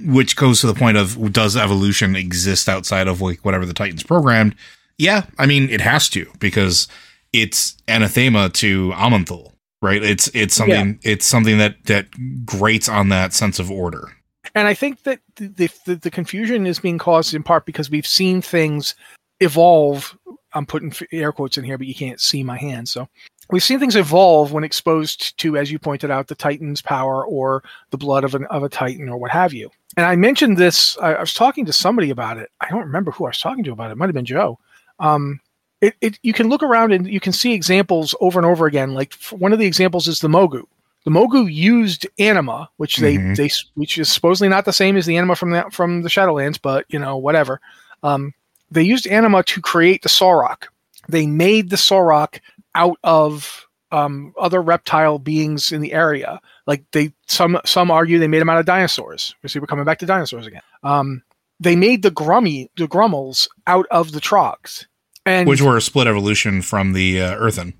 which 0.04 0.36
goes 0.36 0.60
to 0.60 0.66
the 0.66 0.74
point 0.74 0.96
of 0.96 1.32
does 1.32 1.56
evolution 1.56 2.14
exist 2.14 2.68
outside 2.68 3.08
of 3.08 3.20
like 3.20 3.44
whatever 3.44 3.66
the 3.66 3.74
Titans 3.74 4.02
programmed? 4.02 4.54
Yeah, 4.98 5.24
I 5.38 5.46
mean 5.46 5.70
it 5.70 5.80
has 5.80 6.08
to 6.10 6.30
because 6.38 6.86
it's 7.32 7.76
anathema 7.88 8.50
to 8.50 8.90
Aman'Thul, 8.90 9.52
right? 9.82 10.02
It's 10.02 10.30
it's 10.34 10.54
something 10.54 11.00
yeah. 11.02 11.12
it's 11.12 11.26
something 11.26 11.58
that 11.58 11.84
that 11.86 12.06
grates 12.44 12.88
on 12.88 13.08
that 13.08 13.32
sense 13.32 13.58
of 13.58 13.70
order. 13.70 14.12
And 14.54 14.66
I 14.66 14.74
think 14.74 15.04
that 15.04 15.20
the, 15.36 15.70
the, 15.86 15.96
the 15.96 16.10
confusion 16.10 16.66
is 16.66 16.80
being 16.80 16.98
caused 16.98 17.34
in 17.34 17.42
part 17.42 17.66
because 17.66 17.90
we've 17.90 18.06
seen 18.06 18.42
things 18.42 18.94
evolve 19.38 20.16
I'm 20.52 20.66
putting 20.66 20.92
air 21.12 21.32
quotes 21.32 21.58
in 21.58 21.64
here, 21.64 21.78
but 21.78 21.86
you 21.86 21.94
can't 21.94 22.20
see 22.20 22.42
my 22.42 22.58
hand. 22.58 22.88
So 22.88 23.08
we've 23.50 23.62
seen 23.62 23.78
things 23.78 23.96
evolve 23.96 24.52
when 24.52 24.64
exposed 24.64 25.38
to, 25.38 25.56
as 25.56 25.70
you 25.70 25.78
pointed 25.78 26.10
out, 26.10 26.28
the 26.28 26.34
Titan's 26.34 26.82
power 26.82 27.24
or 27.24 27.62
the 27.90 27.98
blood 27.98 28.24
of, 28.24 28.34
an, 28.34 28.46
of 28.46 28.62
a 28.62 28.68
Titan 28.68 29.08
or 29.08 29.16
what 29.16 29.30
have 29.30 29.52
you. 29.52 29.70
And 29.96 30.06
I 30.06 30.16
mentioned 30.16 30.56
this, 30.56 30.96
I, 30.98 31.14
I 31.14 31.20
was 31.20 31.34
talking 31.34 31.64
to 31.66 31.72
somebody 31.72 32.10
about 32.10 32.38
it. 32.38 32.50
I 32.60 32.68
don't 32.68 32.86
remember 32.86 33.10
who 33.10 33.26
I 33.26 33.30
was 33.30 33.40
talking 33.40 33.64
to 33.64 33.72
about 33.72 33.90
it. 33.90 33.92
It 33.92 33.98
might 33.98 34.06
have 34.06 34.14
been 34.14 34.24
Joe. 34.24 34.58
Um, 34.98 35.40
it, 35.80 35.94
it, 36.00 36.18
you 36.22 36.32
can 36.32 36.48
look 36.48 36.62
around 36.62 36.92
and 36.92 37.08
you 37.08 37.20
can 37.20 37.32
see 37.32 37.52
examples 37.52 38.14
over 38.20 38.38
and 38.38 38.46
over 38.46 38.66
again. 38.66 38.94
Like 38.94 39.14
one 39.30 39.52
of 39.52 39.58
the 39.58 39.66
examples 39.66 40.08
is 40.08 40.20
the 40.20 40.28
Mogu. 40.28 40.64
The 41.04 41.10
Mogu 41.10 41.50
used 41.50 42.06
anima, 42.18 42.68
which 42.76 42.98
they, 42.98 43.16
mm-hmm. 43.16 43.34
they 43.34 43.48
which 43.74 43.96
is 43.96 44.12
supposedly 44.12 44.50
not 44.50 44.66
the 44.66 44.72
same 44.72 44.98
as 44.98 45.06
the 45.06 45.16
anima 45.16 45.34
from 45.34 45.50
the 45.50 45.64
from 45.72 46.02
the 46.02 46.10
Shadowlands, 46.10 46.60
but 46.60 46.84
you 46.90 46.98
know 46.98 47.16
whatever. 47.16 47.58
Um, 48.02 48.34
they 48.70 48.82
used 48.82 49.06
anima 49.06 49.42
to 49.44 49.60
create 49.60 50.02
the 50.02 50.08
Saurok. 50.08 50.64
They 51.08 51.26
made 51.26 51.70
the 51.70 51.76
Saurok 51.76 52.40
out 52.74 52.98
of 53.02 53.66
um, 53.92 54.32
other 54.38 54.62
reptile 54.62 55.18
beings 55.18 55.72
in 55.72 55.80
the 55.80 55.92
area. 55.92 56.40
Like 56.66 56.84
they, 56.92 57.12
some 57.26 57.60
some 57.64 57.90
argue 57.90 58.18
they 58.18 58.28
made 58.28 58.40
them 58.40 58.50
out 58.50 58.60
of 58.60 58.66
dinosaurs. 58.66 59.34
We 59.42 59.48
see 59.48 59.58
we're 59.58 59.66
coming 59.66 59.84
back 59.84 59.98
to 60.00 60.06
dinosaurs 60.06 60.46
again. 60.46 60.62
Um, 60.82 61.22
they 61.58 61.76
made 61.76 62.02
the 62.02 62.10
Grummy, 62.10 62.70
the 62.76 62.88
Grummles 62.88 63.48
out 63.66 63.86
of 63.90 64.12
the 64.12 64.20
Trogs, 64.20 64.86
and 65.26 65.48
which 65.48 65.62
were 65.62 65.76
a 65.76 65.82
split 65.82 66.06
evolution 66.06 66.62
from 66.62 66.92
the 66.92 67.20
uh, 67.20 67.34
Earthen. 67.34 67.74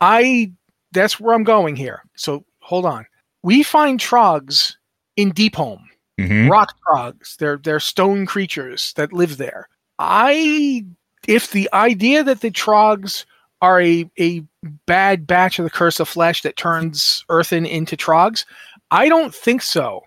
I 0.00 0.52
that's 0.92 1.20
where 1.20 1.34
I'm 1.34 1.44
going 1.44 1.76
here. 1.76 2.02
So 2.16 2.44
hold 2.60 2.86
on. 2.86 3.06
We 3.42 3.62
find 3.62 4.00
Trogs 4.00 4.74
in 5.16 5.32
Deepholm. 5.32 5.80
Mm-hmm. 6.18 6.50
Rock 6.50 6.74
Trogs. 6.86 7.36
They're 7.36 7.58
they're 7.58 7.80
stone 7.80 8.26
creatures 8.26 8.92
that 8.96 9.12
live 9.12 9.36
there. 9.36 9.68
I 10.00 10.86
if 11.28 11.52
the 11.52 11.68
idea 11.74 12.24
that 12.24 12.40
the 12.40 12.50
Trogs 12.50 13.26
are 13.60 13.80
a, 13.80 14.10
a 14.18 14.42
bad 14.86 15.26
batch 15.26 15.58
of 15.58 15.64
the 15.64 15.70
Curse 15.70 16.00
of 16.00 16.08
Flesh 16.08 16.42
that 16.42 16.56
turns 16.56 17.24
Earthen 17.28 17.66
into 17.66 17.96
Trogs, 17.96 18.46
I 18.90 19.10
don't 19.10 19.34
think 19.34 19.60
so. 19.60 20.00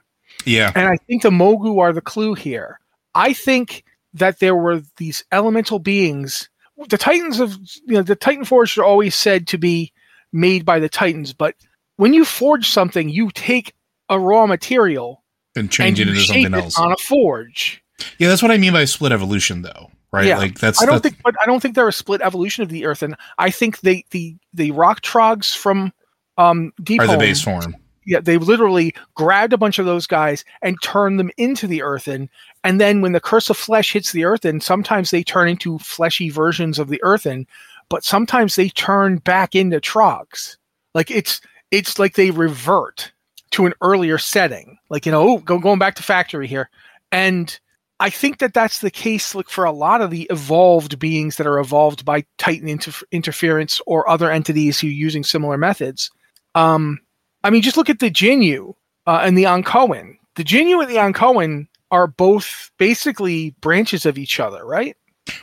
Yeah. 0.46 0.72
And 0.76 0.90
I 0.90 0.98
think 1.08 1.22
the 1.22 1.30
Mogu 1.30 1.80
are 1.80 1.94
the 1.94 2.02
clue 2.02 2.34
here. 2.34 2.80
I 3.14 3.34
think 3.34 3.86
that 4.16 4.40
there 4.40 4.56
were 4.56 4.82
these 4.98 5.24
elemental 5.32 5.78
beings. 5.78 6.50
The 6.90 6.98
Titans 6.98 7.40
of 7.40 7.56
you 7.86 7.94
know 7.94 8.02
the 8.02 8.16
Titan 8.16 8.46
Forged 8.46 8.80
are 8.80 8.84
always 8.84 9.14
said 9.14 9.48
to 9.48 9.60
be 9.60 9.94
made 10.32 10.66
by 10.66 10.80
the 10.80 10.90
Titans, 10.90 11.34
but 11.34 11.56
when 11.98 12.14
you 12.14 12.26
forge 12.26 12.70
something, 12.70 13.10
you 13.10 13.30
take 13.30 13.76
a 14.10 14.20
raw 14.20 14.48
material 14.48 15.24
and 15.56 15.72
change 15.72 16.00
and 16.00 16.10
it 16.10 16.12
into 16.14 16.26
something 16.26 16.46
it 16.46 16.54
else. 16.54 16.80
on 16.80 16.92
a 16.92 16.98
forge. 16.98 17.83
Yeah, 18.20 18.28
that's 18.30 18.42
what 18.42 18.52
I 18.52 18.58
mean 18.58 18.74
by 18.74 18.86
split 18.86 19.12
evolution, 19.12 19.62
though, 19.62 19.90
right? 20.12 20.26
Yeah. 20.26 20.38
Like 20.38 20.60
that's 20.60 20.82
I 20.82 20.86
don't 20.86 20.96
that's- 20.96 21.14
think, 21.14 21.24
but 21.24 21.36
I 21.42 21.46
don't 21.46 21.60
think 21.60 21.76
they're 21.76 21.88
a 21.88 21.94
split 21.94 22.22
evolution 22.22 22.64
of 22.64 22.70
the 22.70 22.86
Earth, 22.86 23.04
and 23.04 23.16
I 23.38 23.50
think 23.50 23.82
they 23.82 24.06
the 24.12 24.36
the 24.54 24.72
rock 24.72 25.02
trogs 25.02 25.56
from 25.56 25.94
um 26.38 26.74
Deep 26.84 27.02
are 27.02 27.08
the 27.08 27.18
base 27.18 27.42
form. 27.42 27.76
yeah, 28.06 28.20
they 28.20 28.38
literally 28.38 28.94
grabbed 29.16 29.54
a 29.54 29.58
bunch 29.58 29.80
of 29.80 29.86
those 29.86 30.08
guys 30.08 30.44
and 30.62 30.82
turned 30.82 31.20
them 31.20 31.30
into 31.38 31.68
the 31.68 31.82
earthen. 31.84 32.30
And 32.64 32.80
then 32.82 33.02
when 33.02 33.12
the 33.12 33.20
curse 33.20 33.50
of 33.50 33.58
flesh 33.58 33.94
hits 33.94 34.12
the 34.12 34.26
earthen, 34.26 34.60
sometimes 34.62 35.12
they 35.12 35.24
turn 35.24 35.48
into 35.50 35.78
fleshy 35.80 36.30
versions 36.30 36.80
of 36.80 36.88
the 36.90 37.00
earthen, 37.04 37.46
but 37.90 38.04
sometimes 38.04 38.56
they 38.56 38.70
turn 38.70 39.18
back 39.18 39.54
into 39.56 39.80
trogs. 39.80 40.58
Like 40.96 41.12
it's 41.12 41.40
it's 41.72 42.00
like 42.00 42.16
they 42.16 42.32
revert 42.32 43.12
to 43.52 43.66
an 43.68 43.74
earlier 43.82 44.18
setting. 44.18 44.78
Like 44.90 45.06
you 45.06 45.12
know, 45.12 45.30
oh, 45.30 45.38
go 45.40 45.60
going 45.60 45.80
back 45.80 45.96
to 45.96 46.04
factory 46.04 46.48
here, 46.48 46.70
and 47.12 47.60
I 48.04 48.10
think 48.10 48.40
that 48.40 48.54
that's 48.54 48.80
the 48.80 48.92
case 48.92 49.34
like 49.34 49.48
for 49.48 49.64
a 49.64 49.72
lot 49.72 50.02
of 50.02 50.12
the 50.12 50.28
evolved 50.30 51.00
beings 51.00 51.38
that 51.38 51.48
are 51.48 51.58
evolved 51.58 52.04
by 52.04 52.26
Titan 52.38 52.68
inter- 52.68 53.06
interference 53.14 53.80
or 53.88 54.10
other 54.10 54.30
entities 54.30 54.78
who 54.78 54.88
are 54.88 54.92
using 54.92 55.24
similar 55.24 55.58
methods. 55.58 56.12
Um, 56.54 57.00
I 57.46 57.50
mean, 57.50 57.62
just 57.62 57.78
look 57.78 57.90
at 57.90 58.00
the 58.00 58.12
Jinyu 58.12 58.74
uh, 59.08 59.22
and 59.24 59.38
the 59.38 59.46
Onkoan. 59.46 60.18
The 60.36 60.44
Jinyu 60.44 60.82
and 60.82 60.90
the 60.92 60.98
Onkoan 60.98 61.70
are 61.92 62.08
both 62.08 62.72
basically 62.78 63.52
branches 63.62 64.06
of 64.06 64.18
each 64.18 64.38
other, 64.38 64.66
right? 64.66 64.98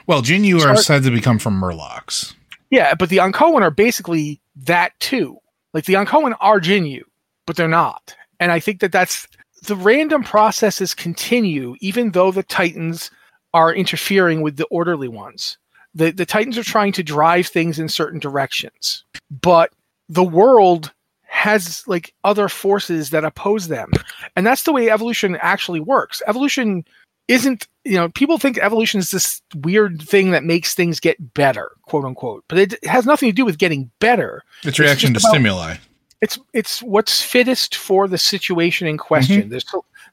Well, 0.06 0.20
Jinyu 0.20 0.56
are 0.56 0.60
Sorry. 0.60 0.76
said 0.76 1.02
to 1.04 1.10
become 1.10 1.38
from 1.38 1.58
Murlocs. 1.58 2.34
Yeah, 2.68 2.94
but 2.94 3.08
the 3.08 3.18
Onkoan 3.18 3.62
are 3.62 3.70
basically 3.70 4.42
that 4.54 4.92
too. 5.00 5.38
Like 5.72 5.86
the 5.86 5.94
Onkoan 5.94 6.36
are 6.40 6.60
Jinyu, 6.60 7.04
but 7.46 7.56
they're 7.56 7.68
not. 7.68 8.14
And 8.38 8.52
I 8.52 8.60
think 8.60 8.80
that 8.80 8.92
that's 8.92 9.26
the 9.66 9.76
random 9.76 10.22
processes 10.24 10.94
continue 10.94 11.76
even 11.80 12.10
though 12.12 12.30
the 12.32 12.42
Titans 12.42 13.10
are 13.52 13.74
interfering 13.74 14.42
with 14.42 14.56
the 14.56 14.66
orderly 14.66 15.08
ones. 15.08 15.58
The 15.94 16.10
the 16.12 16.26
Titans 16.26 16.56
are 16.58 16.64
trying 16.64 16.92
to 16.92 17.02
drive 17.02 17.46
things 17.48 17.78
in 17.78 17.88
certain 17.88 18.20
directions. 18.20 19.04
But 19.30 19.70
the 20.08 20.24
world 20.24 20.92
has 21.24 21.82
like 21.86 22.12
other 22.24 22.48
forces 22.48 23.10
that 23.10 23.24
oppose 23.24 23.68
them. 23.68 23.90
And 24.36 24.46
that's 24.46 24.64
the 24.64 24.72
way 24.72 24.90
evolution 24.90 25.36
actually 25.40 25.80
works. 25.80 26.22
Evolution 26.26 26.84
isn't 27.28 27.68
you 27.84 27.94
know 27.96 28.08
people 28.08 28.38
think 28.38 28.58
evolution 28.58 28.98
is 28.98 29.10
this 29.12 29.40
weird 29.56 30.02
thing 30.02 30.32
that 30.32 30.42
makes 30.44 30.74
things 30.74 30.98
get 30.98 31.32
better 31.34 31.70
quote 31.86 32.04
unquote 32.04 32.44
but 32.48 32.58
it 32.58 32.84
has 32.84 33.06
nothing 33.06 33.28
to 33.28 33.32
do 33.32 33.44
with 33.44 33.56
getting 33.56 33.88
better 34.00 34.42
It's 34.64 34.80
reaction 34.80 35.14
to 35.14 35.20
about- 35.20 35.30
stimuli. 35.30 35.76
It's 36.20 36.38
it's 36.52 36.82
what's 36.82 37.22
fittest 37.22 37.74
for 37.74 38.06
the 38.06 38.18
situation 38.18 38.86
in 38.86 38.98
question. 38.98 39.42
Mm-hmm. 39.42 39.50
There's 39.50 39.64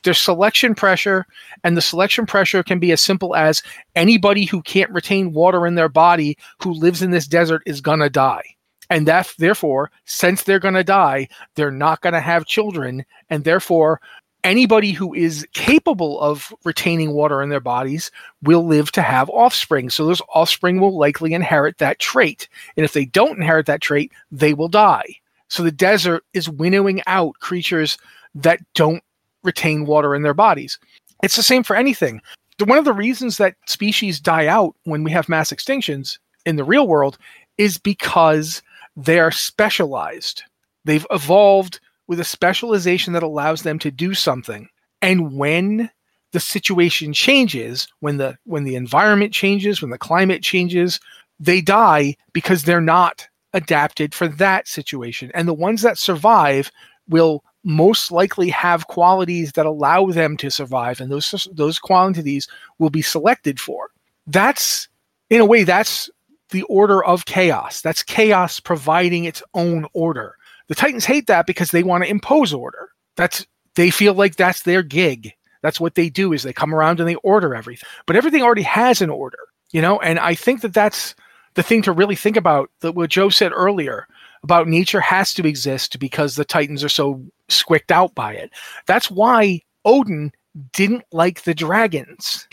there's 0.03 0.17
selection 0.17 0.75
pressure 0.75 1.25
and 1.63 1.75
the 1.75 1.81
selection 1.81 2.25
pressure 2.25 2.63
can 2.63 2.79
be 2.79 2.91
as 2.91 3.01
simple 3.01 3.35
as 3.35 3.61
anybody 3.95 4.45
who 4.45 4.61
can't 4.61 4.91
retain 4.91 5.33
water 5.33 5.67
in 5.67 5.75
their 5.75 5.89
body 5.89 6.37
who 6.61 6.71
lives 6.71 7.01
in 7.01 7.11
this 7.11 7.27
desert 7.27 7.61
is 7.65 7.81
going 7.81 7.99
to 7.99 8.09
die. 8.09 8.43
And 8.89 9.05
that 9.07 9.33
therefore 9.37 9.91
since 10.05 10.43
they're 10.43 10.59
going 10.59 10.75
to 10.75 10.83
die 10.83 11.27
they're 11.55 11.71
not 11.71 12.01
going 12.01 12.13
to 12.13 12.21
have 12.21 12.45
children 12.45 13.05
and 13.29 13.43
therefore 13.43 13.99
anybody 14.45 14.91
who 14.93 15.13
is 15.13 15.45
capable 15.51 16.21
of 16.21 16.53
retaining 16.63 17.11
water 17.11 17.41
in 17.41 17.49
their 17.49 17.59
bodies 17.59 18.11
will 18.43 18.65
live 18.65 18.93
to 18.93 19.01
have 19.01 19.29
offspring. 19.31 19.89
So 19.89 20.05
those 20.05 20.21
offspring 20.33 20.79
will 20.79 20.97
likely 20.97 21.33
inherit 21.33 21.79
that 21.79 21.99
trait. 21.99 22.47
And 22.77 22.85
if 22.85 22.93
they 22.93 23.03
don't 23.03 23.37
inherit 23.37 23.65
that 23.65 23.81
trait 23.81 24.13
they 24.31 24.53
will 24.53 24.69
die 24.69 25.17
so 25.49 25.63
the 25.63 25.71
desert 25.71 26.23
is 26.33 26.49
winnowing 26.49 27.01
out 27.07 27.39
creatures 27.39 27.97
that 28.35 28.59
don't 28.73 29.03
retain 29.43 29.85
water 29.85 30.13
in 30.15 30.21
their 30.21 30.33
bodies. 30.33 30.77
It's 31.23 31.35
the 31.35 31.43
same 31.43 31.63
for 31.63 31.75
anything. 31.75 32.21
One 32.63 32.77
of 32.77 32.85
the 32.85 32.93
reasons 32.93 33.37
that 33.37 33.55
species 33.65 34.19
die 34.19 34.47
out 34.47 34.75
when 34.83 35.03
we 35.03 35.11
have 35.11 35.29
mass 35.29 35.51
extinctions 35.51 36.17
in 36.45 36.55
the 36.55 36.63
real 36.63 36.87
world 36.87 37.17
is 37.57 37.77
because 37.77 38.61
they're 38.95 39.31
specialized. 39.31 40.43
They've 40.85 41.05
evolved 41.11 41.79
with 42.07 42.19
a 42.19 42.25
specialization 42.25 43.13
that 43.13 43.23
allows 43.23 43.61
them 43.61 43.79
to 43.79 43.91
do 43.91 44.13
something. 44.13 44.69
And 45.01 45.35
when 45.35 45.89
the 46.31 46.39
situation 46.39 47.13
changes, 47.13 47.87
when 47.99 48.17
the 48.17 48.37
when 48.45 48.63
the 48.63 48.75
environment 48.75 49.33
changes, 49.33 49.81
when 49.81 49.91
the 49.91 49.97
climate 49.97 50.41
changes, 50.41 50.99
they 51.39 51.61
die 51.61 52.15
because 52.33 52.63
they're 52.63 52.81
not 52.81 53.27
adapted 53.57 54.13
for 54.13 54.27
that 54.27 54.67
situation. 54.67 55.31
And 55.33 55.47
the 55.47 55.53
ones 55.53 55.81
that 55.81 55.97
survive 55.97 56.71
will 57.09 57.43
most 57.63 58.11
likely 58.11 58.49
have 58.49 58.87
qualities 58.87 59.53
that 59.53 59.65
allow 59.65 60.05
them 60.07 60.37
to 60.37 60.49
survive, 60.49 61.01
and 61.01 61.11
those 61.11 61.47
those 61.53 61.79
qualities 61.79 62.47
will 62.79 62.89
be 62.89 63.01
selected 63.01 63.59
for. 63.59 63.89
That's 64.27 64.87
in 65.29 65.41
a 65.41 65.45
way 65.45 65.63
that's 65.63 66.09
the 66.51 66.63
order 66.63 67.03
of 67.03 67.25
chaos. 67.25 67.81
That's 67.81 68.03
chaos 68.03 68.59
providing 68.59 69.25
its 69.25 69.43
own 69.53 69.85
order. 69.93 70.35
The 70.67 70.75
Titans 70.75 71.05
hate 71.05 71.27
that 71.27 71.45
because 71.45 71.71
they 71.71 71.83
want 71.83 72.03
to 72.03 72.09
impose 72.09 72.53
order. 72.53 72.89
That's 73.15 73.45
they 73.75 73.89
feel 73.89 74.13
like 74.13 74.35
that's 74.35 74.63
their 74.63 74.83
gig. 74.83 75.33
That's 75.61 75.79
what 75.79 75.95
they 75.95 76.09
do 76.09 76.33
is 76.33 76.43
they 76.43 76.53
come 76.53 76.73
around 76.73 76.99
and 76.99 77.09
they 77.09 77.15
order 77.15 77.55
everything. 77.55 77.87
But 78.05 78.15
everything 78.15 78.43
already 78.43 78.61
has 78.63 79.01
an 79.01 79.09
order, 79.09 79.39
you 79.71 79.81
know? 79.81 79.99
And 79.99 80.19
I 80.19 80.35
think 80.35 80.61
that 80.61 80.73
that's 80.73 81.15
the 81.57 81.63
thing 81.63 81.81
to 81.81 81.91
really 81.91 82.15
think 82.15 82.37
about 82.37 82.69
that 82.81 82.93
what 82.93 83.09
Joe 83.09 83.29
said 83.29 83.51
earlier 83.51 84.07
about 84.43 84.67
nature 84.67 85.01
has 85.01 85.33
to 85.33 85.47
exist 85.47 85.97
because 85.97 86.35
the 86.35 86.45
Titans 86.45 86.83
are 86.83 86.89
so 86.89 87.25
squicked 87.49 87.91
out 87.91 88.13
by 88.13 88.33
it. 88.33 88.51
That's 88.85 89.09
why 89.09 89.61
Odyn 89.85 90.29
didn't 90.71 91.03
like 91.11 91.41
the 91.41 91.55
dragons. 91.55 92.47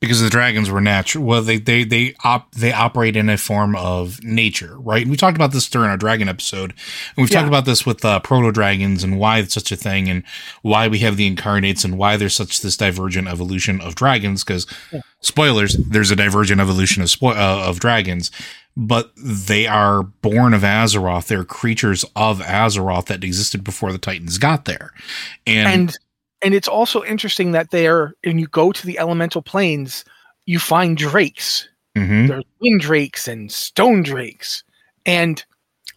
Because 0.00 0.20
the 0.20 0.30
dragons 0.30 0.70
were 0.70 0.80
natural. 0.80 1.24
Well, 1.24 1.42
they 1.42 1.58
they 1.58 1.84
they 1.84 2.14
op 2.24 2.52
they 2.54 2.72
operate 2.72 3.16
in 3.16 3.28
a 3.28 3.36
form 3.36 3.74
of 3.76 4.22
nature, 4.22 4.78
right? 4.78 5.02
And 5.02 5.10
we 5.10 5.16
talked 5.16 5.36
about 5.36 5.52
this 5.52 5.68
during 5.68 5.90
our 5.90 5.96
dragon 5.96 6.28
episode, 6.28 6.70
and 6.70 7.16
we've 7.16 7.30
Yeah. 7.30 7.38
talked 7.40 7.48
about 7.48 7.64
this 7.64 7.84
with 7.84 8.04
uh, 8.04 8.20
proto 8.20 8.52
dragons 8.52 9.02
and 9.02 9.18
why 9.18 9.38
it's 9.38 9.54
such 9.54 9.72
a 9.72 9.76
thing, 9.76 10.08
and 10.08 10.22
why 10.62 10.86
we 10.88 11.00
have 11.00 11.16
the 11.16 11.26
incarnates, 11.26 11.84
and 11.84 11.98
why 11.98 12.16
there's 12.16 12.36
such 12.36 12.60
this 12.60 12.76
divergent 12.76 13.26
evolution 13.28 13.80
of 13.80 13.94
dragons. 13.94 14.44
Because 14.44 14.66
spoilers, 15.20 15.74
there's 15.76 16.10
a 16.10 16.16
divergent 16.16 16.60
evolution 16.60 17.02
of 17.02 17.08
spo- 17.08 17.36
uh, 17.36 17.68
of 17.68 17.80
dragons. 17.80 18.30
But 18.76 19.10
they 19.16 19.66
are 19.66 20.04
born 20.04 20.54
of 20.54 20.62
Azeroth. 20.62 21.26
They're 21.26 21.42
creatures 21.42 22.04
of 22.14 22.38
Azeroth 22.38 23.06
that 23.06 23.24
existed 23.24 23.64
before 23.64 23.90
the 23.90 23.98
Titans 23.98 24.38
got 24.38 24.66
there. 24.66 24.92
And, 25.48 25.68
and 25.68 25.98
and 26.42 26.54
it's 26.54 26.68
also 26.68 27.02
interesting 27.04 27.52
that 27.52 27.70
they're 27.70 28.14
when 28.24 28.38
you 28.38 28.46
go 28.48 28.72
to 28.72 28.86
the 28.86 28.98
elemental 28.98 29.42
planes 29.42 30.04
you 30.46 30.58
find 30.58 30.96
drakes 30.96 31.68
Mhm. 31.96 32.28
there's 32.28 32.44
wind 32.60 32.80
drakes 32.80 33.26
and 33.26 33.50
stone 33.50 34.02
drakes 34.02 34.62
and 35.06 35.44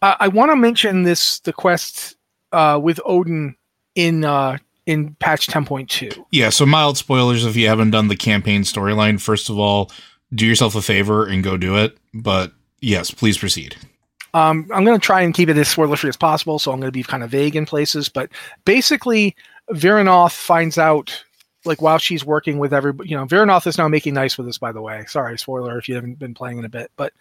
uh, 0.02 0.16
i 0.20 0.26
want 0.28 0.50
to 0.50 0.56
mention 0.56 1.04
this 1.04 1.38
the 1.40 1.52
quest 1.52 2.16
uh, 2.52 2.78
with 2.82 2.98
odin 3.04 3.54
in 3.94 4.24
uh, 4.24 4.56
in 4.86 5.14
patch 5.20 5.46
10.2 5.46 6.24
Yeah, 6.32 6.48
so 6.50 6.66
mild 6.66 6.98
spoilers 6.98 7.44
if 7.44 7.54
you 7.56 7.68
haven't 7.68 7.90
done 7.92 8.08
the 8.08 8.16
campaign 8.16 8.62
storyline. 8.62 9.20
First 9.20 9.48
of 9.48 9.56
all, 9.58 9.92
do 10.34 10.44
yourself 10.44 10.74
a 10.74 10.82
favor 10.82 11.24
and 11.24 11.44
go 11.44 11.56
do 11.56 11.76
it. 11.76 11.96
But 12.12 12.52
yes, 12.80 13.12
please 13.12 13.38
proceed. 13.38 13.76
Um, 14.34 14.66
I'm 14.74 14.84
going 14.84 14.98
to 14.98 15.04
try 15.06 15.20
and 15.20 15.32
keep 15.32 15.48
it 15.50 15.56
as 15.56 15.68
spoiler 15.68 15.94
free 15.94 16.08
as 16.08 16.16
possible, 16.16 16.58
so 16.58 16.72
I'm 16.72 16.80
going 16.80 16.88
to 16.88 16.98
be 16.98 17.04
kind 17.04 17.22
of 17.22 17.30
vague 17.30 17.54
in 17.54 17.64
places. 17.64 18.08
But 18.08 18.30
basically, 18.64 19.36
Vyranoth 19.72 20.32
finds 20.32 20.78
out, 20.78 21.24
like 21.64 21.80
while 21.80 21.98
she's 21.98 22.24
working 22.24 22.58
with 22.58 22.72
everybody, 22.72 23.10
you 23.10 23.16
know, 23.16 23.24
Vyranoth 23.24 23.66
is 23.66 23.78
now 23.78 23.88
making 23.88 24.14
nice 24.14 24.36
with 24.36 24.48
us. 24.48 24.58
By 24.58 24.72
the 24.72 24.82
way, 24.82 25.04
sorry, 25.08 25.38
spoiler 25.38 25.78
if 25.78 25.88
you 25.88 25.94
haven't 25.94 26.18
been 26.18 26.34
playing 26.34 26.58
in 26.58 26.64
a 26.64 26.68
bit, 26.68 26.90
but 26.96 27.12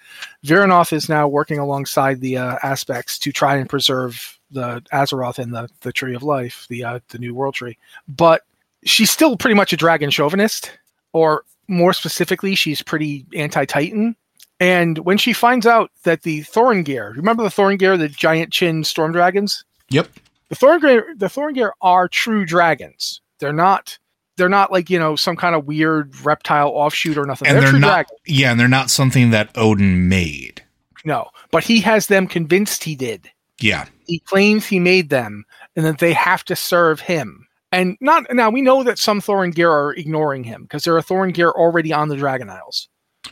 Vyranoth 0.45 0.93
is 0.93 1.09
now 1.09 1.27
working 1.27 1.59
alongside 1.59 2.21
the 2.21 2.37
uh, 2.37 2.57
aspects 2.63 3.19
to 3.19 3.31
try 3.31 3.55
and 3.55 3.69
preserve 3.69 4.39
the 4.51 4.81
Azeroth 4.91 5.39
and 5.39 5.53
the 5.53 5.69
the 5.81 5.93
Tree 5.93 6.15
of 6.15 6.23
Life, 6.23 6.65
the 6.69 6.83
uh, 6.83 6.99
the 7.09 7.19
New 7.19 7.33
World 7.33 7.55
Tree. 7.55 7.77
But 8.07 8.41
she's 8.83 9.11
still 9.11 9.37
pretty 9.37 9.55
much 9.55 9.73
a 9.73 9.77
dragon 9.77 10.09
chauvinist, 10.09 10.71
or 11.13 11.43
more 11.67 11.93
specifically, 11.93 12.55
she's 12.55 12.81
pretty 12.81 13.25
anti-Titan. 13.33 14.15
And 14.59 14.97
when 14.99 15.17
she 15.17 15.33
finds 15.33 15.65
out 15.65 15.89
that 16.03 16.23
the 16.23 16.41
Thorignir, 16.41 17.15
remember 17.15 17.43
the 17.43 17.49
Thorignir, 17.49 17.97
the 17.97 18.09
giant 18.09 18.51
chin 18.51 18.83
storm 18.83 19.11
dragons? 19.11 19.63
Yep. 19.89 20.09
The 20.51 20.57
Thorignir, 20.57 21.17
the 21.17 21.27
Thorignir 21.27 21.71
are 21.81 22.07
true 22.09 22.45
dragons. 22.45 23.21
They're 23.39 23.53
not. 23.53 23.97
They're 24.37 24.49
not 24.49 24.71
like 24.71 24.89
you 24.89 24.99
know 24.99 25.15
some 25.15 25.35
kind 25.37 25.55
of 25.55 25.65
weird 25.65 26.13
reptile 26.25 26.67
offshoot 26.69 27.17
or 27.17 27.25
nothing. 27.25 27.47
And 27.47 27.55
they're, 27.55 27.61
they're 27.63 27.71
true 27.71 27.79
not 27.79 27.87
dragons. 28.07 28.19
yeah, 28.27 28.51
and 28.51 28.59
they're 28.59 28.67
not 28.67 28.89
something 28.89 29.29
that 29.31 29.53
Odyn 29.53 30.07
made. 30.09 30.61
No, 31.05 31.29
but 31.51 31.63
he 31.63 31.79
has 31.81 32.07
them 32.07 32.27
convinced 32.27 32.83
he 32.83 32.95
did. 32.95 33.31
Yeah. 33.59 33.85
He 34.07 34.19
claims 34.19 34.65
he 34.65 34.79
made 34.79 35.09
them, 35.09 35.45
and 35.75 35.85
that 35.85 35.99
they 35.99 36.13
have 36.13 36.43
to 36.45 36.55
serve 36.55 36.99
him. 36.99 37.47
And 37.71 37.95
not 38.01 38.25
now 38.33 38.49
we 38.49 38.61
know 38.61 38.83
that 38.83 38.99
some 38.99 39.21
Thorignir 39.21 39.69
are 39.69 39.93
ignoring 39.93 40.43
him 40.43 40.63
because 40.63 40.83
there 40.83 40.97
are 40.97 41.01
Thorignir 41.01 41.53
already 41.53 41.93
on 41.93 42.09
the 42.09 42.17
Dragon 42.17 42.49
Isles. 42.49 42.89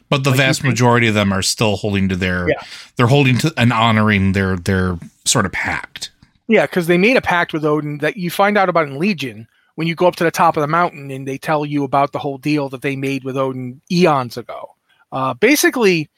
But 0.07 0.23
the 0.23 0.29
Like 0.29 0.37
vast 0.39 0.63
majority 0.63 1.07
of 1.09 1.15
them 1.15 1.33
are 1.33 1.41
still 1.41 1.75
holding 1.75 2.07
to 2.09 2.15
their 2.15 2.47
Yeah. 2.47 2.61
they're 2.95 3.07
holding 3.07 3.37
to 3.39 3.53
and 3.57 3.73
honoring 3.73 4.31
their 4.31 4.55
their 4.55 4.97
sort 5.25 5.45
of 5.45 5.51
pact. 5.51 6.11
Yeah, 6.49 6.65
because 6.65 6.87
they 6.87 6.97
made 6.97 7.15
a 7.15 7.21
pact 7.21 7.53
with 7.53 7.63
Odyn 7.63 8.01
that 8.01 8.17
you 8.17 8.31
find 8.31 8.57
out 8.57 8.69
about 8.69 8.87
in 8.87 8.97
Legion 8.97 9.47
when 9.75 9.87
you 9.87 9.93
go 9.93 10.07
up 10.07 10.15
to 10.17 10.23
the 10.23 10.31
top 10.31 10.57
of 10.57 10.61
the 10.61 10.67
mountain 10.67 11.11
and 11.11 11.27
they 11.27 11.37
tell 11.37 11.63
you 11.63 11.83
about 11.83 12.11
the 12.11 12.19
whole 12.19 12.39
deal 12.39 12.69
that 12.69 12.81
they 12.81 12.95
made 12.95 13.23
with 13.23 13.35
Odyn 13.35 13.79
eons 13.91 14.35
ago. 14.35 14.75
Uh, 15.11 15.35
basically, 15.35 16.09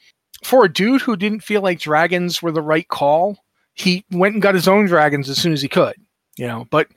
for 0.42 0.64
a 0.64 0.72
dude 0.72 1.02
who 1.02 1.16
didn't 1.16 1.44
feel 1.44 1.60
like 1.60 1.78
dragons 1.78 2.42
were 2.42 2.50
the 2.50 2.62
right 2.62 2.88
call, 2.88 3.36
he 3.74 4.04
went 4.10 4.34
and 4.34 4.42
got 4.42 4.54
his 4.54 4.66
own 4.66 4.86
dragons 4.86 5.28
as 5.28 5.38
soon 5.38 5.52
as 5.52 5.60
he 5.60 5.68
could. 5.68 5.94
You 6.38 6.46
know, 6.46 6.66
but 6.70 6.88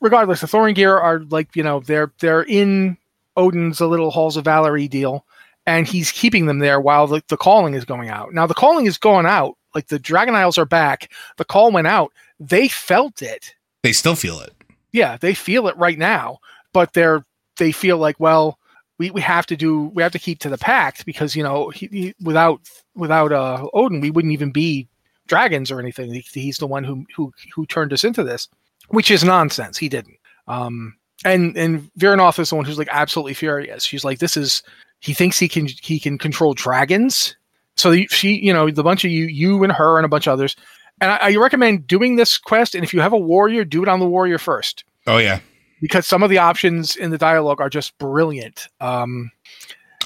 regardless, 0.00 0.40
the 0.40 0.46
Thorignir 0.46 1.00
are 1.00 1.20
like 1.28 1.54
you 1.56 1.64
know 1.64 1.80
they're 1.80 2.12
they're 2.20 2.44
in 2.44 2.96
Odyn's 3.36 3.80
little 3.80 4.12
halls 4.12 4.36
of 4.36 4.44
Valor 4.44 4.78
deal, 4.86 5.24
and 5.66 5.88
he's 5.88 6.12
keeping 6.12 6.46
them 6.46 6.60
there 6.60 6.80
while 6.80 7.08
the, 7.08 7.20
the 7.28 7.36
calling 7.36 7.74
is 7.74 7.84
going 7.84 8.10
out. 8.10 8.32
Now 8.32 8.46
the 8.46 8.54
calling 8.54 8.86
is 8.86 8.96
going 8.96 9.26
out, 9.26 9.56
like 9.74 9.88
the 9.88 9.98
Dragon 9.98 10.36
Isles 10.36 10.56
are 10.56 10.64
back. 10.64 11.10
The 11.36 11.44
call 11.44 11.72
went 11.72 11.88
out. 11.88 12.12
They 12.38 12.68
felt 12.68 13.22
it. 13.22 13.54
They 13.82 13.92
still 13.92 14.16
feel 14.16 14.40
it. 14.40 14.52
Yeah, 14.92 15.16
they 15.16 15.34
feel 15.34 15.68
it 15.68 15.76
right 15.76 15.98
now, 15.98 16.38
but 16.72 16.92
they're 16.92 17.24
they 17.58 17.72
feel 17.72 17.98
like 17.98 18.18
well. 18.18 18.58
We, 18.98 19.10
we 19.10 19.20
have 19.20 19.44
to 19.48 19.58
do 19.58 19.90
we 19.94 20.02
have 20.02 20.12
to 20.12 20.18
keep 20.18 20.38
to 20.38 20.48
the 20.48 20.56
pact 20.56 21.04
because 21.04 21.36
you 21.36 21.42
know 21.42 21.68
he, 21.68 21.86
he, 21.88 22.14
without 22.22 22.62
without 22.94 23.30
uh, 23.30 23.66
Odyn 23.74 24.00
we 24.00 24.10
wouldn't 24.10 24.32
even 24.32 24.52
be 24.52 24.88
dragons 25.26 25.70
or 25.70 25.78
anything. 25.78 26.10
He, 26.10 26.24
he's 26.32 26.56
the 26.56 26.66
one 26.66 26.82
who 26.82 27.04
who 27.14 27.30
who 27.54 27.66
turned 27.66 27.92
us 27.92 28.04
into 28.04 28.24
this, 28.24 28.48
which 28.88 29.10
is 29.10 29.22
nonsense. 29.22 29.76
He 29.76 29.90
didn't. 29.90 30.16
Um, 30.48 30.94
and 31.24 31.56
and 31.56 31.90
Vyranoth 31.98 32.38
is 32.38 32.50
the 32.50 32.56
one 32.56 32.64
who's 32.64 32.78
like 32.78 32.88
absolutely 32.90 33.34
furious. 33.34 33.84
She's 33.84 34.04
like, 34.04 34.18
this 34.18 34.36
is 34.36 34.62
he 35.00 35.12
thinks 35.12 35.38
he 35.38 35.48
can 35.48 35.68
he 35.82 35.98
can 35.98 36.18
control 36.18 36.54
dragons. 36.54 37.36
So 37.76 37.94
she, 38.08 38.38
you 38.38 38.52
know, 38.52 38.70
the 38.70 38.82
bunch 38.82 39.04
of 39.04 39.10
you, 39.10 39.26
you 39.26 39.62
and 39.62 39.72
her 39.72 39.98
and 39.98 40.06
a 40.06 40.08
bunch 40.08 40.26
of 40.26 40.32
others. 40.32 40.56
And 41.00 41.10
I, 41.10 41.16
I 41.16 41.36
recommend 41.36 41.86
doing 41.86 42.16
this 42.16 42.38
quest. 42.38 42.74
And 42.74 42.82
if 42.82 42.94
you 42.94 43.00
have 43.00 43.12
a 43.12 43.18
warrior, 43.18 43.64
do 43.64 43.82
it 43.82 43.88
on 43.88 44.00
the 44.00 44.06
warrior 44.06 44.38
first. 44.38 44.84
Oh 45.06 45.18
yeah, 45.18 45.40
because 45.80 46.06
some 46.06 46.22
of 46.22 46.30
the 46.30 46.38
options 46.38 46.96
in 46.96 47.10
the 47.10 47.18
dialogue 47.18 47.60
are 47.60 47.70
just 47.70 47.96
brilliant. 47.98 48.68
Um, 48.80 49.30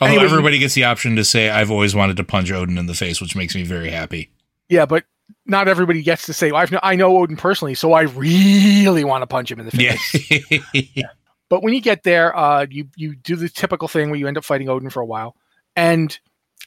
Although 0.00 0.14
anyway, 0.14 0.24
everybody 0.24 0.58
gets 0.58 0.74
the 0.74 0.84
option 0.84 1.16
to 1.16 1.24
say, 1.24 1.50
"I've 1.50 1.70
always 1.70 1.94
wanted 1.94 2.16
to 2.16 2.24
punch 2.24 2.50
Odyn 2.50 2.78
in 2.78 2.86
the 2.86 2.94
face," 2.94 3.20
which 3.20 3.36
makes 3.36 3.54
me 3.54 3.62
very 3.62 3.90
happy. 3.90 4.30
Yeah, 4.68 4.86
but 4.86 5.04
not 5.46 5.68
everybody 5.68 6.02
gets 6.02 6.26
to 6.26 6.32
say, 6.32 6.52
well, 6.52 6.66
I 6.82 6.96
know 6.96 7.12
Odyn 7.14 7.38
personally, 7.38 7.74
so 7.74 7.92
I 7.92 8.02
really 8.02 9.04
want 9.04 9.22
to 9.22 9.26
punch 9.26 9.50
him 9.50 9.60
in 9.60 9.66
the 9.66 9.72
face. 9.72 10.64
Yeah. 10.72 11.08
But 11.50 11.64
when 11.64 11.74
you 11.74 11.80
get 11.80 12.04
there, 12.04 12.34
uh, 12.38 12.66
you 12.70 12.88
you 12.94 13.16
do 13.16 13.34
the 13.34 13.48
typical 13.48 13.88
thing 13.88 14.08
where 14.08 14.20
you 14.20 14.28
end 14.28 14.38
up 14.38 14.44
fighting 14.44 14.68
Odyn 14.68 14.90
for 14.92 15.00
a 15.00 15.04
while, 15.04 15.34
and 15.74 16.16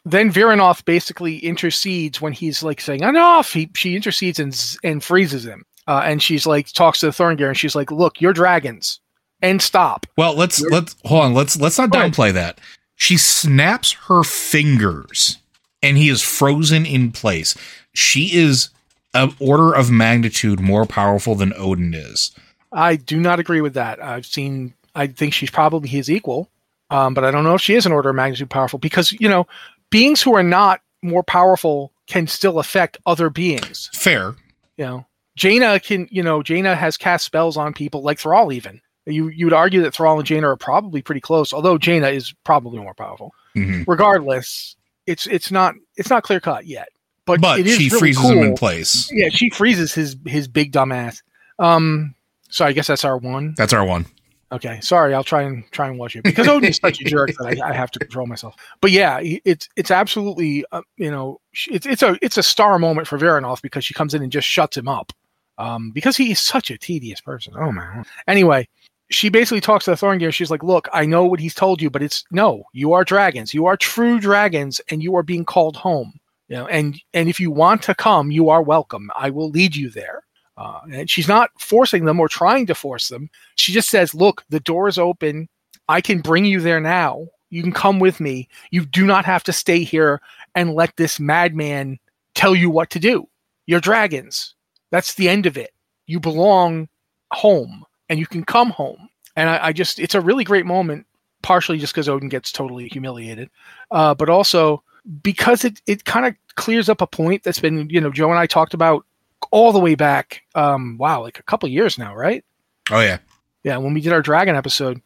then 0.05 0.31
Vyranoth 0.31 0.83
basically 0.85 1.37
intercedes 1.37 2.19
when 2.21 2.33
he's 2.33 2.63
like 2.63 2.81
saying 2.81 3.03
enough. 3.03 3.53
He 3.53 3.69
she 3.75 3.95
intercedes 3.95 4.39
and 4.39 4.77
and 4.83 5.03
freezes 5.03 5.45
him, 5.45 5.63
uh, 5.87 6.01
and 6.05 6.21
she's 6.21 6.45
like 6.45 6.71
talks 6.73 6.99
to 6.99 7.07
the 7.07 7.11
Thorignir, 7.11 7.47
and 7.47 7.57
she's 7.57 7.75
like, 7.75 7.91
"Look, 7.91 8.19
you're 8.21 8.33
dragons, 8.33 8.99
and 9.41 9.61
stop." 9.61 10.05
Well, 10.17 10.35
let's 10.35 10.59
you're- 10.59 10.73
let's 10.73 10.95
hold 11.05 11.23
on. 11.23 11.33
Let's 11.33 11.59
let's 11.59 11.77
not 11.77 11.89
downplay 11.89 12.33
that. 12.33 12.59
She 12.95 13.17
snaps 13.17 13.93
her 14.07 14.23
fingers, 14.23 15.37
and 15.81 15.97
he 15.97 16.09
is 16.09 16.21
frozen 16.21 16.85
in 16.85 17.11
place. 17.11 17.55
She 17.93 18.35
is 18.37 18.69
an 19.13 19.33
order 19.39 19.73
of 19.73 19.91
magnitude 19.91 20.59
more 20.59 20.85
powerful 20.85 21.35
than 21.35 21.51
Odyn 21.51 21.93
is. 21.95 22.31
I 22.71 22.95
do 22.95 23.19
not 23.19 23.39
agree 23.39 23.61
with 23.61 23.75
that. 23.75 24.03
I've 24.03 24.25
seen. 24.25 24.73
I 24.95 25.07
think 25.07 25.33
she's 25.33 25.49
probably 25.51 25.89
his 25.89 26.09
equal, 26.09 26.49
um, 26.91 27.13
but 27.13 27.23
I 27.23 27.31
don't 27.31 27.43
know 27.43 27.55
if 27.55 27.61
she 27.61 27.73
is 27.75 27.85
an 27.85 27.91
order 27.91 28.09
of 28.09 28.15
magnitude 28.15 28.49
powerful 28.49 28.77
because 28.79 29.11
you 29.13 29.27
know 29.27 29.47
beings 29.93 30.21
who 30.21 30.35
are 30.35 30.43
not 30.43 30.81
more 31.01 31.23
powerful 31.23 31.93
can 32.07 32.27
still 32.27 32.59
affect 32.59 32.97
other 33.05 33.29
beings. 33.29 33.89
Fair. 33.93 34.35
You 34.75 34.85
know, 34.85 35.05
Jaina 35.37 35.79
can. 35.79 36.07
You 36.11 36.23
know, 36.23 36.43
Jaina 36.43 36.75
has 36.75 36.97
cast 36.97 37.25
spells 37.25 37.55
on 37.55 37.73
people 37.73 38.01
like 38.01 38.19
Thrall. 38.19 38.51
Even 38.51 38.81
you, 39.05 39.29
you 39.29 39.45
would 39.45 39.53
argue 39.53 39.83
that 39.83 39.93
Thrall 39.93 40.17
and 40.17 40.25
Jaina 40.25 40.49
are 40.49 40.57
probably 40.57 41.01
pretty 41.01 41.21
close, 41.21 41.53
although 41.53 41.77
Jaina 41.77 42.09
is 42.09 42.33
probably 42.43 42.79
more 42.79 42.95
powerful. 42.95 43.33
Mm-hmm. 43.55 43.83
Regardless, 43.89 44.75
it's 45.05 45.27
it's 45.27 45.51
not 45.51 45.75
it's 45.95 46.09
not 46.09 46.23
clear 46.23 46.39
cut 46.39 46.65
yet. 46.65 46.89
But, 47.25 47.39
but 47.39 47.57
she 47.57 47.63
really 47.63 47.89
freezes 47.89 48.21
cool. 48.21 48.31
him 48.31 48.43
in 48.43 48.55
place. 48.55 49.09
Yeah, 49.13 49.29
she 49.29 49.49
freezes 49.51 49.93
his 49.93 50.17
his 50.25 50.47
big 50.47 50.71
dumb 50.71 50.91
ass. 50.91 51.21
Um, 51.59 52.15
so 52.49 52.65
I 52.65 52.73
guess 52.73 52.87
that's 52.87 53.05
our 53.05 53.17
one. 53.17 53.53
That's 53.55 53.71
our 53.71 53.85
one. 53.85 54.07
Okay, 54.53 54.79
sorry. 54.81 55.15
I'll 55.15 55.23
try 55.23 55.41
and 55.41 55.69
try 55.71 55.87
and 55.87 55.97
watch 55.97 56.15
it 56.15 56.23
because 56.23 56.45
Odyn's 56.45 56.79
such 56.79 57.01
a 57.01 57.05
jerk 57.05 57.31
that 57.39 57.59
I, 57.59 57.69
I, 57.69 57.73
have 57.73 57.89
to 57.91 57.99
control 57.99 58.27
myself. 58.27 58.55
But 58.81 58.91
yeah, 58.91 59.19
it's 59.21 59.67
it's 59.75 59.89
absolutely 59.89 60.63
uh, 60.71 60.83
you 60.95 61.09
know 61.09 61.41
it's 61.67 61.87
it's 61.87 62.03
a 62.03 62.17
it's 62.21 62.37
a 62.37 62.43
star 62.43 62.77
moment 62.77 63.07
for 63.07 63.17
Vyranoth 63.17 63.63
because 63.63 63.83
she 63.83 63.95
comes 63.95 64.13
in 64.13 64.21
and 64.21 64.31
just 64.31 64.47
shuts 64.47 64.77
him 64.77 64.87
up 64.87 65.11
um, 65.57 65.89
because 65.89 66.15
he 66.15 66.31
is 66.31 66.39
such 66.39 66.69
a 66.69 66.77
tedious 66.77 67.19
person. 67.19 67.53
Oh 67.57 67.71
man. 67.71 68.05
Anyway, 68.27 68.67
she 69.09 69.29
basically 69.29 69.61
talks 69.61 69.85
to 69.85 69.91
the 69.91 69.97
Thorignir. 69.97 70.31
She's 70.31 70.51
like, 70.51 70.63
"Look, 70.63 70.87
I 70.93 71.07
know 71.07 71.25
what 71.25 71.39
he's 71.39 71.55
told 71.55 71.81
you, 71.81 71.89
but 71.89 72.03
it's 72.03 72.23
no. 72.29 72.63
You 72.73 72.93
are 72.93 73.03
dragons. 73.03 73.55
You 73.55 73.65
are 73.65 73.75
true 73.75 74.19
dragons, 74.19 74.79
and 74.91 75.01
you 75.01 75.15
are 75.15 75.23
being 75.23 75.45
called 75.45 75.77
home. 75.77 76.13
You 76.47 76.57
know, 76.57 76.67
and 76.67 77.01
and 77.15 77.27
if 77.27 77.39
you 77.39 77.49
want 77.49 77.81
to 77.83 77.95
come, 77.95 78.29
you 78.29 78.49
are 78.49 78.61
welcome. 78.61 79.09
I 79.15 79.31
will 79.31 79.49
lead 79.49 79.75
you 79.75 79.89
there." 79.89 80.23
Uh, 80.57 80.81
and 80.91 81.09
she's 81.09 81.27
not 81.27 81.49
forcing 81.59 82.05
them 82.05 82.19
or 82.19 82.27
trying 82.27 82.65
to 82.67 82.75
force 82.75 83.07
them. 83.07 83.29
She 83.55 83.71
just 83.71 83.89
says, 83.89 84.13
Look, 84.13 84.43
the 84.49 84.59
door 84.59 84.87
is 84.87 84.97
open. 84.97 85.49
I 85.89 86.01
can 86.01 86.21
bring 86.21 86.45
you 86.45 86.59
there 86.59 86.79
now. 86.79 87.27
You 87.49 87.61
can 87.61 87.71
come 87.71 87.99
with 87.99 88.19
me. 88.19 88.47
You 88.71 88.85
do 88.85 89.05
not 89.05 89.25
have 89.25 89.43
to 89.43 89.53
stay 89.53 89.83
here 89.83 90.21
and 90.55 90.73
let 90.73 90.95
this 90.97 91.19
madman 91.19 91.99
tell 92.35 92.55
you 92.55 92.69
what 92.69 92.89
to 92.91 92.99
do. 92.99 93.27
You're 93.65 93.79
dragons. 93.79 94.55
That's 94.91 95.15
the 95.15 95.29
end 95.29 95.45
of 95.45 95.57
it. 95.57 95.71
You 96.07 96.19
belong 96.19 96.87
home 97.31 97.85
and 98.09 98.19
you 98.19 98.27
can 98.27 98.43
come 98.43 98.69
home. 98.69 99.09
And 99.35 99.49
I, 99.49 99.67
I 99.67 99.73
just, 99.73 99.99
it's 99.99 100.15
a 100.15 100.21
really 100.21 100.43
great 100.43 100.65
moment, 100.65 101.05
partially 101.41 101.77
just 101.77 101.93
because 101.93 102.07
Odyn 102.07 102.29
gets 102.29 102.51
totally 102.51 102.87
humiliated, 102.87 103.49
uh, 103.91 104.13
but 104.13 104.29
also 104.29 104.83
because 105.21 105.65
it, 105.65 105.81
it 105.87 106.05
kind 106.05 106.25
of 106.25 106.35
clears 106.55 106.89
up 106.89 107.01
a 107.01 107.07
point 107.07 107.43
that's 107.43 107.59
been, 107.59 107.89
you 107.89 107.99
know, 107.99 108.11
Joe 108.11 108.29
and 108.29 108.39
I 108.39 108.45
talked 108.45 108.73
about 108.73 109.05
all 109.53 109.71
the 109.71 109.79
way 109.79 109.93
back. 109.93 110.41
Um, 110.55 110.97
wow, 110.97 111.21
like 111.21 111.37
a 111.37 111.43
couple 111.43 111.69
years 111.69 111.99
now, 111.99 112.15
right? 112.15 112.43
Oh 112.91 112.99
yeah, 112.99 113.19
yeah. 113.63 113.77
When 113.77 113.93
we 113.93 114.01
did 114.01 114.11
our 114.11 114.21
dragon 114.21 114.55
episode, 114.55 114.99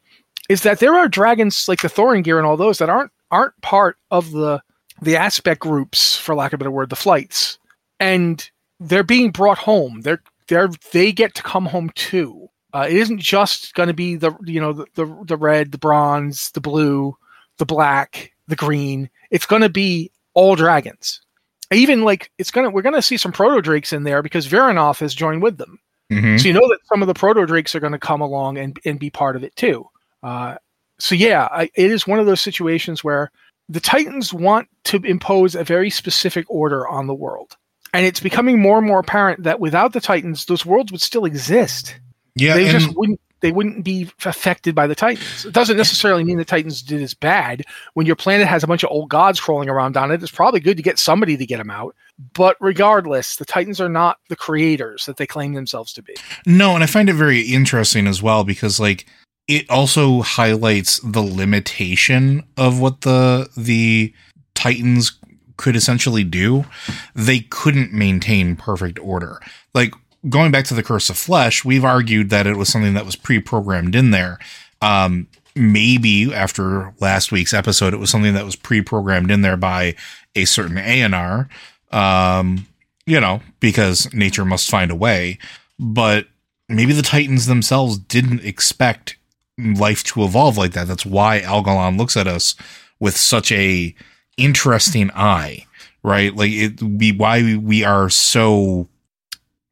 is 0.50 0.64
that 0.64 0.80
there 0.80 0.96
are 0.96 1.10
dragons 1.10 1.68
like 1.68 1.82
the 1.82 1.90
Thorignir 1.90 2.38
and 2.38 2.48
all 2.48 2.58
those 2.58 2.78
that 2.80 2.90
aren't 2.90 3.12
aren't 3.30 3.60
part 3.62 3.98
of 4.10 4.32
the 4.32 4.62
the 5.02 5.18
aspect 5.18 5.60
groups, 5.60 6.18
for 6.18 6.34
lack 6.34 6.54
of 6.54 6.58
a 6.58 6.60
better 6.60 6.72
word, 6.72 6.90
the 6.90 6.96
flights, 6.96 7.60
and 8.00 8.50
they're 8.80 9.04
being 9.04 9.32
brought 9.32 9.58
home. 9.58 10.00
They're 10.02 10.24
they're 10.48 10.70
they 10.94 11.12
get 11.12 11.36
to 11.36 11.44
come 11.44 11.66
home 11.66 11.92
too. 11.96 12.48
Uh, 12.74 12.88
it 12.90 12.96
isn't 12.96 13.20
just 13.20 13.74
going 13.74 13.88
to 13.88 13.94
be 13.94 14.16
the 14.16 14.32
you 14.46 14.62
know 14.62 14.72
the, 14.72 14.86
the 14.96 15.24
the 15.26 15.38
red, 15.38 15.74
the 15.74 15.78
bronze, 15.78 16.52
the 16.52 16.62
blue, 16.62 17.18
the 17.58 17.66
black, 17.66 18.32
the 18.48 18.56
green. 18.56 19.10
It's 19.30 19.46
going 19.46 19.62
to 19.62 19.70
be 19.70 20.10
all 20.34 20.56
dragons 20.56 21.20
even 21.72 22.04
like 22.04 22.32
it's 22.38 22.52
gonna 22.52 22.70
we're 22.70 22.82
gonna 22.82 23.02
see 23.02 23.18
some 23.18 23.32
proto 23.32 23.62
drakes 23.62 23.94
in 23.94 24.04
there 24.04 24.22
because 24.22 24.48
Vyranoth 24.48 25.00
has 25.00 25.14
joined 25.14 25.42
with 25.42 25.58
them. 25.58 25.80
Mm-hmm. 26.12 26.38
So 26.38 26.48
you 26.48 26.54
know 26.54 26.68
that 26.70 26.80
some 26.88 27.02
of 27.02 27.08
the 27.08 27.14
proto 27.14 27.46
drakes 27.46 27.76
are 27.76 27.80
going 27.80 27.92
to 27.92 28.00
come 28.00 28.22
along 28.22 28.58
and, 28.58 28.80
and 28.86 28.98
be 28.98 29.10
part 29.10 29.36
of 29.36 29.44
it 29.44 29.56
too. 29.56 29.90
Uh, 30.24 30.56
so 31.00 31.16
yeah, 31.16 31.48
I, 31.52 31.64
it 31.76 31.92
is 31.92 32.08
one 32.08 32.20
of 32.20 32.26
those 32.26 32.42
situations 32.42 33.04
where 33.04 33.30
the 33.70 33.82
Titans 33.82 34.34
want 34.34 34.70
to 34.86 34.98
impose 35.04 35.54
a 35.54 35.64
very 35.64 35.90
specific 35.90 36.46
order 36.50 36.88
on 36.88 37.08
the 37.08 37.14
world, 37.14 37.58
and 37.94 38.06
it's 38.06 38.22
becoming 38.22 38.62
more 38.62 38.78
and 38.78 38.88
more 38.88 39.00
apparent 39.00 39.44
that 39.44 39.60
without 39.60 39.92
the 39.92 40.00
Titans, 40.00 40.46
those 40.46 40.66
worlds 40.66 40.92
would 40.92 41.02
still 41.02 41.26
exist. 41.26 42.00
Yeah, 42.36 42.54
they 42.54 42.72
just 42.72 42.96
wouldn't 42.96 43.20
they 43.40 43.52
wouldn't 43.52 43.84
be 43.84 44.10
affected 44.26 44.74
by 44.74 44.88
the 44.88 44.96
Titans. 44.96 45.46
It 45.46 45.54
doesn't 45.54 45.78
necessarily 45.78 46.24
mean 46.24 46.38
the 46.38 46.46
Titans 46.46 46.82
did 46.82 47.02
as 47.02 47.14
bad. 47.14 47.64
When 47.94 48.06
your 48.06 48.16
planet 48.16 48.48
has 48.48 48.64
a 48.64 48.68
bunch 48.68 48.84
of 48.84 48.90
old 48.92 49.10
gods 49.10 49.40
crawling 49.40 49.70
around 49.70 49.96
on 49.98 50.12
it, 50.12 50.22
it's 50.22 50.32
probably 50.32 50.60
good 50.60 50.78
to 50.78 50.84
get 50.84 51.00
somebody 51.00 51.38
to 51.38 51.46
get 51.46 51.58
them 51.58 51.70
out. 51.70 51.96
But 52.34 52.58
regardless, 52.60 53.36
the 53.36 53.46
Titans 53.46 53.80
are 53.80 53.90
not 53.90 54.18
the 54.30 54.36
creators 54.36 55.06
that 55.06 55.18
they 55.18 55.28
claim 55.28 55.54
themselves 55.54 55.94
to 55.94 56.02
be. 56.02 56.16
No, 56.46 56.74
and 56.74 56.84
I 56.84 56.88
find 56.88 57.10
it 57.10 57.14
very 57.14 57.42
interesting 57.42 58.08
as 58.08 58.24
well 58.24 58.44
because 58.44 58.80
like 58.80 59.06
it 59.48 59.70
also 59.70 60.22
highlights 60.22 61.00
the 61.04 61.22
limitation 61.22 62.44
of 62.58 62.80
what 62.80 63.02
the 63.02 63.50
the 63.56 64.14
Titans 64.56 65.18
could 65.58 65.76
essentially 65.76 66.24
do. 66.24 66.66
They 67.16 67.42
couldn't 67.42 67.94
maintain 67.94 68.56
perfect 68.56 69.00
order. 69.00 69.40
Like 69.74 69.94
going 70.30 70.52
back 70.52 70.66
to 70.66 70.74
the 70.74 70.84
curse 70.84 71.10
of 71.10 71.18
flesh, 71.18 71.66
we've 71.66 71.86
argued 71.86 72.30
that 72.30 72.48
it 72.48 72.58
was 72.58 72.70
something 72.70 72.94
that 72.94 73.06
was 73.06 73.16
pre-programmed 73.16 73.96
in 73.96 74.12
there. 74.12 74.40
Um, 74.82 75.28
maybe 75.56 76.34
after 76.34 76.94
last 77.00 77.32
week's 77.32 77.54
episode, 77.54 77.94
it 77.94 77.98
was 77.98 78.10
something 78.10 78.34
that 78.34 78.46
was 78.46 78.56
pre-programmed 78.56 79.32
in 79.32 79.42
there 79.42 79.58
by 79.58 79.96
a 80.36 80.46
certain 80.46 80.78
Eonar. 80.78 81.50
Um, 81.92 82.68
you 83.08 83.22
know, 83.22 83.42
because 83.60 84.14
nature 84.14 84.46
must 84.46 84.70
find 84.70 84.92
a 84.92 84.96
way. 84.96 85.40
But 85.80 86.28
maybe 86.70 86.94
the 86.94 87.02
Titans 87.02 87.46
themselves 87.46 87.98
didn't 87.98 88.44
expect 88.44 89.18
life 89.58 90.04
to 90.04 90.24
evolve 90.24 90.58
like 90.58 90.74
that. 90.74 90.88
That's 90.88 91.06
why 91.06 91.40
Algalon 91.40 91.98
looks 91.98 92.18
at 92.18 92.28
us 92.28 92.56
with 93.00 93.16
such 93.16 93.52
a 93.52 93.96
interesting 94.38 95.10
eye, 95.16 95.66
right? 96.04 96.36
Like 96.36 96.52
it 96.52 96.98
be 96.98 97.12
why 97.12 97.56
we 97.56 97.84
are 97.84 98.10
so 98.10 98.88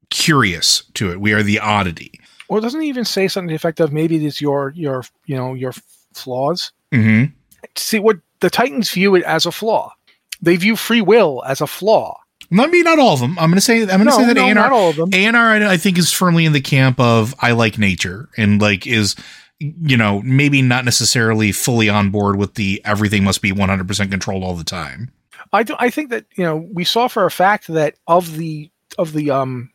curious 0.10 0.84
to 0.96 1.12
it. 1.12 1.20
We 1.20 1.34
are 1.34 1.44
the 1.44 1.60
oddity. 1.60 2.20
Well, 2.50 2.62
doesn't 2.62 2.82
he 2.82 2.90
even 2.90 3.06
say 3.06 3.28
something 3.28 3.48
to 3.48 3.52
the 3.54 3.56
effect 3.56 3.80
of 3.80 3.92
maybe 3.92 4.24
it's 4.26 4.40
your 4.42 4.72
your 4.76 5.04
you 5.26 5.36
know 5.36 5.54
your 5.54 5.74
flaws? 6.14 6.72
Mm-hmm. 6.92 7.34
See 7.76 8.00
what 8.00 8.18
the 8.40 8.50
Titans 8.50 8.92
view 8.92 9.16
it 9.16 9.24
as 9.24 9.46
a 9.46 9.52
flaw. 9.52 9.94
They 10.42 10.56
view 10.56 10.76
free 10.76 11.02
will 11.02 11.44
as 11.48 11.62
a 11.62 11.68
flaw. 11.68 12.20
Maybe 12.52 12.84
not 12.84 13.00
all 13.00 13.14
of 13.14 13.20
them. 13.20 13.38
I'm 13.40 13.50
going 13.50 13.56
to 13.56 13.62
say 13.62 13.82
I'm 13.82 13.88
going 13.88 14.00
to 14.02 14.06
No, 14.06 14.18
say 14.18 14.26
that 14.26 14.36
no, 14.36 14.44
Eonar 14.44 14.56
not 14.56 14.72
all 14.72 14.90
of 14.92 14.96
them. 14.96 15.12
Eonar 15.12 15.68
I 15.68 15.74
I 15.74 15.78
think 15.78 15.98
is 15.98 16.12
firmly 16.12 16.46
in 16.46 16.54
the 16.54 16.62
camp 16.62 17.00
of 17.00 17.34
I 17.40 17.52
like 17.52 17.78
nature 17.78 18.30
and 18.38 18.62
like 18.62 18.86
is 18.86 19.16
you 19.60 19.98
know 19.98 20.22
maybe 20.24 20.62
not 20.62 20.86
necessarily 20.86 21.52
fully 21.52 21.90
on 21.90 22.12
board 22.12 22.36
with 22.36 22.54
the 22.56 22.82
everything 22.86 23.24
must 23.24 23.42
be 23.42 23.52
100% 23.52 24.12
controlled 24.12 24.44
all 24.44 24.54
the 24.54 24.64
time. 24.64 25.12
I 25.54 25.64
do, 25.64 25.76
I 25.80 25.90
think 25.90 26.10
that 26.12 26.26
you 26.36 26.44
know 26.44 26.58
we 26.72 26.84
saw 26.84 27.08
for 27.08 27.26
a 27.26 27.32
fact 27.32 27.68
that 27.68 27.96
of 28.08 28.38
the 28.38 28.70
of 28.98 29.14
the 29.14 29.32
um 29.32 29.72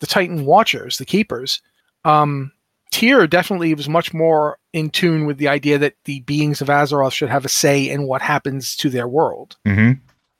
the 0.00 0.06
Titan 0.06 0.44
Watchers, 0.44 0.98
the 0.98 1.04
Keepers, 1.06 1.60
um 2.04 2.52
Tyr 2.90 3.28
definitely 3.28 3.72
was 3.74 3.88
much 3.88 4.12
more 4.12 4.58
in 4.72 4.90
tune 4.90 5.24
with 5.24 5.38
the 5.38 5.46
idea 5.46 5.78
that 5.78 5.94
the 6.06 6.20
beings 6.22 6.60
of 6.60 6.66
Azeroth 6.66 7.12
should 7.12 7.28
have 7.28 7.44
a 7.44 7.48
say 7.48 7.88
in 7.88 8.02
what 8.02 8.20
happens 8.20 8.74
to 8.76 8.90
their 8.90 9.06
world. 9.06 9.56
Mm-hmm. 9.64 9.92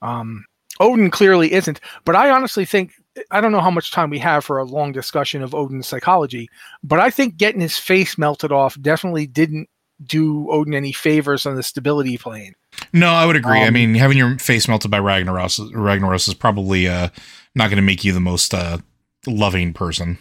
Um, 0.06 0.44
Odyn 0.80 1.12
clearly 1.12 1.52
isn't, 1.52 1.80
but 2.04 2.16
I 2.16 2.30
honestly 2.30 2.64
think 2.64 2.92
I 3.30 3.40
don't 3.40 3.52
know 3.52 3.60
how 3.60 3.70
much 3.70 3.92
time 3.92 4.10
we 4.10 4.18
have 4.18 4.44
for 4.44 4.58
a 4.58 4.64
long 4.64 4.90
discussion 4.92 5.42
of 5.42 5.50
Odyn's 5.52 5.86
psychology, 5.86 6.48
but 6.82 6.98
I 6.98 7.10
think 7.10 7.36
getting 7.36 7.60
his 7.60 7.78
face 7.78 8.18
melted 8.18 8.50
off 8.50 8.80
definitely 8.80 9.26
didn't 9.26 9.68
do 10.02 10.46
Odyn 10.50 10.74
any 10.74 10.92
favors 10.92 11.44
on 11.46 11.54
the 11.54 11.62
stability 11.62 12.16
plane. 12.16 12.54
No, 12.92 13.10
I 13.10 13.26
would 13.26 13.36
agree. 13.36 13.60
I 13.60 13.68
Um, 13.68 13.74
mean, 13.74 13.94
having 13.94 14.16
your 14.16 14.38
face 14.38 14.66
melted 14.66 14.90
by 14.90 14.98
Ragnaros, 14.98 15.70
Ragnaros 15.72 16.26
is 16.26 16.34
probably 16.34 16.88
uh, 16.88 17.10
not 17.54 17.66
going 17.68 17.76
to 17.76 17.82
make 17.82 18.02
you 18.02 18.12
the 18.12 18.20
most 18.20 18.54
uh, 18.54 18.78
loving 19.26 19.72
person. 19.72 20.18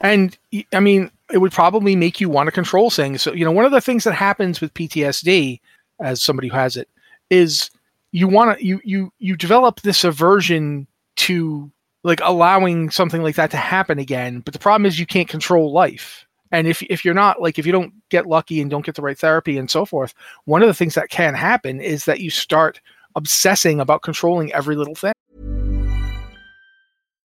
And 0.00 0.36
I 0.72 0.80
mean, 0.80 1.10
it 1.32 1.38
would 1.38 1.52
probably 1.52 1.96
make 1.96 2.20
you 2.20 2.28
want 2.28 2.48
to 2.48 2.52
control 2.52 2.90
things. 2.90 3.22
So, 3.22 3.32
you 3.32 3.44
know, 3.44 3.52
one 3.52 3.64
of 3.64 3.72
the 3.72 3.80
things 3.80 4.04
that 4.04 4.14
happens 4.14 4.60
with 4.60 4.74
PTSD, 4.74 5.60
as 6.00 6.22
somebody 6.22 6.48
who 6.48 6.56
has 6.56 6.76
it, 6.76 6.88
is 7.30 7.70
you 8.10 8.28
want 8.28 8.58
to 8.58 8.64
you 8.64 8.80
you 8.84 9.12
you 9.18 9.36
develop 9.36 9.80
this 9.80 10.04
aversion 10.04 10.86
to 11.16 11.70
like 12.04 12.20
allowing 12.22 12.90
something 12.90 13.22
like 13.22 13.36
that 13.36 13.50
to 13.52 13.56
happen 13.56 13.98
again. 13.98 14.40
But 14.40 14.52
the 14.52 14.60
problem 14.60 14.86
is 14.86 14.98
you 14.98 15.06
can't 15.06 15.28
control 15.28 15.72
life. 15.72 16.26
And 16.50 16.66
if 16.66 16.82
if 16.82 17.04
you're 17.04 17.14
not 17.14 17.40
like 17.40 17.58
if 17.58 17.64
you 17.64 17.72
don't 17.72 17.94
get 18.10 18.26
lucky 18.26 18.60
and 18.60 18.70
don't 18.70 18.84
get 18.84 18.96
the 18.96 19.02
right 19.02 19.18
therapy 19.18 19.56
and 19.56 19.70
so 19.70 19.86
forth, 19.86 20.12
one 20.44 20.62
of 20.62 20.68
the 20.68 20.74
things 20.74 20.94
that 20.96 21.08
can 21.08 21.34
happen 21.34 21.80
is 21.80 22.04
that 22.04 22.20
you 22.20 22.28
start 22.28 22.80
obsessing 23.14 23.80
about 23.80 24.02
controlling 24.02 24.52
every 24.52 24.76
little 24.76 24.94
thing. 24.94 25.12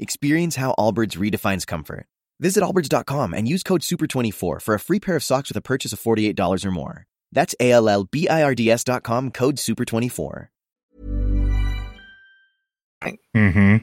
Experience 0.00 0.56
how 0.56 0.74
Allbirds 0.78 1.16
redefines 1.16 1.66
comfort. 1.66 2.06
Visit 2.40 2.62
allbirds.com 2.62 3.34
and 3.34 3.48
use 3.48 3.64
code 3.64 3.80
SUPER24 3.80 4.62
for 4.62 4.74
a 4.74 4.78
free 4.80 5.00
pair 5.00 5.16
of 5.16 5.24
socks 5.24 5.50
with 5.50 5.56
a 5.56 5.60
purchase 5.60 5.92
of 5.92 6.00
$48 6.00 6.64
or 6.64 6.70
more. 6.70 7.06
That's 7.32 7.54
A-L-L-B-I-R-D-S 7.58 8.84
dot 8.84 9.02
com, 9.02 9.30
code 9.32 9.56
SUPER24. 9.56 10.48
Mm-hmm. 13.36 13.76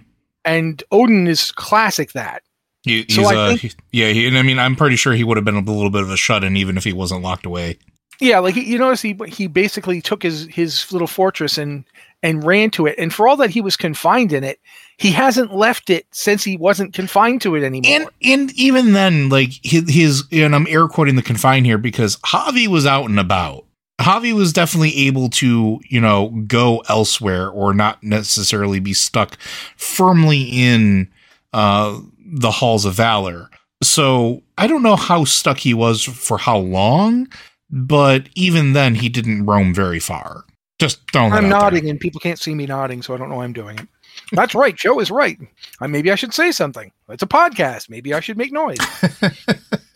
And 0.45 0.83
Odyn 0.91 1.27
is 1.27 1.51
classic 1.51 2.13
that. 2.13 2.43
He, 2.83 3.03
he's, 3.07 3.15
So 3.15 3.25
I 3.25 3.35
uh, 3.35 3.47
think- 3.49 3.61
he- 3.61 3.71
yeah, 3.91 4.09
he, 4.11 4.27
and 4.27 4.37
I 4.37 4.41
mean, 4.41 4.59
I'm 4.59 4.75
pretty 4.75 4.95
sure 4.95 5.13
he 5.13 5.23
would 5.23 5.37
have 5.37 5.45
been 5.45 5.55
a 5.55 5.59
little 5.61 5.89
bit 5.89 6.03
of 6.03 6.09
a 6.09 6.17
shut-in 6.17 6.55
even 6.55 6.77
if 6.77 6.83
he 6.83 6.93
wasn't 6.93 7.23
locked 7.23 7.45
away. 7.45 7.77
Yeah, 8.21 8.39
like 8.39 8.55
he- 8.55 8.63
you 8.71 8.77
notice 8.77 9.01
he 9.01 9.17
he 9.27 9.47
basically 9.47 10.01
took 10.01 10.23
his 10.23 10.45
his 10.45 10.89
little 10.93 11.07
fortress 11.07 11.57
and 11.57 11.83
and 12.25 12.43
ran 12.43 12.71
to 12.71 12.87
it. 12.87 12.95
And 12.97 13.13
for 13.13 13.27
all 13.27 13.37
that 13.37 13.51
he 13.51 13.61
was 13.61 13.77
confined 13.77 14.33
in 14.33 14.43
it, 14.43 14.59
he 14.97 15.11
hasn't 15.11 15.53
left 15.53 15.91
it 15.91 16.07
since 16.11 16.43
he 16.43 16.57
wasn't 16.57 16.93
confined 16.93 17.41
to 17.43 17.55
it 17.55 17.63
anymore. 17.63 17.91
And 17.91 18.09
and 18.23 18.51
even 18.53 18.93
then, 18.93 19.29
like 19.29 19.51
his, 19.61 20.23
and 20.31 20.55
I'm 20.55 20.65
air 20.67 20.87
quoting 20.87 21.17
the 21.17 21.21
confine 21.21 21.65
here 21.65 21.77
because 21.77 22.17
Havi 22.17 22.67
was 22.67 22.87
out 22.87 23.07
and 23.07 23.19
about. 23.19 23.65
Havi 24.01 24.33
was 24.33 24.51
definitely 24.51 25.07
able 25.07 25.29
to, 25.29 25.79
you 25.87 26.01
know, 26.01 26.29
go 26.47 26.83
elsewhere 26.89 27.47
or 27.47 27.73
not 27.75 28.01
necessarily 28.03 28.79
be 28.79 28.93
stuck 28.93 29.37
firmly 29.77 30.41
in 30.41 31.09
uh, 31.53 31.99
the 32.25 32.51
halls 32.51 32.85
of 32.85 32.95
valor. 32.95 33.51
So 33.83 34.41
I 34.57 34.65
don't 34.65 34.83
know 34.83 34.95
how 34.95 35.25
stuck 35.25 35.59
he 35.59 35.75
was 35.75 36.03
for 36.03 36.39
how 36.39 36.57
long, 36.57 37.27
but 37.69 38.27
even 38.33 38.73
then, 38.73 38.95
he 38.95 39.09
didn't 39.09 39.45
roam 39.45 39.73
very 39.75 39.99
far. 39.99 40.45
Just 40.79 40.99
throwing 41.11 41.31
that 41.31 41.37
I'm 41.37 41.45
out 41.45 41.49
there. 41.49 41.59
nodding, 41.59 41.89
and 41.89 41.99
people 41.99 42.19
can't 42.19 42.39
see 42.39 42.53
me 42.53 42.65
nodding, 42.65 43.01
so 43.01 43.13
I 43.13 43.17
don't 43.17 43.29
know 43.29 43.35
why 43.37 43.45
I'm 43.45 43.53
doing 43.53 43.79
it. 43.79 43.87
That's 44.31 44.53
right. 44.55 44.75
Joe 44.75 44.99
is 44.99 45.09
right. 45.11 45.37
Uh, 45.79 45.87
maybe 45.87 46.11
I 46.11 46.15
should 46.15 46.33
say 46.33 46.51
something. 46.51 46.91
It's 47.09 47.23
a 47.23 47.27
podcast. 47.27 47.89
Maybe 47.89 48.13
I 48.13 48.19
should 48.19 48.37
make 48.37 48.51
noise. 48.51 48.77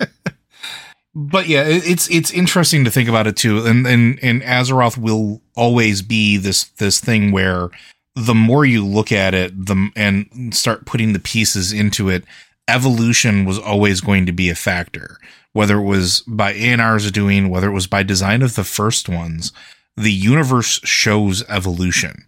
but 1.16 1.48
yeah, 1.48 1.64
it- 1.64 1.86
it's 1.86 2.10
it's 2.10 2.32
interesting 2.32 2.84
to 2.86 2.92
think 2.92 3.10
about 3.10 3.28
it 3.28 3.36
too. 3.36 3.66
And 3.66 3.86
and 3.88 4.20
and 4.22 4.42
Azeroth 4.44 4.98
will 4.98 5.42
always 5.56 6.02
be 6.02 6.38
this 6.38 6.66
this 6.78 7.00
thing 7.00 7.32
where 7.32 7.70
the 8.16 8.36
more 8.36 8.66
you 8.66 8.86
look 8.86 9.12
at 9.12 9.34
it, 9.34 9.66
the 9.66 9.90
and 9.96 10.54
start 10.56 10.86
putting 10.86 11.14
the 11.14 11.20
pieces 11.20 11.72
into 11.74 12.10
it, 12.10 12.24
evolution 12.68 13.46
was 13.46 13.58
always 13.60 14.02
going 14.02 14.26
to 14.26 14.32
be 14.32 14.50
a 14.50 14.56
factor. 14.56 15.18
Whether 15.54 15.78
it 15.80 15.86
was 15.86 16.24
by 16.28 16.54
Eonar's 16.54 17.12
doing, 17.12 17.50
whether 17.50 17.70
it 17.70 17.74
was 17.74 17.88
by 17.88 18.04
design 18.04 18.42
of 18.44 18.56
the 18.56 18.64
first 18.64 19.10
ones, 19.10 19.52
the 20.00 20.12
universe 20.12 20.80
shows 20.84 21.44
evolution. 21.50 22.26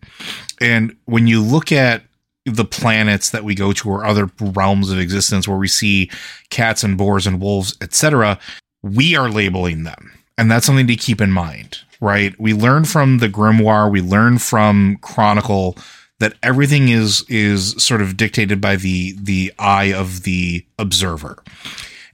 And 0.60 0.96
when 1.06 1.26
you 1.28 1.42
look 1.42 1.72
at 1.72 2.04
the 2.46 2.66
planets 2.66 3.30
that 3.30 3.44
we 3.44 3.56
go 3.56 3.72
to 3.72 3.90
or 3.90 4.06
other 4.06 4.30
realms 4.40 4.92
of 4.92 5.00
existence 5.00 5.48
where 5.48 5.58
we 5.58 5.68
see 5.68 6.10
cats 6.50 6.84
and 6.84 6.98
boars 6.98 7.26
and 7.26 7.40
wolves, 7.40 7.78
etc., 7.82 8.40
we 8.84 9.16
are 9.16 9.30
labeling 9.30 9.84
them. 9.84 10.12
And 10.38 10.52
that's 10.52 10.66
something 10.66 10.88
to 10.88 10.96
keep 10.96 11.22
in 11.22 11.32
mind, 11.32 11.80
right? 12.02 12.38
We 12.40 12.54
learn 12.54 12.86
from 12.86 13.20
the 13.20 13.30
grimoire, 13.30 13.92
we 13.92 14.02
learn 14.02 14.40
from 14.40 14.98
Chronicle 15.02 15.78
that 16.20 16.34
everything 16.44 16.90
is 16.90 17.24
is 17.30 17.72
sort 17.84 18.02
of 18.02 18.18
dictated 18.18 18.62
by 18.62 18.76
the 18.76 19.16
the 19.20 19.54
eye 19.58 19.94
of 19.94 20.24
the 20.24 20.66
observer. 20.78 21.44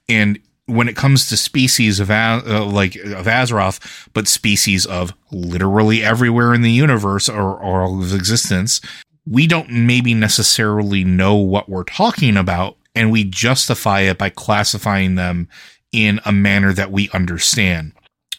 And 0.08 0.39
when 0.68 0.88
it 0.88 0.95
comes 0.95 1.28
to 1.28 1.38
species 1.38 1.99
of 1.99 2.11
uh, 2.11 2.65
like 2.65 2.95
of 2.95 3.26
Azeroth, 3.26 4.07
but 4.13 4.28
species 4.28 4.86
of 4.86 5.13
literally 5.32 6.03
everywhere 6.03 6.53
in 6.53 6.61
the 6.61 6.72
universe 6.72 7.28
or, 7.28 7.57
or 7.57 7.84
of 7.84 8.13
existence, 8.13 8.82
we 9.26 9.47
don't 9.47 9.70
maybe 9.70 10.13
necessarily 10.13 11.03
know 11.03 11.36
what 11.36 11.70
we're 11.70 11.84
talking 11.84 12.38
about, 12.38 12.78
and 12.93 13.11
we 13.11 13.24
justify 13.24 14.01
it 14.01 14.18
by 14.18 14.30
classifying 14.30 15.15
them 15.15 15.47
in 15.91 16.20
a 16.26 16.32
manner 16.32 16.74
that 16.74 16.91
we 16.91 17.09
understand. 17.11 17.93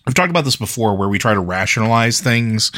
I've 0.08 0.14
talked 0.14 0.30
about 0.30 0.46
this 0.46 0.56
before 0.56 0.96
where 0.96 1.10
we 1.10 1.18
try 1.18 1.34
to 1.34 1.40
rationalize 1.40 2.18
things. 2.18 2.72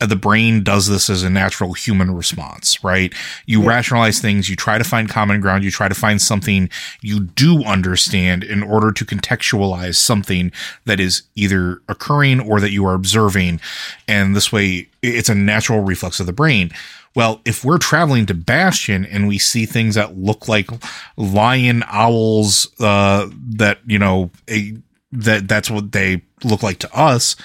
Uh, 0.00 0.06
the 0.06 0.14
brain 0.14 0.62
does 0.62 0.86
this 0.86 1.10
as 1.10 1.24
a 1.24 1.28
natural 1.28 1.72
human 1.72 2.14
response, 2.14 2.84
right? 2.84 3.12
You 3.44 3.60
yeah. 3.62 3.68
rationalize 3.70 4.20
things, 4.20 4.48
you 4.48 4.54
try 4.54 4.78
to 4.78 4.84
find 4.84 5.08
common 5.08 5.40
ground, 5.40 5.64
you 5.64 5.72
try 5.72 5.88
to 5.88 5.96
find 5.96 6.22
something 6.22 6.70
you 7.00 7.18
do 7.18 7.64
understand 7.64 8.44
in 8.44 8.62
order 8.62 8.92
to 8.92 9.04
contextualize 9.04 9.96
something 9.96 10.52
that 10.84 11.00
is 11.00 11.22
either 11.34 11.82
occurring 11.88 12.38
or 12.38 12.60
that 12.60 12.70
you 12.70 12.86
are 12.86 12.94
observing. 12.94 13.60
And 14.06 14.36
this 14.36 14.52
way, 14.52 14.88
it's 15.02 15.28
a 15.28 15.34
natural 15.34 15.80
reflex 15.80 16.20
of 16.20 16.26
the 16.26 16.32
brain. 16.32 16.70
Well, 17.16 17.40
if 17.44 17.64
we're 17.64 17.78
traveling 17.78 18.26
to 18.26 18.34
Bastion 18.34 19.04
and 19.04 19.26
we 19.26 19.38
see 19.38 19.66
things 19.66 19.96
that 19.96 20.16
look 20.16 20.46
like 20.46 20.68
lion 21.16 21.82
owls, 21.88 22.68
uh, 22.78 23.28
that, 23.56 23.80
you 23.86 23.98
know, 23.98 24.30
a, 24.48 24.76
that 25.16 25.48
that's 25.48 25.70
what 25.70 25.92
they 25.92 26.22
look 26.44 26.62
like 26.62 26.78
to 26.78 26.94
us 26.96 27.36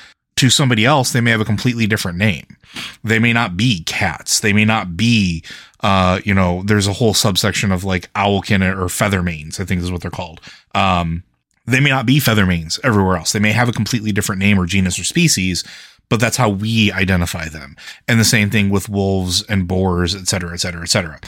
to 0.41 0.49
somebody 0.49 0.85
else 0.85 1.11
they 1.11 1.21
may 1.21 1.29
have 1.29 1.41
a 1.41 1.45
completely 1.45 1.85
different 1.85 2.17
name. 2.17 2.57
They 3.03 3.19
may 3.19 3.31
not 3.31 3.55
be 3.55 3.83
cats. 3.83 4.39
They 4.39 4.53
may 4.53 4.65
not 4.65 4.97
be 4.97 5.43
uh 5.81 6.19
you 6.23 6.33
know 6.33 6.63
there's 6.65 6.87
a 6.87 6.93
whole 6.93 7.13
subsection 7.13 7.71
of 7.71 7.83
like 7.83 8.11
owlkin 8.13 8.61
or 8.61 8.85
feathermanes 8.85 9.59
i 9.59 9.65
think 9.65 9.81
is 9.81 9.91
what 9.91 10.01
they're 10.01 10.11
called. 10.11 10.41
Um 10.73 11.23
they 11.67 11.79
may 11.79 11.91
not 11.91 12.07
be 12.07 12.19
feathermanes 12.19 12.79
everywhere 12.83 13.17
else. 13.17 13.33
They 13.33 13.39
may 13.39 13.51
have 13.51 13.69
a 13.69 13.73
completely 13.73 14.11
different 14.11 14.39
name 14.39 14.59
or 14.59 14.65
genus 14.65 14.99
or 14.99 15.03
species 15.03 15.63
but 16.09 16.19
that's 16.19 16.37
how 16.37 16.49
we 16.49 16.91
identify 16.91 17.47
them. 17.47 17.77
And 18.07 18.19
the 18.19 18.25
same 18.25 18.49
thing 18.49 18.69
with 18.69 18.89
wolves 18.89 19.43
and 19.43 19.67
boars 19.67 20.15
et 20.15 20.27
cetera 20.27 20.53
et 20.53 20.59
cetera 20.59 20.81
et 20.81 20.89
cetera. 20.89 21.19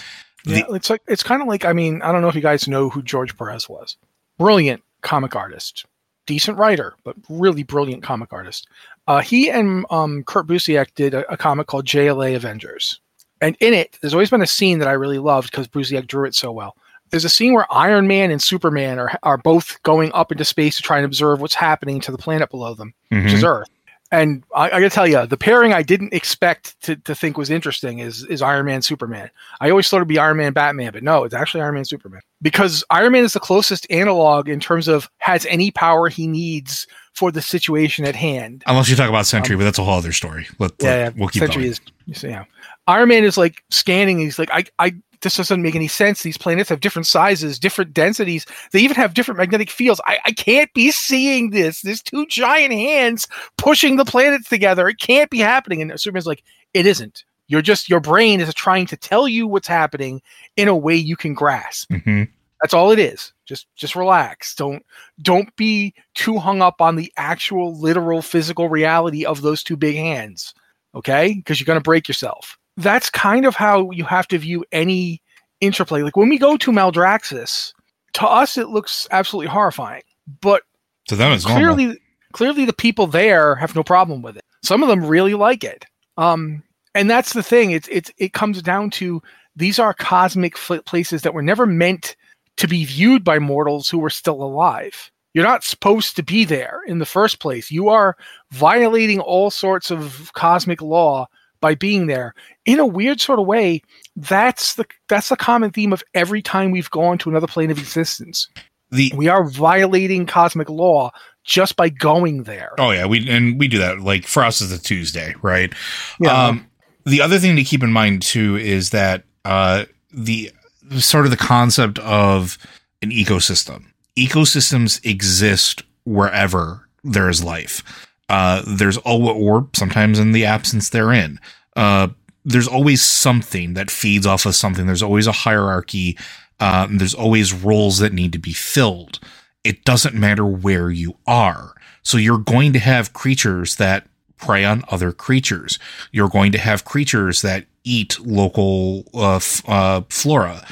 Yeah, 0.46 0.64
it's 0.72 0.89
like 0.89 1.02
it's 1.08 1.24
kind 1.24 1.41
of 1.41 1.48
like 1.48 1.66
i 1.66 1.72
mean 1.72 2.02
i 2.02 2.12
don't 2.12 2.22
know 2.22 2.28
if 2.28 2.36
you 2.36 2.41
guys 2.41 2.68
know 2.68 2.89
who 2.89 3.04
george 3.04 3.38
perez 3.38 3.70
was. 3.70 3.96
Brilliant 4.39 4.82
comic 5.02 5.36
artist 5.36 5.86
decent 6.26 6.57
writer, 6.57 6.95
but 7.03 7.15
really 7.30 7.63
brilliant 7.63 8.03
comic 8.03 8.32
artist. 8.32 8.67
Uh, 9.07 9.21
he 9.21 9.49
and 9.49 9.86
um, 9.89 10.24
Kurt 10.24 10.47
Busiek 10.47 10.93
did 10.95 11.13
a, 11.13 11.30
a, 11.32 11.38
comic 11.38 11.67
called 11.67 11.86
JLA 11.86 12.36
Avengers. 12.36 12.99
And 13.41 13.57
in 13.59 13.74
it, 13.74 13.97
there's 14.01 14.13
always 14.13 14.30
been 14.30 14.41
a 14.41 14.47
scene 14.47 14.80
that 14.80 14.88
I 14.88 14.93
really 14.93 15.19
loved 15.19 15.51
because 15.51 15.67
Busiek 15.67 16.07
drew 16.07 16.26
it 16.26 16.36
so 16.36 16.51
well. 16.51 16.78
There's 17.09 17.26
a 17.26 17.30
scene 17.30 17.53
where 17.53 17.71
Iron 17.71 18.07
Man 18.07 18.32
and 18.32 18.41
Superman 18.41 18.97
are, 18.97 19.19
are 19.24 19.38
both 19.38 19.82
going 19.84 20.11
up 20.13 20.32
into 20.32 20.45
space 20.45 20.78
to 20.78 20.82
try 20.82 20.97
and 20.97 21.05
observe 21.05 21.41
what's 21.41 21.53
happening 21.53 21.99
to 22.01 22.11
the 22.11 22.17
planet 22.17 22.49
below 22.49 22.74
them, 22.74 22.93
mm-hmm. 23.11 23.26
which 23.26 23.34
is 23.34 23.43
mm-hmm. 23.43 23.61
Earth. 23.61 23.69
And 24.14 24.43
I, 24.55 24.66
I 24.66 24.70
got 24.70 24.80
to 24.80 24.89
tell 24.91 25.07
you, 25.07 25.26
the 25.26 25.38
pairing 25.38 25.74
I 25.74 25.82
didn't 25.82 26.14
expect 26.14 26.80
to, 26.84 26.95
to 26.97 27.16
think 27.16 27.36
was 27.36 27.49
interesting 27.49 27.97
is 27.97 28.24
is 28.26 28.43
Iron 28.43 28.68
Man 28.68 28.84
Superman. 28.84 29.32
I 29.59 29.72
always 29.72 29.89
thought 29.89 29.97
it'd 29.97 30.07
be 30.07 30.20
Iron 30.20 30.38
Man 30.38 30.53
Batman, 30.53 30.91
but 30.93 31.01
no, 31.01 31.24
it's 31.24 31.34
actually 31.34 31.61
Iron 31.61 31.74
Man 31.74 31.84
Superman 31.84 32.22
because 32.39 32.84
Iron 32.91 33.14
Man 33.14 33.24
is 33.24 33.34
the 33.34 33.39
closest 33.39 33.88
analog 33.89 34.47
in 34.49 34.59
terms 34.59 34.88
of 34.88 35.09
has 35.18 35.47
any 35.47 35.72
power 35.72 36.09
he 36.09 36.28
needs 36.28 36.86
for 37.14 37.32
the 37.32 37.41
situation 37.41 38.05
at 38.05 38.16
hand. 38.16 38.64
Unless 38.68 38.88
you 38.89 38.95
talk 38.95 39.09
about 39.09 39.26
Sentry, 39.26 39.55
um, 39.55 39.59
but 39.59 39.66
that's 39.66 39.80
a 39.80 39.84
whole 39.84 39.97
other 39.97 40.11
story. 40.11 40.45
Let, 40.59 40.74
yeah, 40.80 40.89
let, 40.89 41.18
we'll 41.18 41.30
keep 41.30 41.39
Sentry 41.39 41.64
going. 41.64 41.78
is 42.07 42.24
yeah. 42.24 42.45
Iron 42.88 43.09
Man 43.09 43.23
is 43.23 43.38
like 43.38 43.63
scanning. 43.69 44.19
He's 44.19 44.39
like, 44.39 44.49
I, 44.51 44.65
I 44.79 44.93
this 45.23 45.38
doesn't 45.38 45.61
make 45.61 45.75
any 45.75 45.88
sense. 45.88 46.21
These 46.21 46.38
planets 46.38 46.69
have 46.69 46.81
different 46.81 47.07
sizes, 47.07 47.57
different 47.57 47.93
densities. 47.93 48.45
They 48.71 48.79
even 48.81 48.95
have 48.97 49.13
different 49.13 49.39
magnetic 49.39 49.69
fields. 49.69 50.01
I, 50.05 50.19
I 50.25 50.31
can't 50.34 50.71
be 50.73 50.91
seeing 50.91 51.49
this. 51.49 51.81
There's 51.81 52.03
two 52.03 52.25
giant 52.27 52.73
hands 52.73 53.27
pushing 53.57 53.95
the 53.95 54.05
planets 54.05 54.49
together. 54.49 54.88
It 54.88 54.99
can't 54.99 55.29
be 55.29 55.39
happening. 55.39 55.81
And 55.81 55.99
Superman's 55.99 56.27
like, 56.27 56.43
it 56.73 56.86
isn't. 56.86 57.23
You're 57.47 57.61
just 57.61 57.89
your 57.89 57.99
brain 57.99 58.39
is 58.41 58.53
trying 58.53 58.86
to 58.88 58.97
tell 58.97 59.27
you 59.27 59.47
what's 59.47 59.67
happening 59.67 60.21
in 60.55 60.67
a 60.67 60.75
way 60.75 60.95
you 60.95 61.15
can 61.15 61.34
grasp. 61.34 61.89
Mm-hmm. 61.89 62.23
That's 62.61 62.73
all 62.73 62.91
it 62.91 62.99
is. 62.99 63.34
Just 63.45 63.67
just 63.75 63.95
relax. 63.95 64.55
Don't 64.55 64.86
don't 65.21 65.53
be 65.55 65.93
too 66.15 66.38
hung 66.38 66.61
up 66.61 66.81
on 66.81 66.95
the 66.95 67.11
actual 67.17 67.77
literal 67.77 68.21
physical 68.21 68.69
reality 68.69 69.25
of 69.25 69.41
those 69.41 69.63
two 69.63 69.75
big 69.75 69.95
hands. 69.95 70.53
Okay? 70.95 71.34
Because 71.34 71.59
you're 71.59 71.65
going 71.65 71.79
to 71.79 71.84
break 71.84 72.07
yourself 72.07 72.57
that's 72.78 73.09
kind 73.09 73.45
of 73.45 73.55
how 73.55 73.91
you 73.91 74.03
have 74.03 74.28
to 74.30 74.38
view 74.38 74.65
any 74.71 75.21
interplay. 75.61 76.01
Like 76.01 76.17
when 76.17 76.30
we 76.30 76.38
go 76.38 76.57
to 76.57 76.71
Maldraxxus, 76.71 77.74
to 78.13 78.28
us 78.28 78.57
it 78.57 78.69
looks 78.69 79.07
absolutely 79.11 79.47
horrifying, 79.47 80.03
but 80.41 80.63
to 81.07 81.15
them 81.15 81.32
it's 81.32 81.45
clearly 81.45 81.86
normal. 81.86 82.01
clearly 82.34 82.65
the 82.65 82.74
people 82.74 83.07
there 83.07 83.55
have 83.55 83.76
no 83.76 83.84
problem 83.84 84.21
with 84.21 84.38
it. 84.38 84.43
Some 84.63 84.84
of 84.84 84.89
them 84.89 85.05
really 85.05 85.34
like 85.34 85.63
it. 85.63 85.86
Um, 86.17 86.63
and 86.95 87.09
that's 87.09 87.34
the 87.34 87.43
thing. 87.43 87.71
It's 87.71 87.88
it's 87.89 88.11
it 88.17 88.34
comes 88.34 88.61
down 88.61 88.89
to 88.91 89.21
these 89.55 89.80
are 89.80 89.93
cosmic 89.93 90.55
places 90.55 91.21
that 91.21 91.34
were 91.34 91.41
never 91.41 91.65
meant 91.65 92.15
to 92.57 92.67
be 92.67 92.86
viewed 92.86 93.24
by 93.24 93.39
mortals 93.39 93.89
who 93.89 93.99
were 93.99 94.09
still 94.09 94.43
alive. 94.43 95.11
You're 95.34 95.45
not 95.45 95.63
supposed 95.63 96.15
to 96.15 96.24
be 96.24 96.45
there 96.45 96.82
in 96.86 96.99
the 96.99 97.05
first 97.05 97.39
place. 97.39 97.71
You 97.71 97.89
are 97.89 98.15
violating 98.51 99.19
all 99.19 99.49
sorts 99.49 99.89
of 99.89 100.32
cosmic 100.34 100.82
law 100.82 101.28
by 101.64 101.76
being 101.76 102.07
there. 102.07 102.36
In 102.66 102.78
a 102.78 102.86
weird 102.86 103.22
sort 103.22 103.39
of 103.39 103.45
way 103.45 103.82
that's 104.18 104.76
the 104.76 104.86
that's 105.07 105.30
the 105.30 105.38
common 105.38 105.72
theme 105.72 105.93
of 105.93 106.03
every 106.14 106.41
time 106.41 106.72
we've 106.72 106.91
gone 106.91 107.18
to 107.20 107.30
another 107.30 107.47
plane 107.47 107.72
of 107.72 107.80
existence. 107.80 108.49
The 108.91 109.14
we 109.16 109.30
are 109.30 109.45
violating 109.49 110.26
cosmic 110.26 110.70
law 110.70 111.11
just 111.45 111.78
by 111.78 111.88
going 111.88 112.43
there. 112.43 112.72
Oh 112.78 112.91
yeah 112.91 113.05
we 113.05 113.28
and 113.30 113.57
we 113.57 113.70
do 113.70 113.78
that 113.78 114.01
like 114.01 114.28
for 114.28 114.43
us 114.43 114.59
is 114.59 114.74
a 114.74 114.78
tuesday 114.78 115.34
right? 115.41 115.74
Yeah. 116.20 116.47
um 116.47 116.68
the 117.05 117.22
other 117.22 117.39
thing 117.39 117.55
to 117.55 117.64
keep 117.64 117.82
in 117.82 117.93
mind 117.93 118.24
too 118.24 118.57
is 118.57 118.89
that 118.89 119.24
uh 119.45 119.86
the 120.11 120.51
sort 120.99 121.24
of 121.24 121.32
the 121.32 121.38
concept 121.38 121.97
of 121.99 122.57
an 123.01 123.09
ecosystem. 123.09 123.86
Ecosystems 124.18 125.03
exist 125.05 125.84
wherever 126.03 126.89
there 127.05 127.30
is 127.30 127.41
life 127.41 128.09
uh, 128.34 128.63
there's 128.65 128.97
all, 128.97 129.29
or 129.29 129.69
sometimes 129.75 130.17
in 130.17 130.31
the 130.31 130.43
absence 130.43 130.89
therein. 130.89 131.39
Uh, 131.75 132.07
there's 132.43 132.67
always 132.67 133.03
something 133.03 133.75
that 133.75 133.91
feeds 133.91 134.25
off 134.25 134.47
of 134.47 134.55
something. 134.55 134.88
There's 134.88 135.03
always 135.03 135.27
a 135.27 135.31
hierarchy. 135.31 136.17
Uh, 136.59 136.88
there's 136.89 137.13
always 137.13 137.53
roles 137.53 137.99
that 137.99 138.11
need 138.11 138.31
to 138.34 138.39
be 138.39 138.51
filled. 138.51 139.19
It 139.63 139.86
doesn't 139.86 140.15
matter 140.15 140.47
where 140.47 140.89
you 140.89 141.15
are. 141.27 141.75
So 142.01 142.17
you're 142.17 142.39
going 142.39 142.73
to 142.73 142.79
have 142.79 143.13
creatures 143.13 143.75
that 143.75 144.07
prey 144.38 144.65
on 144.65 144.84
other 144.89 145.11
creatures. 145.11 145.77
You're 146.11 146.27
going 146.27 146.51
to 146.53 146.57
have 146.57 146.86
creatures 146.86 147.43
that 147.43 147.67
eat 147.84 148.19
local 148.19 149.05
uh, 149.13 149.36
f- 149.36 149.69
uh, 149.69 150.01
flora. 150.09 150.65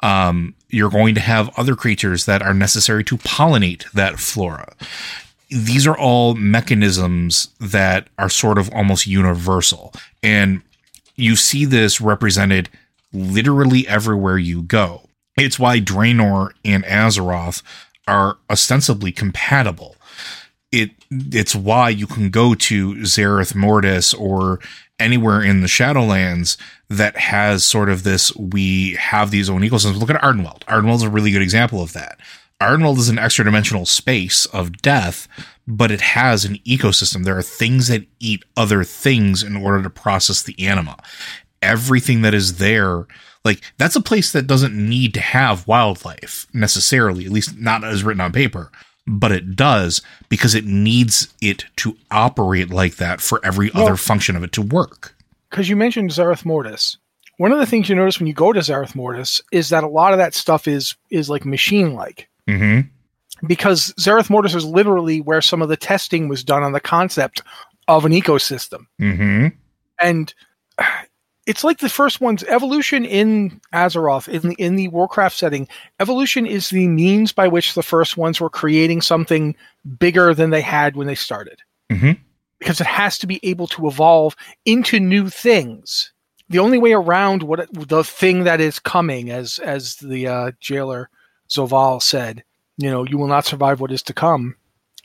Um, 0.00 0.56
you're 0.68 0.90
going 0.90 1.14
to 1.14 1.20
have 1.20 1.48
other 1.56 1.76
creatures 1.76 2.24
that 2.24 2.42
are 2.42 2.52
necessary 2.52 3.04
to 3.04 3.18
pollinate 3.18 3.88
that 3.92 4.18
flora 4.18 4.74
these 5.50 5.86
are 5.86 5.96
all 5.96 6.34
mechanisms 6.34 7.48
that 7.60 8.08
are 8.18 8.28
sort 8.28 8.58
of 8.58 8.72
almost 8.74 9.06
universal. 9.06 9.92
And 10.22 10.62
you 11.16 11.36
see 11.36 11.64
this 11.64 12.00
represented 12.00 12.68
literally 13.12 13.86
everywhere 13.86 14.38
you 14.38 14.62
go. 14.62 15.08
It's 15.36 15.58
why 15.58 15.80
Draenor 15.80 16.52
and 16.64 16.84
Azeroth 16.84 17.62
are 18.06 18.38
ostensibly 18.50 19.12
compatible. 19.12 19.96
It 20.72 20.90
it's 21.10 21.54
why 21.54 21.90
you 21.90 22.06
can 22.06 22.30
go 22.30 22.54
to 22.54 22.94
Zereth 22.96 23.54
Mortis 23.54 24.12
or 24.12 24.58
anywhere 24.98 25.42
in 25.42 25.60
the 25.60 25.66
Shadowlands 25.66 26.56
that 26.88 27.16
has 27.16 27.64
sort 27.64 27.88
of 27.88 28.02
this 28.02 28.34
we 28.36 28.94
have 28.94 29.30
these 29.30 29.48
own 29.48 29.62
ecosystems. 29.62 29.98
Look 29.98 30.10
at. 30.10 30.20
Ardenweald 30.20 30.94
is 30.96 31.02
a 31.02 31.10
really 31.10 31.30
good 31.30 31.42
example 31.42 31.82
of 31.82 31.92
that. 31.92 32.18
Ardenweald 32.60 32.98
is 32.98 33.08
an 33.08 33.18
extra 33.18 33.44
dimensional 33.44 33.84
space 33.84 34.46
of 34.46 34.80
death, 34.80 35.28
but 35.66 35.90
it 35.90 36.00
has 36.00 36.44
an 36.44 36.56
ecosystem. 36.58 37.24
There 37.24 37.36
are 37.36 37.42
things 37.42 37.88
that 37.88 38.06
eat 38.20 38.44
other 38.56 38.84
things 38.84 39.42
in 39.42 39.56
order 39.56 39.82
to 39.82 39.90
process 39.90 40.42
the 40.42 40.58
anima. 40.58 40.96
Everything 41.60 42.22
that 42.22 42.34
is 42.34 42.58
there, 42.58 43.06
like 43.44 43.60
that's 43.76 43.96
a 43.96 44.00
place 44.00 44.32
that 44.32 44.46
doesn't 44.46 44.74
need 44.74 45.14
to 45.14 45.20
have 45.20 45.66
wildlife 45.66 46.46
necessarily, 46.52 47.26
at 47.26 47.32
least 47.32 47.58
not 47.58 47.82
as 47.84 48.04
written 48.04 48.20
on 48.20 48.32
paper, 48.32 48.70
but 49.06 49.32
it 49.32 49.56
does 49.56 50.00
because 50.28 50.54
it 50.54 50.64
needs 50.64 51.34
it 51.40 51.64
to 51.76 51.96
operate 52.10 52.70
like 52.70 52.96
that 52.96 53.20
for 53.20 53.44
every 53.44 53.70
well, 53.74 53.84
other 53.84 53.96
function 53.96 54.36
of 54.36 54.44
it 54.44 54.52
to 54.52 54.62
work. 54.62 55.16
Because 55.50 55.68
you 55.68 55.76
mentioned 55.76 56.10
Zereth 56.10 56.44
Mortis. 56.44 56.98
One 57.36 57.50
of 57.50 57.58
the 57.58 57.66
things 57.66 57.88
you 57.88 57.96
notice 57.96 58.20
when 58.20 58.28
you 58.28 58.32
go 58.32 58.52
to 58.52 58.60
Zereth 58.60 58.94
Mortis 58.94 59.42
is 59.50 59.70
that 59.70 59.82
a 59.82 59.88
lot 59.88 60.12
of 60.12 60.18
that 60.18 60.34
stuff 60.34 60.68
is 60.68 60.94
is 61.10 61.28
like 61.28 61.44
machine 61.44 61.94
like 61.94 62.28
Mm-hmm. 62.48 62.88
Because 63.46 63.92
Zereth 63.94 64.30
Mortis 64.30 64.54
is 64.54 64.64
literally 64.64 65.20
where 65.20 65.42
some 65.42 65.60
of 65.60 65.68
the 65.68 65.76
testing 65.76 66.28
was 66.28 66.44
done 66.44 66.62
on 66.62 66.72
the 66.72 66.80
concept 66.80 67.42
of 67.88 68.04
an 68.04 68.12
ecosystem. 68.12 68.86
Mm-hmm. 69.00 69.48
And 70.00 70.34
it's 71.46 71.64
like 71.64 71.78
the 71.78 71.88
first 71.88 72.20
one's 72.20 72.44
evolution 72.44 73.04
in 73.04 73.60
Azeroth, 73.72 74.28
in 74.28 74.50
the, 74.50 74.54
in 74.58 74.76
the 74.76 74.88
Warcraft 74.88 75.36
setting. 75.36 75.68
Evolution 76.00 76.46
is 76.46 76.70
the 76.70 76.88
means 76.88 77.32
by 77.32 77.48
which 77.48 77.74
the 77.74 77.82
first 77.82 78.16
ones 78.16 78.40
were 78.40 78.50
creating 78.50 79.02
something 79.02 79.54
bigger 79.98 80.32
than 80.32 80.50
they 80.50 80.62
had 80.62 80.96
when 80.96 81.06
they 81.06 81.14
started. 81.14 81.60
Mm-hmm. 81.90 82.12
Because 82.58 82.80
it 82.80 82.86
has 82.86 83.18
to 83.18 83.26
be 83.26 83.40
able 83.42 83.66
to 83.68 83.86
evolve 83.86 84.36
into 84.64 84.98
new 84.98 85.28
things. 85.28 86.12
The 86.48 86.58
only 86.58 86.78
way 86.78 86.92
around 86.92 87.42
what 87.42 87.68
the 87.72 88.04
thing 88.04 88.44
that 88.44 88.60
is 88.60 88.78
coming, 88.78 89.30
as 89.30 89.58
as 89.58 89.96
the 89.96 90.28
uh, 90.28 90.52
jailer 90.60 91.10
Zovaal 91.54 92.02
said, 92.02 92.44
you 92.76 92.90
know, 92.90 93.04
you 93.04 93.18
will 93.18 93.26
not 93.26 93.46
survive 93.46 93.80
what 93.80 93.92
is 93.92 94.02
to 94.02 94.12
come. 94.12 94.56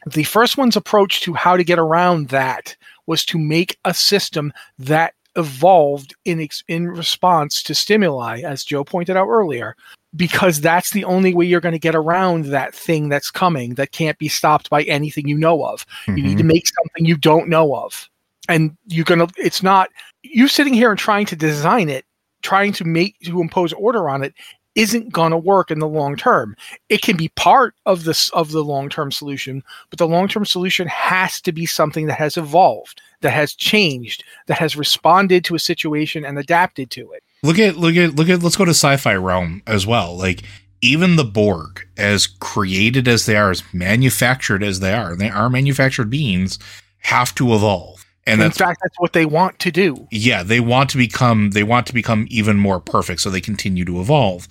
The 0.08 0.24
first 0.24 0.58
one's 0.58 0.76
approach 0.76 1.22
to 1.22 1.34
how 1.34 1.58
to 1.58 1.64
get 1.64 1.80
around 1.80 2.30
that 2.30 2.76
was 3.06 3.26
to 3.26 3.38
make 3.38 3.78
a 3.86 3.94
system 3.94 4.54
that 4.78 5.14
evolved 5.36 6.16
in 6.26 6.40
ex- 6.42 6.64
in 6.68 6.88
response 6.88 7.62
to 7.64 7.76
stimuli, 7.76 8.42
as 8.42 8.64
Joe 8.64 8.84
pointed 8.84 9.18
out 9.18 9.28
earlier, 9.28 9.76
because 10.16 10.62
that's 10.62 10.92
the 10.92 11.04
only 11.04 11.34
way 11.34 11.46
you're 11.46 11.60
going 11.60 11.74
to 11.74 11.80
get 11.80 11.96
around 11.96 12.46
that 12.46 12.74
thing 12.74 13.10
that's 13.10 13.30
coming 13.30 13.76
that 13.76 13.92
can't 13.92 14.18
be 14.18 14.28
stopped 14.28 14.70
by 14.70 14.84
anything 14.84 15.28
you 15.28 15.38
know 15.38 15.64
of. 15.66 15.86
You 16.08 16.16
need 16.16 16.38
to 16.38 16.44
mm-hmm. 16.44 16.48
make 16.48 16.68
something 16.68 17.06
you 17.06 17.18
don't 17.18 17.50
know 17.50 17.76
of, 17.76 18.10
and 18.48 18.76
you're 18.88 19.06
gonna. 19.06 19.28
It's 19.38 19.62
not 19.62 19.90
you 20.24 20.48
sitting 20.48 20.74
here 20.74 20.90
and 20.90 21.00
trying 21.00 21.26
to 21.28 21.36
design 21.36 21.90
it, 21.90 22.06
trying 22.42 22.74
to 22.74 22.86
make 22.86 23.20
to 23.26 23.42
impose 23.42 23.74
order 23.74 24.10
on 24.10 24.24
it 24.24 24.34
isn't 24.76 25.12
going 25.12 25.32
to 25.32 25.38
work 25.38 25.72
in 25.72 25.80
the 25.80 25.88
long 25.88 26.16
term. 26.16 26.56
It 26.90 27.02
can 27.02 27.18
be 27.18 27.30
part 27.30 27.76
of 27.86 28.04
this 28.04 28.30
of 28.30 28.52
the 28.52 28.64
long 28.64 28.90
term 28.90 29.12
solution, 29.12 29.64
but 29.90 30.00
the 30.00 30.08
long 30.08 30.28
term 30.28 30.46
solution 30.46 30.88
has 30.88 31.42
to 31.42 31.52
be 31.52 31.66
something 31.66 32.08
that 32.08 32.20
has 32.20 32.38
evolved, 32.38 33.02
that 33.22 33.32
has 33.32 33.54
changed, 33.54 34.24
that 34.48 34.60
has 34.60 34.76
responded 34.76 35.44
to 35.46 35.56
a 35.56 35.60
situation 35.60 36.26
and 36.26 36.38
adapted 36.38 36.92
to 36.92 37.12
it. 37.12 37.24
Look 37.44 37.60
at 37.60 37.78
look 37.78 37.96
at 37.96 38.16
look 38.16 38.30
at 38.30 38.44
let's 38.44 38.56
go 38.56 38.66
to 38.66 38.72
sci-fi 38.72 39.16
realm 39.16 39.62
as 39.66 39.88
well. 39.88 40.18
Like 40.18 40.44
even 40.82 41.16
the 41.16 41.26
Borg, 41.26 41.88
as 41.98 42.28
created 42.28 43.08
as 43.08 43.26
they 43.26 43.36
are, 43.36 43.52
as 43.52 43.64
manufactured 43.74 44.64
as 44.64 44.80
they 44.80 44.94
are, 44.94 45.16
they 45.16 45.30
are 45.30 45.50
manufactured 45.50 46.10
beings, 46.10 46.58
have 47.00 47.36
to 47.36 47.54
evolve. 47.54 48.06
And 48.30 48.42
in 48.42 48.52
fact, 48.52 48.80
that's 48.84 49.00
what 49.00 49.14
they 49.14 49.26
want 49.26 49.60
to 49.60 49.72
do. 49.72 50.08
yeah, 50.12 50.44
they 50.44 50.60
want 50.60 50.90
to 50.92 50.98
become 50.98 51.52
they 51.52 51.64
want 51.64 51.88
to 51.88 51.94
become 51.94 52.28
even 52.30 52.58
more 52.58 52.80
perfect, 52.80 53.22
so 53.22 53.30
they 53.30 53.42
continue 53.42 53.86
to 53.86 54.00
evolve. 54.00 54.48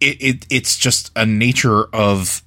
It, 0.00 0.22
it 0.22 0.46
it's 0.50 0.76
just 0.76 1.10
a 1.16 1.24
nature 1.24 1.84
of 1.94 2.42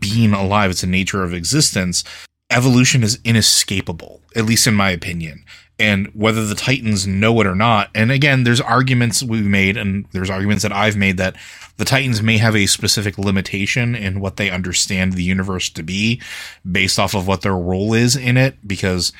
being 0.00 0.32
alive. 0.32 0.70
It's 0.70 0.82
a 0.82 0.88
nature 0.88 1.22
of 1.22 1.32
existence. 1.32 2.04
Evolution 2.50 3.02
is 3.02 3.18
inescapable, 3.24 4.20
at 4.34 4.44
least 4.44 4.66
in 4.66 4.74
my 4.74 4.90
opinion. 4.90 5.44
And 5.78 6.06
whether 6.14 6.46
the 6.46 6.54
Titans 6.54 7.06
know 7.06 7.38
it 7.40 7.46
or 7.46 7.54
not, 7.54 7.90
and 7.94 8.10
again, 8.10 8.44
there's 8.44 8.62
arguments 8.62 9.22
we've 9.22 9.44
made, 9.44 9.76
and 9.76 10.06
there's 10.12 10.30
arguments 10.30 10.62
that 10.62 10.72
I've 10.72 10.96
made 10.96 11.18
that 11.18 11.36
the 11.76 11.84
Titans 11.84 12.22
may 12.22 12.38
have 12.38 12.56
a 12.56 12.64
specific 12.64 13.18
limitation 13.18 13.94
in 13.94 14.20
what 14.20 14.38
they 14.38 14.48
understand 14.48 15.12
the 15.12 15.22
universe 15.22 15.68
to 15.70 15.82
be 15.82 16.22
based 16.70 16.98
off 16.98 17.14
of 17.14 17.26
what 17.26 17.42
their 17.42 17.56
role 17.56 17.92
is 17.92 18.16
in 18.16 18.38
it, 18.38 18.66
because 18.66 19.12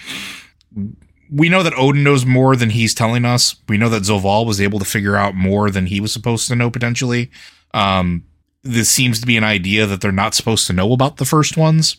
we 1.30 1.48
know 1.48 1.62
that 1.62 1.72
Odyn 1.74 2.02
knows 2.02 2.24
more 2.24 2.56
than 2.56 2.70
he's 2.70 2.94
telling 2.94 3.24
us. 3.24 3.56
We 3.68 3.78
know 3.78 3.88
that 3.88 4.04
Zovaal 4.04 4.46
was 4.46 4.60
able 4.60 4.78
to 4.78 4.84
figure 4.84 5.16
out 5.16 5.34
more 5.34 5.70
than 5.70 5.86
he 5.86 6.00
was 6.00 6.12
supposed 6.12 6.48
to 6.48 6.56
know 6.56 6.70
potentially. 6.70 7.30
Um, 7.74 8.24
this 8.62 8.88
seems 8.88 9.20
to 9.20 9.26
be 9.26 9.36
an 9.36 9.44
idea 9.44 9.86
that 9.86 10.00
they're 10.00 10.12
not 10.12 10.34
supposed 10.34 10.66
to 10.66 10.72
know 10.72 10.92
about 10.92 11.16
the 11.16 11.24
first 11.24 11.56
ones, 11.56 11.96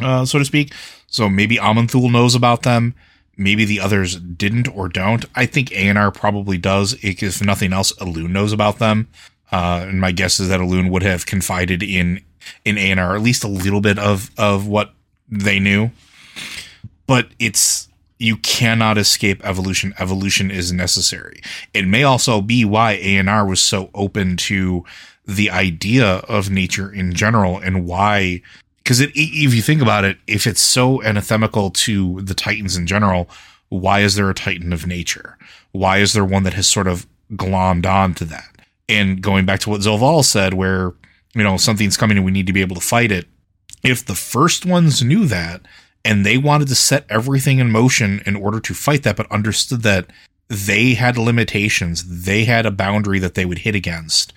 uh, 0.00 0.24
so 0.24 0.38
to 0.38 0.44
speak. 0.44 0.72
So 1.06 1.28
maybe 1.28 1.56
Aman'Thul 1.56 2.10
knows 2.10 2.34
about 2.34 2.62
them. 2.62 2.94
Maybe 3.36 3.64
the 3.64 3.80
others 3.80 4.16
didn't 4.16 4.68
or 4.68 4.88
don't. 4.88 5.24
I 5.34 5.46
think 5.46 5.70
Eonar 5.70 6.12
probably 6.12 6.58
does. 6.58 6.96
If 7.02 7.42
nothing 7.42 7.72
else, 7.72 7.92
Elune 7.94 8.30
knows 8.30 8.52
about 8.52 8.78
them. 8.78 9.08
Uh, 9.50 9.86
and 9.88 10.00
my 10.00 10.12
guess 10.12 10.38
is 10.40 10.48
that 10.48 10.60
Elune 10.60 10.90
would 10.90 11.02
have 11.02 11.26
confided 11.26 11.82
in 11.82 12.22
in 12.64 12.76
Eonar 12.76 13.14
at 13.14 13.22
least 13.22 13.44
a 13.44 13.48
little 13.48 13.80
bit 13.80 13.98
of 13.98 14.30
of 14.38 14.66
what 14.66 14.92
they 15.28 15.58
knew. 15.58 15.90
But 17.06 17.28
it's 17.38 17.88
you 18.20 18.36
cannot 18.36 18.98
escape 18.98 19.40
evolution. 19.44 19.94
Evolution 19.98 20.50
is 20.50 20.72
necessary. 20.72 21.40
It 21.72 21.86
may 21.86 22.04
also 22.04 22.42
be 22.42 22.64
why 22.64 23.00
Eonar 23.02 23.48
was 23.48 23.62
so 23.62 23.90
open 23.94 24.36
to 24.36 24.84
the 25.26 25.50
idea 25.50 26.16
of 26.28 26.50
nature 26.50 26.92
in 26.92 27.14
general 27.14 27.58
and 27.58 27.86
why 27.86 28.42
because 28.84 29.00
if 29.00 29.14
you 29.54 29.62
think 29.62 29.82
about 29.82 30.04
it, 30.04 30.18
if 30.26 30.46
it's 30.46 30.60
so 30.60 31.00
anathemical 31.02 31.72
to 31.74 32.20
the 32.22 32.34
Titans 32.34 32.76
in 32.76 32.88
general, 32.88 33.28
why 33.68 34.00
is 34.00 34.16
there 34.16 34.28
a 34.28 34.34
Titan 34.34 34.72
of 34.72 34.86
nature? 34.86 35.38
Why 35.70 35.98
is 35.98 36.12
there 36.12 36.24
one 36.24 36.42
that 36.42 36.54
has 36.54 36.66
sort 36.66 36.88
of 36.88 37.06
glommed 37.34 37.86
on 37.86 38.14
to 38.14 38.24
that? 38.24 38.48
And 38.88 39.22
going 39.22 39.46
back 39.46 39.60
to 39.60 39.70
what 39.70 39.82
Zovaal 39.82 40.24
said, 40.24 40.54
where, 40.54 40.92
you 41.34 41.44
know, 41.44 41.56
something's 41.56 41.96
coming 41.96 42.16
and 42.16 42.26
we 42.26 42.32
need 42.32 42.48
to 42.48 42.52
be 42.52 42.62
able 42.62 42.74
to 42.74 42.82
fight 42.82 43.12
it. 43.12 43.28
If 43.84 44.04
the 44.04 44.16
first 44.16 44.66
ones 44.66 45.04
knew 45.04 45.26
that 45.26 45.62
and 46.04 46.24
they 46.24 46.38
wanted 46.38 46.68
to 46.68 46.74
set 46.74 47.06
everything 47.08 47.58
in 47.58 47.70
motion 47.70 48.22
in 48.26 48.36
order 48.36 48.60
to 48.60 48.74
fight 48.74 49.02
that, 49.02 49.16
but 49.16 49.30
understood 49.30 49.82
that 49.82 50.06
they 50.48 50.94
had 50.94 51.16
limitations. 51.16 52.24
They 52.24 52.44
had 52.44 52.66
a 52.66 52.72
boundary 52.72 53.18
that 53.20 53.34
they 53.34 53.44
would 53.44 53.58
hit 53.58 53.74
against, 53.74 54.32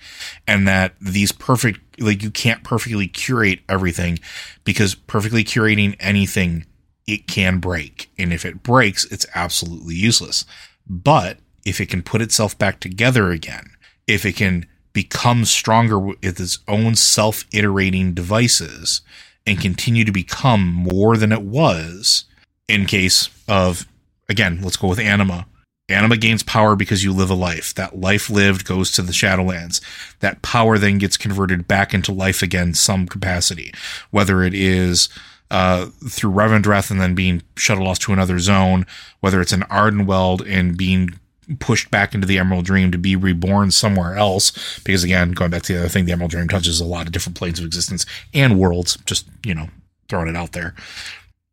and 0.46 0.66
that 0.68 0.94
these 1.00 1.32
perfect, 1.32 2.00
like, 2.00 2.22
you 2.22 2.30
can't 2.30 2.62
perfectly 2.62 3.08
curate 3.08 3.60
everything 3.68 4.20
because 4.62 4.94
perfectly 4.94 5.42
curating 5.42 5.96
anything, 5.98 6.66
it 7.06 7.26
can 7.26 7.58
break. 7.58 8.10
And 8.18 8.32
if 8.32 8.44
it 8.44 8.62
breaks, 8.62 9.04
it's 9.06 9.26
absolutely 9.34 9.94
useless. 9.94 10.44
But 10.86 11.38
if 11.64 11.80
it 11.80 11.88
can 11.88 12.02
put 12.02 12.22
itself 12.22 12.56
back 12.56 12.78
together 12.78 13.30
again, 13.30 13.70
if 14.06 14.24
it 14.24 14.36
can 14.36 14.66
become 14.92 15.44
stronger 15.44 15.98
with 15.98 16.18
its 16.22 16.60
own 16.68 16.94
self 16.94 17.44
iterating 17.52 18.14
devices 18.14 19.00
and 19.46 19.60
continue 19.60 20.04
to 20.04 20.12
become 20.12 20.66
more 20.72 21.16
than 21.16 21.32
it 21.32 21.42
was 21.42 22.24
in 22.68 22.86
case 22.86 23.28
of, 23.48 23.86
again, 24.28 24.60
let's 24.62 24.76
go 24.76 24.88
with 24.88 24.98
anima. 24.98 25.46
Anima 25.88 26.16
gains 26.16 26.42
power 26.42 26.76
because 26.76 27.04
you 27.04 27.12
live 27.12 27.28
a 27.28 27.34
life. 27.34 27.74
That 27.74 27.98
life 27.98 28.30
lived 28.30 28.64
goes 28.64 28.90
to 28.92 29.02
the 29.02 29.12
Shadowlands. 29.12 29.82
That 30.20 30.40
power 30.40 30.78
then 30.78 30.96
gets 30.96 31.18
converted 31.18 31.68
back 31.68 31.92
into 31.92 32.10
life 32.10 32.42
again, 32.42 32.72
some 32.72 33.06
capacity, 33.06 33.72
whether 34.10 34.42
it 34.42 34.54
is 34.54 35.10
uh, 35.50 35.86
through 36.08 36.32
Revendreth 36.32 36.90
and 36.90 37.00
then 37.00 37.14
being 37.14 37.42
shuttled 37.56 37.86
off 37.86 37.98
to 38.00 38.14
another 38.14 38.38
zone, 38.38 38.86
whether 39.20 39.42
it's 39.42 39.52
an 39.52 39.62
Ardenweald 39.64 40.42
and 40.48 40.76
being 40.76 41.18
pushed 41.58 41.90
back 41.90 42.14
into 42.14 42.26
the 42.26 42.38
Emerald 42.38 42.64
Dream 42.64 42.90
to 42.92 42.98
be 42.98 43.16
reborn 43.16 43.70
somewhere 43.70 44.16
else. 44.16 44.78
Because 44.80 45.04
again, 45.04 45.32
going 45.32 45.50
back 45.50 45.62
to 45.62 45.72
the 45.72 45.80
other 45.80 45.88
thing, 45.88 46.04
the 46.04 46.12
Emerald 46.12 46.30
Dream 46.30 46.48
touches 46.48 46.80
a 46.80 46.84
lot 46.84 47.06
of 47.06 47.12
different 47.12 47.36
planes 47.36 47.58
of 47.58 47.64
existence 47.64 48.06
and 48.32 48.58
worlds. 48.58 48.96
Just 49.06 49.26
you 49.44 49.54
know, 49.54 49.68
throwing 50.08 50.28
it 50.28 50.36
out 50.36 50.52
there. 50.52 50.74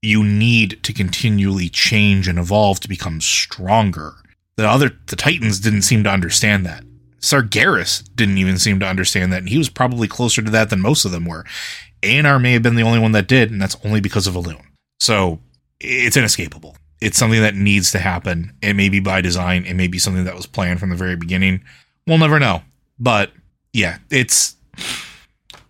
You 0.01 0.23
need 0.23 0.81
to 0.83 0.93
continually 0.93 1.69
change 1.69 2.27
and 2.27 2.39
evolve 2.39 2.79
to 2.81 2.89
become 2.89 3.21
stronger. 3.21 4.15
The 4.55 4.67
other, 4.67 4.91
the 5.07 5.15
Titans 5.15 5.59
didn't 5.59 5.83
seem 5.83 6.03
to 6.03 6.09
understand 6.09 6.65
that. 6.65 6.83
Sargeras 7.19 8.03
didn't 8.15 8.39
even 8.39 8.57
seem 8.57 8.79
to 8.79 8.87
understand 8.87 9.31
that, 9.31 9.39
and 9.39 9.49
he 9.49 9.59
was 9.59 9.69
probably 9.69 10.07
closer 10.07 10.41
to 10.41 10.49
that 10.51 10.69
than 10.71 10.81
most 10.81 11.05
of 11.05 11.11
them 11.11 11.25
were. 11.25 11.45
Eonar 12.01 12.41
may 12.41 12.53
have 12.53 12.63
been 12.63 12.75
the 12.75 12.81
only 12.81 12.99
one 12.99 13.11
that 13.11 13.27
did, 13.27 13.51
and 13.51 13.61
that's 13.61 13.77
only 13.85 14.01
because 14.01 14.25
of 14.25 14.33
Elune. 14.33 14.65
So 14.99 15.39
it's 15.79 16.17
inescapable. 16.17 16.75
It's 17.01 17.17
something 17.17 17.41
that 17.41 17.55
needs 17.55 17.91
to 17.91 17.99
happen. 17.99 18.53
It 18.61 18.75
may 18.75 18.89
be 18.89 18.99
by 18.99 19.21
design. 19.21 19.65
It 19.65 19.73
may 19.73 19.87
be 19.87 19.99
something 19.99 20.23
that 20.23 20.35
was 20.35 20.45
planned 20.45 20.79
from 20.79 20.91
the 20.91 20.95
very 20.95 21.15
beginning. 21.15 21.63
We'll 22.07 22.19
never 22.19 22.39
know. 22.39 22.61
But 22.99 23.31
yeah, 23.73 23.97
it's 24.09 24.55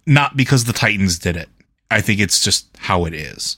not 0.05 0.35
because 0.35 0.65
the 0.65 0.73
Titans 0.73 1.17
did 1.17 1.37
it. 1.37 1.49
I 1.89 2.01
think 2.01 2.19
it's 2.19 2.41
just 2.41 2.67
how 2.77 3.05
it 3.05 3.13
is. 3.13 3.57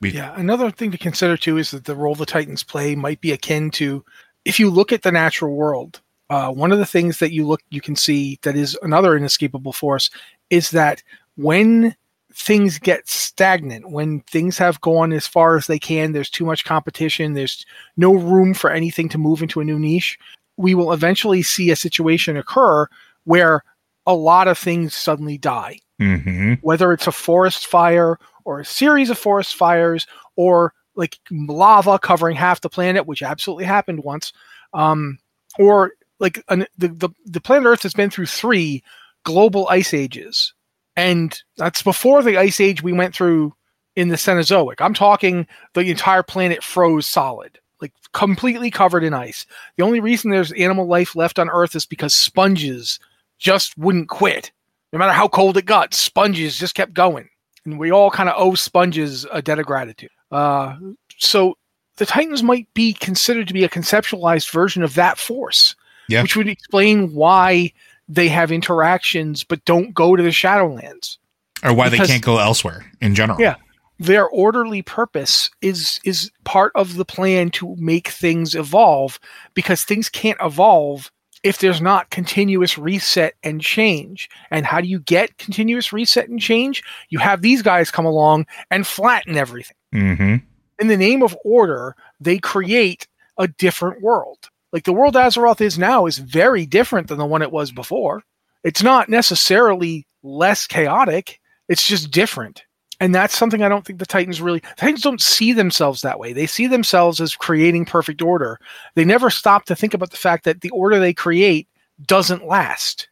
We, 0.00 0.10
Yeah, 0.10 0.34
another 0.36 0.70
thing 0.70 0.90
to 0.90 0.98
consider 0.98 1.36
too 1.36 1.56
is 1.56 1.70
that 1.70 1.84
the 1.84 1.96
role 1.96 2.14
the 2.14 2.26
Titans 2.26 2.62
play 2.62 2.94
might 2.94 3.20
be 3.20 3.32
akin 3.32 3.70
to 3.72 4.04
if 4.44 4.60
you 4.60 4.70
look 4.70 4.92
at 4.92 5.02
the 5.02 5.12
natural 5.12 5.54
world. 5.54 6.00
Uh, 6.28 6.50
one 6.50 6.72
of 6.72 6.78
the 6.78 6.86
things 6.86 7.20
that 7.20 7.32
you 7.32 7.46
look 7.46 7.60
you 7.70 7.80
can 7.80 7.94
see 7.94 8.38
that 8.42 8.56
is 8.56 8.76
another 8.82 9.16
inescapable 9.16 9.72
force 9.72 10.10
is 10.50 10.70
that 10.70 11.02
when 11.36 11.94
things 12.36 12.78
get 12.78 13.08
stagnant, 13.08 13.90
when 13.90 14.20
things 14.20 14.58
have 14.58 14.80
gone 14.82 15.12
as 15.12 15.26
far 15.26 15.56
as 15.56 15.66
they 15.66 15.78
can, 15.78 16.12
there's 16.12 16.30
too 16.30 16.44
much 16.44 16.64
competition, 16.64 17.32
there's 17.32 17.64
no 17.96 18.14
room 18.14 18.52
for 18.52 18.70
anything 18.70 19.08
to 19.08 19.18
move 19.18 19.42
into 19.42 19.60
a 19.60 19.64
new 19.64 19.78
niche, 19.78 20.18
we 20.58 20.74
will 20.74 20.92
eventually 20.92 21.42
see 21.42 21.70
a 21.70 21.76
situation 21.76 22.36
occur 22.36 22.86
where 23.24 23.64
a 24.06 24.14
lot 24.14 24.48
of 24.48 24.58
things 24.58 24.94
suddenly 24.94 25.38
die. 25.38 25.78
Hmm 25.98 26.54
whether 26.60 26.92
it's 26.92 27.06
a 27.06 27.12
forest 27.12 27.66
fire 27.66 28.18
or 28.44 28.60
a 28.60 28.64
series 28.64 29.08
of 29.08 29.18
forest 29.18 29.54
fires 29.54 30.06
or 30.36 30.74
like 30.94 31.18
lava 31.30 31.98
covering 31.98 32.36
half 32.36 32.60
the 32.60 32.68
planet, 32.68 33.06
which 33.06 33.22
absolutely 33.22 33.64
happened 33.64 34.02
once, 34.04 34.32
um, 34.74 35.18
or 35.58 35.92
like 36.18 36.42
an, 36.48 36.66
the, 36.76 36.88
the 36.88 37.08
the 37.24 37.40
planet 37.40 37.66
Earth 37.66 37.82
has 37.82 37.94
been 37.94 38.10
through 38.10 38.26
three 38.26 38.82
global 39.24 39.66
ice 39.68 39.94
ages, 39.94 40.54
and 40.96 41.40
that's 41.56 41.82
before 41.82 42.22
the 42.22 42.36
ice 42.38 42.60
age 42.60 42.82
we 42.82 42.92
went 42.92 43.14
through 43.14 43.54
in 43.94 44.08
the 44.08 44.16
Cenozoic. 44.16 44.76
I'm 44.80 44.94
talking 44.94 45.46
the 45.74 45.80
entire 45.90 46.22
planet 46.22 46.62
froze 46.62 47.06
solid, 47.06 47.58
like 47.80 47.92
completely 48.12 48.70
covered 48.70 49.04
in 49.04 49.14
ice. 49.14 49.46
The 49.76 49.84
only 49.84 50.00
reason 50.00 50.30
there's 50.30 50.52
animal 50.52 50.86
life 50.86 51.16
left 51.16 51.38
on 51.38 51.48
Earth 51.50 51.74
is 51.74 51.86
because 51.86 52.14
sponges 52.14 52.98
just 53.38 53.76
wouldn't 53.78 54.08
quit 54.08 54.50
no 54.92 54.98
matter 54.98 55.12
how 55.12 55.28
cold 55.28 55.56
it 55.56 55.66
got, 55.66 55.92
sponges 55.92 56.58
just 56.58 56.74
kept 56.74 56.94
going. 56.94 57.28
And 57.64 57.78
we 57.78 57.90
all 57.90 58.10
kind 58.10 58.28
of 58.28 58.34
owe 58.38 58.54
sponges 58.54 59.26
a 59.32 59.42
debt 59.42 59.58
of 59.58 59.66
gratitude. 59.66 60.10
Uh, 60.30 60.76
so 61.18 61.58
the 61.96 62.06
Titans 62.06 62.42
might 62.42 62.72
be 62.72 62.92
considered 62.92 63.48
to 63.48 63.54
be 63.54 63.64
a 63.64 63.68
conceptualized 63.68 64.50
version 64.50 64.82
of 64.82 64.94
that 64.94 65.18
force, 65.18 65.74
Yeah. 66.08 66.22
which 66.22 66.36
would 66.36 66.48
explain 66.48 67.12
why 67.12 67.72
they 68.08 68.28
have 68.28 68.52
interactions 68.52 69.44
but 69.44 69.64
don't 69.64 69.92
go 69.94 70.16
to 70.16 70.22
the 70.22 70.30
Shadowlands. 70.30 71.18
or 71.64 71.72
why 71.72 71.88
Because- 71.88 72.08
they 72.08 72.14
can't 72.14 72.24
go 72.24 72.38
elsewhere 72.38 72.84
in 73.00 73.14
general. 73.14 73.40
Yeah. 73.40 73.56
Their 73.98 74.28
orderly 74.28 74.82
purpose 74.82 75.50
is 75.62 76.00
is 76.04 76.30
part 76.44 76.70
of 76.74 76.96
the 76.96 77.04
plan 77.06 77.50
to 77.52 77.74
make 77.78 78.08
things 78.08 78.54
evolve 78.54 79.18
because 79.54 79.82
things 79.84 80.10
can't 80.10 80.36
evolve 80.42 81.10
if 81.42 81.58
there's 81.58 81.80
not 81.80 82.10
continuous 82.10 82.76
reset 82.76 83.34
and 83.42 83.60
change. 83.62 84.28
And 84.50 84.66
how 84.66 84.80
do 84.82 84.86
you 84.88 85.00
get 85.00 85.38
continuous 85.38 85.92
reset 85.94 86.28
and 86.28 86.38
change? 86.38 86.82
You 87.08 87.20
have 87.20 87.40
these 87.40 87.62
guys 87.62 87.90
come 87.90 88.04
along 88.04 88.46
and 88.70 88.86
flatten 88.86 89.36
everything. 89.36 89.76
Mm-hmm. 89.94 90.36
in 90.78 90.88
the 90.88 90.96
name 90.98 91.22
of 91.22 91.34
order, 91.42 91.96
they 92.20 92.38
create 92.38 93.08
a 93.38 93.48
different 93.48 94.02
world. 94.02 94.50
Like 94.72 94.84
the 94.84 94.92
world 94.92 95.14
Azeroth 95.14 95.60
is 95.60 95.78
now 95.78 96.06
is 96.06 96.18
very 96.18 96.66
different 96.66 97.08
than 97.08 97.18
the 97.18 97.26
one 97.26 97.42
it 97.42 97.52
was 97.52 97.70
before. 97.72 98.22
It's 98.64 98.82
not 98.82 99.08
necessarily 99.08 100.06
less 100.22 100.66
chaotic, 100.66 101.40
it's 101.68 101.86
just 101.86 102.10
different. 102.10 102.64
And 102.98 103.14
that's 103.14 103.36
something 103.36 103.62
I 103.62 103.68
don't 103.68 103.84
think 103.84 103.98
the 103.98 104.06
Titans 104.06 104.40
really 104.40 104.60
Titans 104.76 105.02
don't 105.02 105.20
see 105.20 105.52
themselves 105.52 106.00
that 106.00 106.18
way. 106.18 106.32
They 106.32 106.46
see 106.46 106.66
themselves 106.66 107.20
as 107.20 107.36
creating 107.36 107.84
perfect 107.84 108.22
order. 108.22 108.58
They 108.94 109.04
never 109.04 109.28
stop 109.30 109.66
to 109.66 109.76
think 109.76 109.92
about 109.94 110.10
the 110.10 110.16
fact 110.16 110.44
that 110.44 110.62
the 110.62 110.70
order 110.70 110.98
they 110.98 111.12
create 111.12 111.68
doesn't 112.06 112.46
last. 112.46 113.08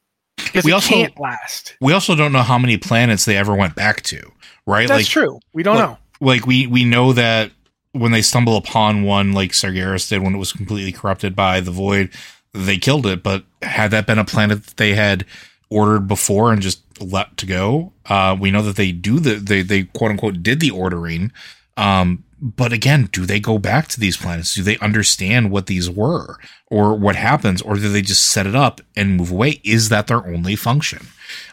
We 0.55 0.71
it 0.71 0.75
also- 0.75 0.89
can't 0.95 1.19
last. 1.21 1.77
We 1.81 1.93
also 1.93 2.15
don't 2.15 2.33
know 2.33 2.43
how 2.43 2.59
many 2.59 2.77
planets 2.79 3.25
they 3.27 3.37
ever 3.37 3.55
went 3.55 3.75
back 3.75 4.03
to, 4.03 4.33
right? 4.67 4.89
That's 4.89 5.01
like, 5.03 5.07
true. 5.07 5.39
We 5.53 5.63
don't 5.63 5.77
like- 5.77 5.89
know. 5.89 5.99
Like 6.21 6.47
we 6.47 6.67
we 6.67 6.85
know 6.85 7.13
that 7.13 7.51
when 7.95 8.11
they 8.13 8.23
stumble 8.23 8.57
upon 8.57 9.05
one, 9.05 9.33
like 9.33 9.53
Sargeras 9.53 10.09
did 10.09 10.23
when 10.23 10.35
it 10.35 10.39
was 10.39 10.53
completely 10.53 10.93
corrupted 10.93 11.37
by 11.37 11.61
the 11.61 11.71
void, 11.71 12.11
they 12.53 12.77
killed 12.77 13.07
it. 13.07 13.23
But 13.23 13.45
had 13.63 13.93
that 13.93 14.07
been 14.07 14.19
a 14.19 14.25
planet 14.25 14.65
that 14.65 14.77
they 14.77 14.95
had 14.95 15.25
ordered 15.71 16.09
before 16.09 16.53
and 16.53 16.61
just 16.61 16.83
let 17.01 17.37
to 17.37 17.47
go, 17.47 17.93
uh, 18.07 18.37
we 18.39 18.51
know 18.51 18.63
that 18.63 18.77
they 18.77 18.91
do 18.91 19.21
the 19.21 19.35
they 19.35 19.63
they 19.63 19.85
quote 19.85 20.11
unquote 20.11 20.43
did 20.43 20.61
the 20.61 20.71
ordering. 20.71 21.33
Um, 21.77 22.25
but 22.41 22.73
again, 22.73 23.09
do 23.11 23.25
they 23.25 23.41
go 23.41 23.59
back 23.59 23.89
to 23.89 24.01
these 24.01 24.17
planets? 24.17 24.55
Do 24.55 24.63
they 24.63 24.77
understand 24.79 25.51
what 25.51 25.67
these 25.67 25.89
were 25.89 26.39
or 26.67 26.95
what 26.95 27.17
happens, 27.17 27.63
or 27.63 27.77
do 27.77 27.89
they 27.89 28.03
just 28.03 28.29
set 28.29 28.47
it 28.47 28.57
up 28.57 28.81
and 28.97 29.17
move 29.17 29.31
away? 29.31 29.61
Is 29.65 29.89
that 29.89 30.09
their 30.09 30.27
only 30.27 30.57
function? 30.57 31.07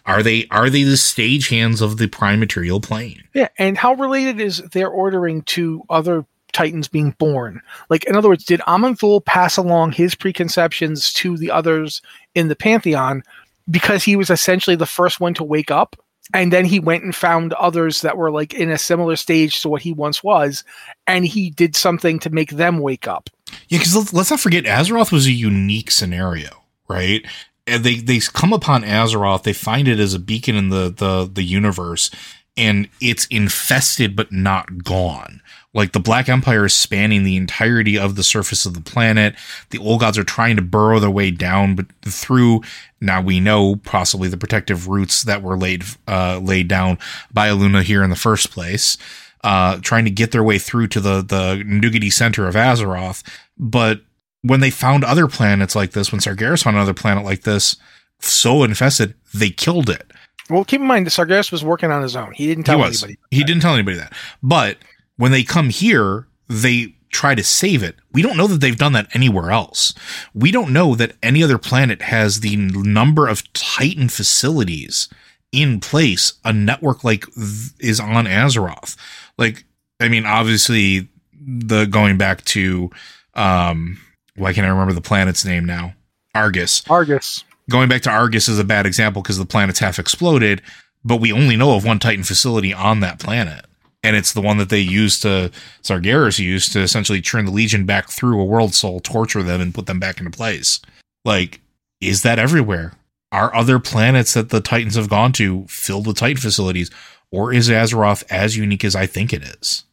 Are 0.05 0.23
they 0.23 0.47
are 0.51 0.69
they 0.69 0.84
the 0.84 0.97
stage 0.97 1.49
hands 1.49 1.82
of 1.82 1.97
the 1.97 2.07
prime 2.07 2.39
material 2.39 2.79
plane? 2.79 3.23
Yeah, 3.34 3.49
and 3.57 3.77
how 3.77 3.93
related 3.93 4.39
is 4.39 4.57
their 4.71 4.89
ordering 4.89 5.43
to 5.43 5.84
other 5.89 6.25
Titans 6.51 6.88
being 6.88 7.11
born? 7.11 7.61
Like, 7.89 8.03
in 8.05 8.15
other 8.15 8.29
words, 8.29 8.43
did 8.43 8.59
Aman'Thul 8.61 9.23
pass 9.25 9.57
along 9.57 9.93
his 9.93 10.15
preconceptions 10.15 11.13
to 11.13 11.38
the 11.38 11.51
others 11.51 12.01
in 12.36 12.47
the 12.47 12.55
Pantheon 12.55 13.23
because 13.69 14.03
he 14.03 14.15
was 14.15 14.29
essentially 14.29 14.75
the 14.75 14.86
first 14.86 15.19
one 15.19 15.34
to 15.36 15.43
wake 15.43 15.71
up? 15.71 15.95
And 16.34 16.53
then 16.53 16.65
he 16.65 16.79
went 16.79 17.03
and 17.03 17.15
found 17.15 17.53
others 17.53 18.01
that 18.01 18.17
were 18.17 18.32
like 18.32 18.53
in 18.53 18.69
a 18.69 18.77
similar 18.77 19.15
stage 19.15 19.61
to 19.61 19.69
what 19.69 19.82
he 19.82 19.91
once 19.91 20.23
was, 20.23 20.63
and 21.07 21.25
he 21.25 21.49
did 21.49 21.75
something 21.75 22.19
to 22.19 22.29
make 22.29 22.51
them 22.51 22.79
wake 22.79 23.07
up. 23.07 23.29
Yeah, 23.67 23.79
because 23.79 23.95
let's, 23.95 24.13
let's 24.13 24.32
not 24.32 24.39
forget 24.39 24.63
Azeroth 24.63 25.11
was 25.11 25.25
a 25.25 25.32
unique 25.32 25.91
scenario, 25.91 26.63
right? 26.88 27.25
And 27.68 27.84
they 27.84 27.95
they 27.95 28.20
come 28.20 28.53
upon 28.53 28.84
Azeroth, 28.84 29.43
they 29.43 29.53
find 29.53 29.88
it 29.88 29.99
as 29.99 30.14
a 30.14 30.20
beacon 30.20 30.55
in 30.55 30.70
the 30.70 30.89
the 30.89 31.30
the 31.32 31.43
universe, 31.43 32.09
and 32.57 32.89
it's 32.99 33.26
infested 33.28 34.16
but 34.16 34.32
not 34.32 34.84
gone. 34.84 35.41
Like 35.74 35.93
the 35.93 36.01
Black 36.01 36.28
Empire 36.28 36.66
is 36.66 36.74
spanning 36.74 37.24
the 37.24 37.38
entirety 37.38 37.97
of 37.97 38.16
the 38.16 38.24
surface 38.24 38.66
of 38.66 38.74
the 38.74 38.82
planet. 38.82 39.36
The 39.70 39.78
old 39.78 40.01
gods 40.01 40.18
are 40.18 40.24
trying 40.24 40.57
to 40.57 40.62
burrow 40.62 40.99
their 40.99 41.09
way 41.09 41.32
down, 41.32 41.76
but 41.76 41.86
through 42.01 42.62
now 42.99 43.22
we 43.22 43.39
know 43.39 43.78
possibly 43.78 44.28
the 44.28 44.38
protective 44.38 44.89
roots 44.89 45.24
that 45.24 45.41
were 45.41 45.57
laid 45.57 45.84
uh, 46.07 46.39
laid 46.39 46.68
down 46.68 46.97
by 47.32 47.47
Aluna 47.47 47.84
here 47.84 48.03
in 48.03 48.09
the 48.09 48.16
first 48.16 48.51
place 48.51 48.97
uh, 49.43 49.80
trying 49.82 50.05
to 50.05 50.12
get 50.12 50.32
their 50.32 50.43
way 50.43 50.57
through 50.59 50.88
to 50.88 50.99
the 50.99 51.22
the 51.22 51.64
nougaty 51.66 52.12
center 52.12 52.47
of 52.47 52.55
Azeroth. 52.55 53.24
But 53.57 54.01
when 54.43 54.59
they 54.59 54.69
found 54.69 55.03
other 55.03 55.27
planets 55.27 55.75
like 55.75 55.91
this, 55.91 56.11
when 56.11 56.21
Sargeras 56.21 56.63
found 56.63 56.75
another 56.75 56.93
planet 56.93 57.23
like 57.23 57.41
this, 57.41 57.75
so 58.19 58.63
infested, 58.63 59.15
they 59.33 59.49
killed 59.49 59.89
it. 59.89 60.11
Well, 60.49 60.65
keep 60.65 60.81
in 60.81 60.87
mind 60.87 61.05
that 61.05 61.11
Sargeras 61.11 61.51
was 61.51 61.63
working 61.63 61.91
on 61.91 62.01
his 62.01 62.15
own. 62.15 62.33
He 62.33 62.47
didn't 62.47 62.65
tell 62.65 62.79
he 62.79 62.85
anybody. 62.85 63.17
He 63.29 63.43
didn't 63.43 63.61
tell 63.61 63.73
anybody 63.73 63.97
that. 63.97 64.13
But 64.43 64.77
when 65.17 65.31
they 65.31 65.43
come 65.43 65.69
here, 65.69 66.27
they 66.47 66.95
try 67.11 67.35
to 67.35 67.43
save 67.43 67.83
it. 67.83 67.95
We 68.11 68.21
don't 68.21 68.37
know 68.37 68.47
that 68.47 68.61
they've 68.61 68.77
done 68.77 68.93
that 68.93 69.13
anywhere 69.13 69.51
else. 69.51 69.93
We 70.33 70.51
don't 70.51 70.73
know 70.73 70.95
that 70.95 71.15
any 71.21 71.43
other 71.43 71.57
planet 71.57 72.01
has 72.01 72.39
the 72.39 72.55
number 72.55 73.27
of 73.27 73.51
Titan 73.53 74.09
facilities 74.09 75.09
in 75.51 75.79
place. 75.79 76.33
A 76.43 76.53
network 76.53 77.03
like 77.03 77.25
th- 77.33 77.71
is 77.79 77.99
on 77.99 78.25
Azeroth. 78.25 78.95
Like, 79.37 79.65
I 79.99 80.07
mean, 80.07 80.25
obviously, 80.25 81.09
the 81.33 81.85
going 81.85 82.17
back 82.17 82.43
to, 82.45 82.89
um, 83.35 83.99
why 84.36 84.53
can't 84.53 84.65
I 84.65 84.69
remember 84.69 84.93
the 84.93 85.01
planet's 85.01 85.45
name 85.45 85.65
now? 85.65 85.93
Argus 86.34 86.84
Argus. 86.89 87.43
going 87.69 87.89
back 87.89 88.01
to 88.03 88.09
Argus 88.09 88.47
is 88.47 88.59
a 88.59 88.63
bad 88.63 88.86
example 88.86 89.21
because 89.21 89.38
the 89.38 89.45
planet's 89.45 89.79
half 89.79 89.99
exploded, 89.99 90.61
but 91.03 91.17
we 91.17 91.32
only 91.32 91.57
know 91.57 91.75
of 91.75 91.86
one 91.86 91.99
Titan 91.99 92.23
facility 92.23 92.73
on 92.73 93.01
that 93.01 93.19
planet. 93.19 93.65
And 94.03 94.15
it's 94.15 94.34
the 94.34 94.41
one 94.41 94.57
that 94.57 94.69
they 94.69 94.79
used 94.79 95.21
to, 95.21 95.51
Sargeras 95.84 96.39
used 96.39 96.73
to 96.73 96.79
essentially 96.79 97.21
turn 97.21 97.45
the 97.45 97.51
Legion 97.51 97.86
back 97.86 98.09
through 98.09 98.39
a 98.39 98.45
world 98.45 98.73
soul, 98.73 98.99
torture 98.99 99.43
them, 99.43 99.61
and 99.61 99.75
put 99.75 99.86
them 99.86 99.99
back 99.99 100.17
into 100.17 100.32
place. 100.32 100.79
Like, 101.23 101.61
is 101.99 102.23
that 102.23 102.39
everywhere? 102.39 102.93
Are 103.32 103.53
other 103.55 103.77
planets 103.77 104.34
that 104.34 104.49
the 104.49 104.59
Titans 104.59 104.95
have 104.95 105.09
gone 105.09 105.34
to 105.34 105.65
filled 105.67 106.07
with 106.07 106.17
Titan 106.17 106.41
facilities? 106.41 106.89
Or 107.32 107.53
is 107.53 107.69
Azeroth 107.69 108.23
as 108.29 108.57
unique 108.57 108.84
as 108.84 108.95
I 108.95 109.05
think 109.05 109.34
it 109.34 109.43
is? 109.43 109.86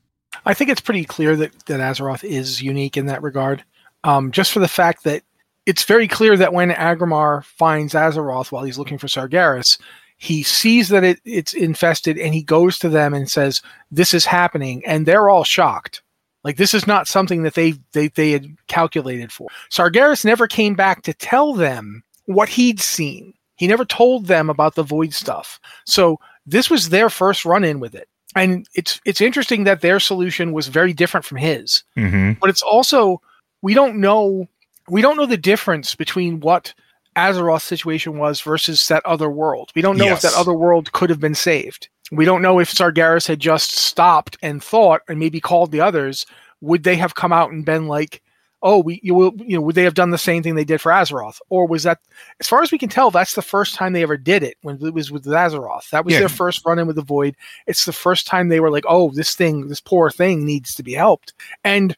I 0.45 0.55
think 0.55 0.71
it's 0.71 0.81
pretty 0.81 1.05
clear 1.05 1.37
that, 1.37 1.53
that 1.67 1.81
Azeroth 1.81 2.25
is 2.25 2.63
unique 2.63 2.97
in 2.97 3.07
that 3.07 3.23
regard. 3.23 3.63
Um, 4.05 4.31
just 4.31 4.53
for 4.53 4.61
the 4.61 4.69
fact 4.69 5.05
that 5.05 5.23
it's 5.67 5.85
very 5.85 6.09
clear 6.09 6.37
that 6.37 6.53
when 6.53 6.71
Aggramar 6.71 7.45
finds 7.45 7.95
Azeroth 7.95 8.51
while 8.51 8.65
he's 8.65 8.79
looking 8.79 8.99
for 8.99 9.07
Sargeras, 9.07 9.79
he 10.17 10.43
sees 10.43 10.89
that 10.89 11.05
it, 11.05 11.21
it's 11.25 11.53
infested 11.53 12.19
and 12.19 12.35
he 12.35 12.43
goes 12.43 12.79
to 12.79 12.89
them 12.89 13.15
and 13.15 13.31
says, 13.31 13.63
This 13.91 14.15
is 14.15 14.25
happening. 14.25 14.83
And 14.87 15.07
they're 15.07 15.29
all 15.29 15.45
shocked. 15.45 16.03
Like 16.45 16.57
this 16.57 16.75
is 16.75 16.87
not 16.87 17.09
something 17.09 17.43
that 17.43 17.55
they, 17.55 17.75
they 17.93 18.09
they 18.09 18.31
had 18.31 18.57
calculated 18.69 19.33
for. 19.33 19.49
Sargeras 19.71 20.25
never 20.25 20.47
came 20.47 20.75
back 20.75 21.03
to 21.03 21.13
tell 21.13 21.53
them 21.53 22.03
what 22.27 22.49
he'd 22.49 22.81
seen. 22.81 23.35
He 23.57 23.67
never 23.67 23.85
told 23.85 24.27
them 24.27 24.49
about 24.49 24.75
the 24.75 24.83
void 24.83 25.13
stuff. 25.13 25.61
So 25.85 26.19
this 26.47 26.71
was 26.71 26.89
their 26.89 27.11
first 27.11 27.45
run 27.45 27.65
in 27.65 27.81
with 27.81 27.95
it. 27.95 28.09
And 28.35 28.67
it's 28.75 29.01
it's 29.05 29.21
interesting 29.21 29.65
that 29.65 29.81
their 29.81 30.01
solution 30.01 30.53
was 30.53 30.69
very 30.69 30.93
different 30.93 31.27
from 31.27 31.39
his. 31.39 31.83
Mm-hmm. 31.97 32.33
But 32.41 32.51
it's 32.51 32.63
also 32.63 33.21
we 33.63 33.75
don't 33.75 33.97
know 33.97 34.47
we 34.89 35.03
don't 35.03 35.17
know 35.17 35.27
the 35.27 35.37
difference 35.37 35.95
between 35.95 36.41
what 36.41 36.73
Azeroth's 37.17 37.65
situation 37.65 38.17
was 38.19 38.41
versus 38.41 38.87
that 38.89 39.05
other 39.05 39.29
world. 39.29 39.71
We 39.75 39.83
don't 39.83 39.99
know 39.99 40.05
Yes. 40.07 40.25
if 40.25 40.31
that 40.31 40.39
other 40.39 40.55
world 40.55 40.93
could 40.93 41.11
have 41.11 41.21
been 41.21 41.35
saved. 41.35 41.89
We 42.11 42.25
don't 42.25 42.41
know 42.43 42.59
if 42.59 42.73
Sargeras 42.73 43.27
had 43.27 43.39
just 43.41 43.73
stopped 43.73 44.39
and 44.41 44.63
thought 44.63 45.03
and 45.09 45.19
maybe 45.19 45.41
called 45.41 45.73
the 45.73 45.81
others. 45.81 46.25
Would 46.63 46.85
they 46.85 46.97
have 46.97 47.17
come 47.17 47.33
out 47.33 47.51
and 47.51 47.65
been 47.67 47.87
like, 47.87 48.23
"Oh, 48.63 48.79
we 48.79 48.99
you 49.03 49.15
will 49.15 49.33
you 49.37 49.57
know 49.57 49.61
would 49.61 49.75
they 49.75 49.83
have 49.85 49.93
done 49.95 50.09
the 50.11 50.17
same 50.17 50.43
thing 50.43 50.55
they 50.55 50.65
did 50.65 50.81
for 50.81 50.91
Azeroth?" 50.91 51.39
Or 51.51 51.67
was 51.67 51.83
that, 51.83 51.99
as 52.41 52.49
far 52.49 52.63
as 52.63 52.73
we 52.73 52.79
can 52.79 52.89
tell, 52.89 53.11
that's 53.11 53.35
the 53.35 53.43
first 53.43 53.75
time 53.75 53.93
they 53.93 54.03
ever 54.03 54.17
did 54.17 54.43
it 54.43 54.57
when 54.63 54.79
it 54.83 54.95
was 54.95 55.11
with 55.11 55.25
Azeroth. 55.27 55.91
That 55.91 56.05
was 56.07 56.15
Yeah. 56.15 56.21
their 56.21 56.29
first 56.31 56.65
run 56.65 56.79
in 56.79 56.87
with 56.87 56.97
the 56.97 57.03
Void. 57.03 57.37
It's 57.67 57.85
the 57.85 57.93
first 57.93 58.27
time 58.27 58.49
they 58.49 58.61
were 58.61 58.71
like, 58.71 58.85
"Oh, 58.89 59.11
this 59.11 59.35
thing, 59.35 59.69
this 59.69 59.81
poor 59.81 60.11
thing 60.11 60.47
needs 60.47 60.75
to 60.77 60.83
be 60.83 60.95
helped." 60.95 61.35
And 61.63 61.95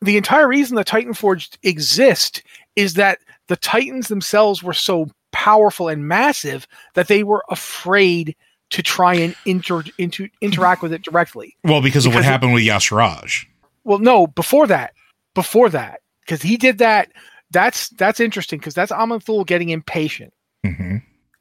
the 0.00 0.16
entire 0.16 0.48
reason 0.48 0.76
the 0.76 0.84
Titan 0.84 1.14
Forge 1.14 1.50
exist 1.62 2.42
is 2.76 2.94
that 2.94 3.18
the 3.48 3.56
Titans 3.56 4.08
themselves 4.08 4.62
were 4.62 4.72
so 4.74 5.08
powerful 5.32 5.88
and 5.88 6.06
massive 6.08 6.66
that 6.94 7.08
they 7.08 7.22
were 7.22 7.44
afraid 7.50 8.36
to 8.70 8.82
try 8.82 9.14
and 9.14 9.34
inter, 9.46 9.82
into, 9.98 10.28
interact 10.40 10.82
with 10.82 10.92
it 10.92 11.02
directly. 11.02 11.56
Well, 11.64 11.80
because, 11.82 12.06
of 12.06 12.12
what 12.14 12.20
it- 12.20 12.26
happened 12.26 12.52
with 12.54 12.64
Y'Shaarj. 12.64 13.46
Well, 13.84 13.98
no, 13.98 14.26
before 14.26 14.66
that, 14.66 14.92
before 15.34 15.70
that, 15.70 16.00
because 16.20 16.42
he 16.42 16.56
did 16.58 16.78
that. 16.78 17.10
That's 17.50 17.88
that's 17.90 18.20
interesting 18.20 18.58
because 18.58 18.74
that's 18.74 18.92
Aman'Thul 18.92 19.46
getting 19.46 19.70
impatient, 19.70 20.34
Mm-hmm. 20.66 20.96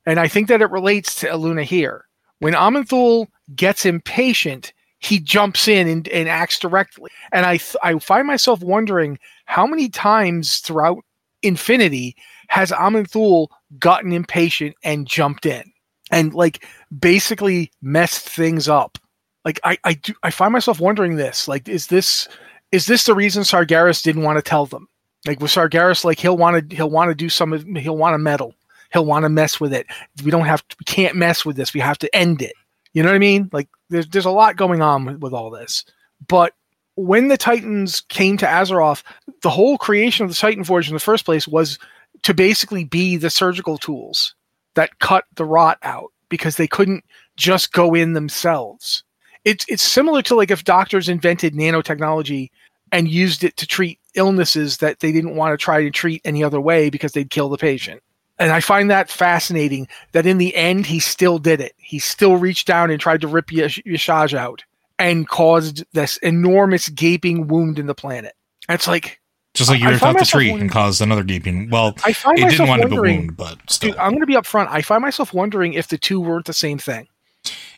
and 0.06 0.20
I 0.22 0.30
think 0.30 0.48
that 0.48 0.62
it 0.62 0.72
relates 0.72 1.16
to 1.16 1.28
Aluna 1.28 1.64
here. 1.64 2.06
When 2.40 2.54
Aman'Thul 2.54 3.28
gets 3.54 3.86
impatient, 3.86 4.72
he 5.00 5.20
jumps 5.20 5.68
in 5.68 5.88
and, 5.88 6.08
and 6.10 6.28
acts 6.28 6.60
directly, 6.60 7.12
and 7.32 7.46
I 7.46 7.58
th- 7.58 7.76
I 7.84 7.98
find 8.00 8.28
myself 8.28 8.62
wondering 8.62 9.20
how 9.46 9.68
many 9.68 9.90
times 9.90 10.58
throughout 10.60 11.04
Infinity 11.44 12.16
has 12.48 12.72
Aman'Thul 12.72 13.48
gotten 13.80 14.12
impatient 14.12 14.76
and 14.84 15.08
jumped 15.08 15.46
in 15.46 15.72
and 16.12 16.34
like 16.34 16.66
basically 16.98 17.72
messed 17.82 18.28
things 18.28 18.68
up. 18.68 18.98
Like 19.46 19.60
I 19.64 19.78
I 19.84 19.94
do 19.94 20.14
I 20.24 20.32
find 20.32 20.54
myself 20.54 20.80
wondering 20.80 21.16
this. 21.16 21.48
Like 21.48 21.68
is 21.68 21.88
this 21.88 22.28
is 22.72 22.86
this 22.86 23.06
the 23.06 23.16
reason 23.16 23.44
Sargeras 23.44 24.04
didn't 24.04 24.24
want 24.24 24.38
to 24.38 24.42
tell 24.42 24.66
them? 24.66 24.88
Like 25.26 25.40
with 25.40 25.52
Sargeras, 25.52 26.04
like 26.04 26.20
he'll 26.20 26.38
want 26.38 26.70
to 26.70 26.76
he'll 26.76 26.90
want 26.90 27.10
to 27.10 27.16
do 27.16 27.30
some 27.30 27.76
he'll 27.76 27.98
want 27.98 28.14
to 28.14 28.20
meddle. 28.20 28.56
He'll 28.94 29.06
want 29.06 29.24
to 29.24 29.30
mess 29.30 29.60
with 29.60 29.74
it. 29.74 29.86
We 30.24 30.32
don't 30.32 30.46
have 30.46 30.66
to, 30.68 30.76
we 30.80 30.86
can't 30.86 31.16
mess 31.16 31.46
with 31.46 31.58
this. 31.58 31.74
We 31.74 31.82
have 31.82 31.98
to 32.00 32.16
end 32.16 32.42
it. 32.42 32.54
You 32.94 33.04
know 33.04 33.10
what 33.10 33.16
I 33.16 33.20
mean? 33.20 33.50
Like 33.52 33.70
there's 33.90 34.08
there's 34.08 34.26
a 34.26 34.32
lot 34.32 34.56
going 34.56 34.82
on 34.82 35.06
with, 35.06 35.20
with 35.20 35.34
all 35.34 35.50
this. 35.50 35.86
But 36.28 36.54
when 36.96 37.28
the 37.28 37.38
Titans 37.38 38.02
came 38.02 38.38
to 38.38 38.46
Azeroth, 38.46 39.04
the 39.44 39.50
whole 39.50 39.78
creation 39.78 40.24
of 40.24 40.30
the 40.30 40.36
Titan 40.36 40.64
Forge 40.64 40.88
in 40.88 40.96
the 40.96 41.00
first 41.00 41.26
place 41.26 41.48
was 41.48 41.78
to 42.24 42.34
basically 42.34 42.84
be 42.84 43.18
the 43.18 43.30
surgical 43.30 43.78
tools 43.78 44.34
that 44.76 45.00
cut 45.00 45.26
the 45.36 45.46
rot 45.46 45.78
out 45.84 46.12
because 46.30 46.56
they 46.56 46.68
couldn't 46.68 47.04
just 47.36 47.72
go 47.72 47.94
in 47.94 48.14
themselves. 48.14 49.04
It's 49.46 49.66
it's 49.70 49.84
similar 49.84 50.22
to 50.24 50.36
like 50.36 50.52
if 50.52 50.64
doctors 50.64 51.08
invented 51.08 51.54
nanotechnology 51.54 52.50
and 52.92 53.08
used 53.08 53.44
it 53.44 53.58
to 53.58 53.68
treat 53.68 54.00
illnesses 54.16 54.78
that 54.78 55.00
they 55.00 55.12
didn't 55.12 55.36
want 55.36 55.54
to 55.54 55.64
try 55.64 55.84
to 55.84 55.92
treat 55.92 56.22
any 56.26 56.44
other 56.44 56.60
way 56.60 56.90
because 56.90 57.12
they'd 57.12 57.30
kill 57.30 57.50
the 57.50 57.58
patient. 57.58 58.02
And 58.40 58.52
I 58.52 58.60
find 58.60 58.90
that 58.92 59.10
fascinating 59.10 59.88
that 60.12 60.26
in 60.28 60.38
the 60.38 60.56
end 60.56 60.86
he 60.86 61.00
still 61.00 61.40
did 61.40 61.60
it. 61.60 61.74
He 61.78 62.00
still 62.00 62.38
reached 62.38 62.68
down 62.68 62.92
and 62.92 63.00
tried 63.02 63.22
to 63.22 63.28
rip 63.28 63.52
Yash- 63.52 63.82
Y'Shaarj 63.86 64.34
out 64.36 64.64
and 65.00 65.28
caused 65.28 65.84
this 65.94 66.18
enormous 66.18 66.90
gaping 66.90 67.48
wound 67.48 67.80
in 67.80 67.88
the 67.88 67.96
planet. 67.96 68.36
It's 68.70 68.88
like 68.88 69.20
Just 69.54 69.70
like 69.72 69.80
you 69.80 69.90
ripped 69.90 70.04
out 70.04 70.20
the 70.20 70.26
tree 70.26 70.50
wondering- 70.50 70.62
and 70.62 70.72
caused 70.72 71.02
another 71.02 71.24
gaping. 71.24 71.70
Well, 71.70 71.96
I 72.06 72.14
find 72.14 72.38
it 72.38 72.50
didn't 72.50 72.62
up 72.62 72.68
a 72.68 72.70
wondering, 72.70 73.18
wound, 73.20 73.38
but 73.38 73.58
still. 73.70 73.92
dude, 73.92 74.00
I'm 74.00 74.12
going 74.12 74.22
to 74.22 74.28
be 74.28 74.36
upfront. 74.36 74.68
I 74.70 74.82
find 74.82 75.02
myself 75.02 75.34
wondering 75.34 75.74
if 75.74 75.88
the 75.88 75.98
two 75.98 76.20
weren't 76.20 76.46
the 76.46 76.54
same 76.54 76.78
thing, 76.78 77.08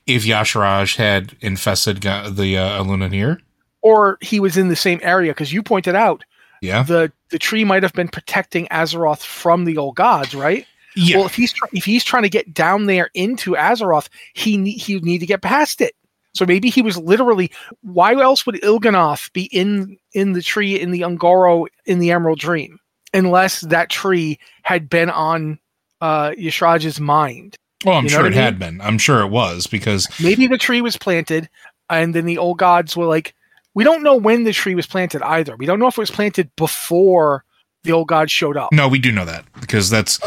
if 0.08 0.26
Y'Shaarj 0.26 0.98
had 0.98 1.36
infested 1.42 2.02
the 2.02 2.58
uh, 2.58 2.84
Alunaneer, 2.84 3.40
or 3.82 4.18
he 4.20 4.40
was 4.42 4.58
in 4.58 4.68
the 4.68 4.76
same 4.76 5.00
area 5.04 5.32
because 5.32 5.54
you 5.54 5.64
pointed 5.64 5.96
out 5.96 6.26
yeah, 6.62 6.84
the 6.84 7.12
the 7.32 7.40
tree 7.40 7.64
might 7.64 7.84
have 7.84 7.94
been 7.94 8.08
protecting 8.08 8.68
Azeroth 8.68 9.24
from 9.24 9.66
the 9.66 9.78
old 9.78 9.96
gods, 9.96 10.34
right? 10.36 10.66
yeah, 10.96 11.18
Well, 11.18 11.26
if 11.28 11.36
he's 11.36 11.54
try- 11.54 11.70
if 11.74 11.86
he's 11.86 12.04
trying 12.04 12.24
to 12.24 12.30
get 12.30 12.54
down 12.54 12.86
there 12.88 13.10
into 13.14 13.52
Azeroth, 13.52 14.10
he 14.34 14.58
ne- 14.58 14.72
he 14.78 14.96
would 14.96 15.06
need 15.06 15.20
to 15.20 15.26
get 15.26 15.42
past 15.42 15.82
it. 15.82 15.94
So 16.36 16.46
maybe 16.46 16.70
he 16.70 16.82
was 16.82 16.98
literally. 16.98 17.52
Why 17.82 18.14
else 18.14 18.46
would 18.46 18.56
Il'gynoth 18.62 19.32
be 19.34 19.44
in 19.46 19.98
in 20.14 20.34
the 20.34 20.42
tree 20.42 20.80
in 20.80 20.92
the 20.92 21.02
Un'Goro 21.02 21.68
in 21.86 22.00
the 22.00 22.12
Emerald 22.12 22.40
Dream, 22.40 22.80
unless 23.14 23.62
that 23.62 23.90
tree 23.90 24.40
had 24.64 24.90
been 24.90 25.10
on 25.10 25.60
uh, 26.02 26.32
Y'Shaarj's 26.38 27.00
mind? 27.00 27.56
well, 27.86 27.96
I'm 27.98 28.04
you 28.06 28.10
know 28.12 28.18
sure 28.18 28.26
it 28.28 28.34
I 28.34 28.42
had 28.42 28.60
been. 28.60 28.80
I'm 28.82 28.98
sure 28.98 29.22
it 29.22 29.30
was 29.30 29.66
because 29.68 30.08
Maybe 30.22 30.48
the 30.48 30.58
tree 30.58 30.82
was 30.82 30.98
planted, 30.98 31.50
and 31.90 32.14
then 32.14 32.26
the 32.26 32.38
old 32.38 32.58
gods 32.60 32.96
were 32.96 33.06
like, 33.06 33.34
we 33.74 33.84
don't 33.84 34.04
know 34.04 34.16
when 34.16 34.44
the 34.44 34.54
tree 34.54 34.76
was 34.76 34.88
planted 34.88 35.22
either. 35.22 35.56
We 35.56 35.66
don't 35.66 35.80
know 35.80 35.88
if 35.88 35.98
it 35.98 36.02
was 36.02 36.12
planted 36.12 36.50
before 36.56 37.44
the 37.84 37.92
old 37.92 38.08
gods 38.08 38.32
showed 38.32 38.58
up. 38.58 38.74
no, 38.74 38.88
we 38.88 39.00
do 39.00 39.12
know 39.12 39.26
that 39.26 39.46
because 39.60 39.90
that's 39.90 40.20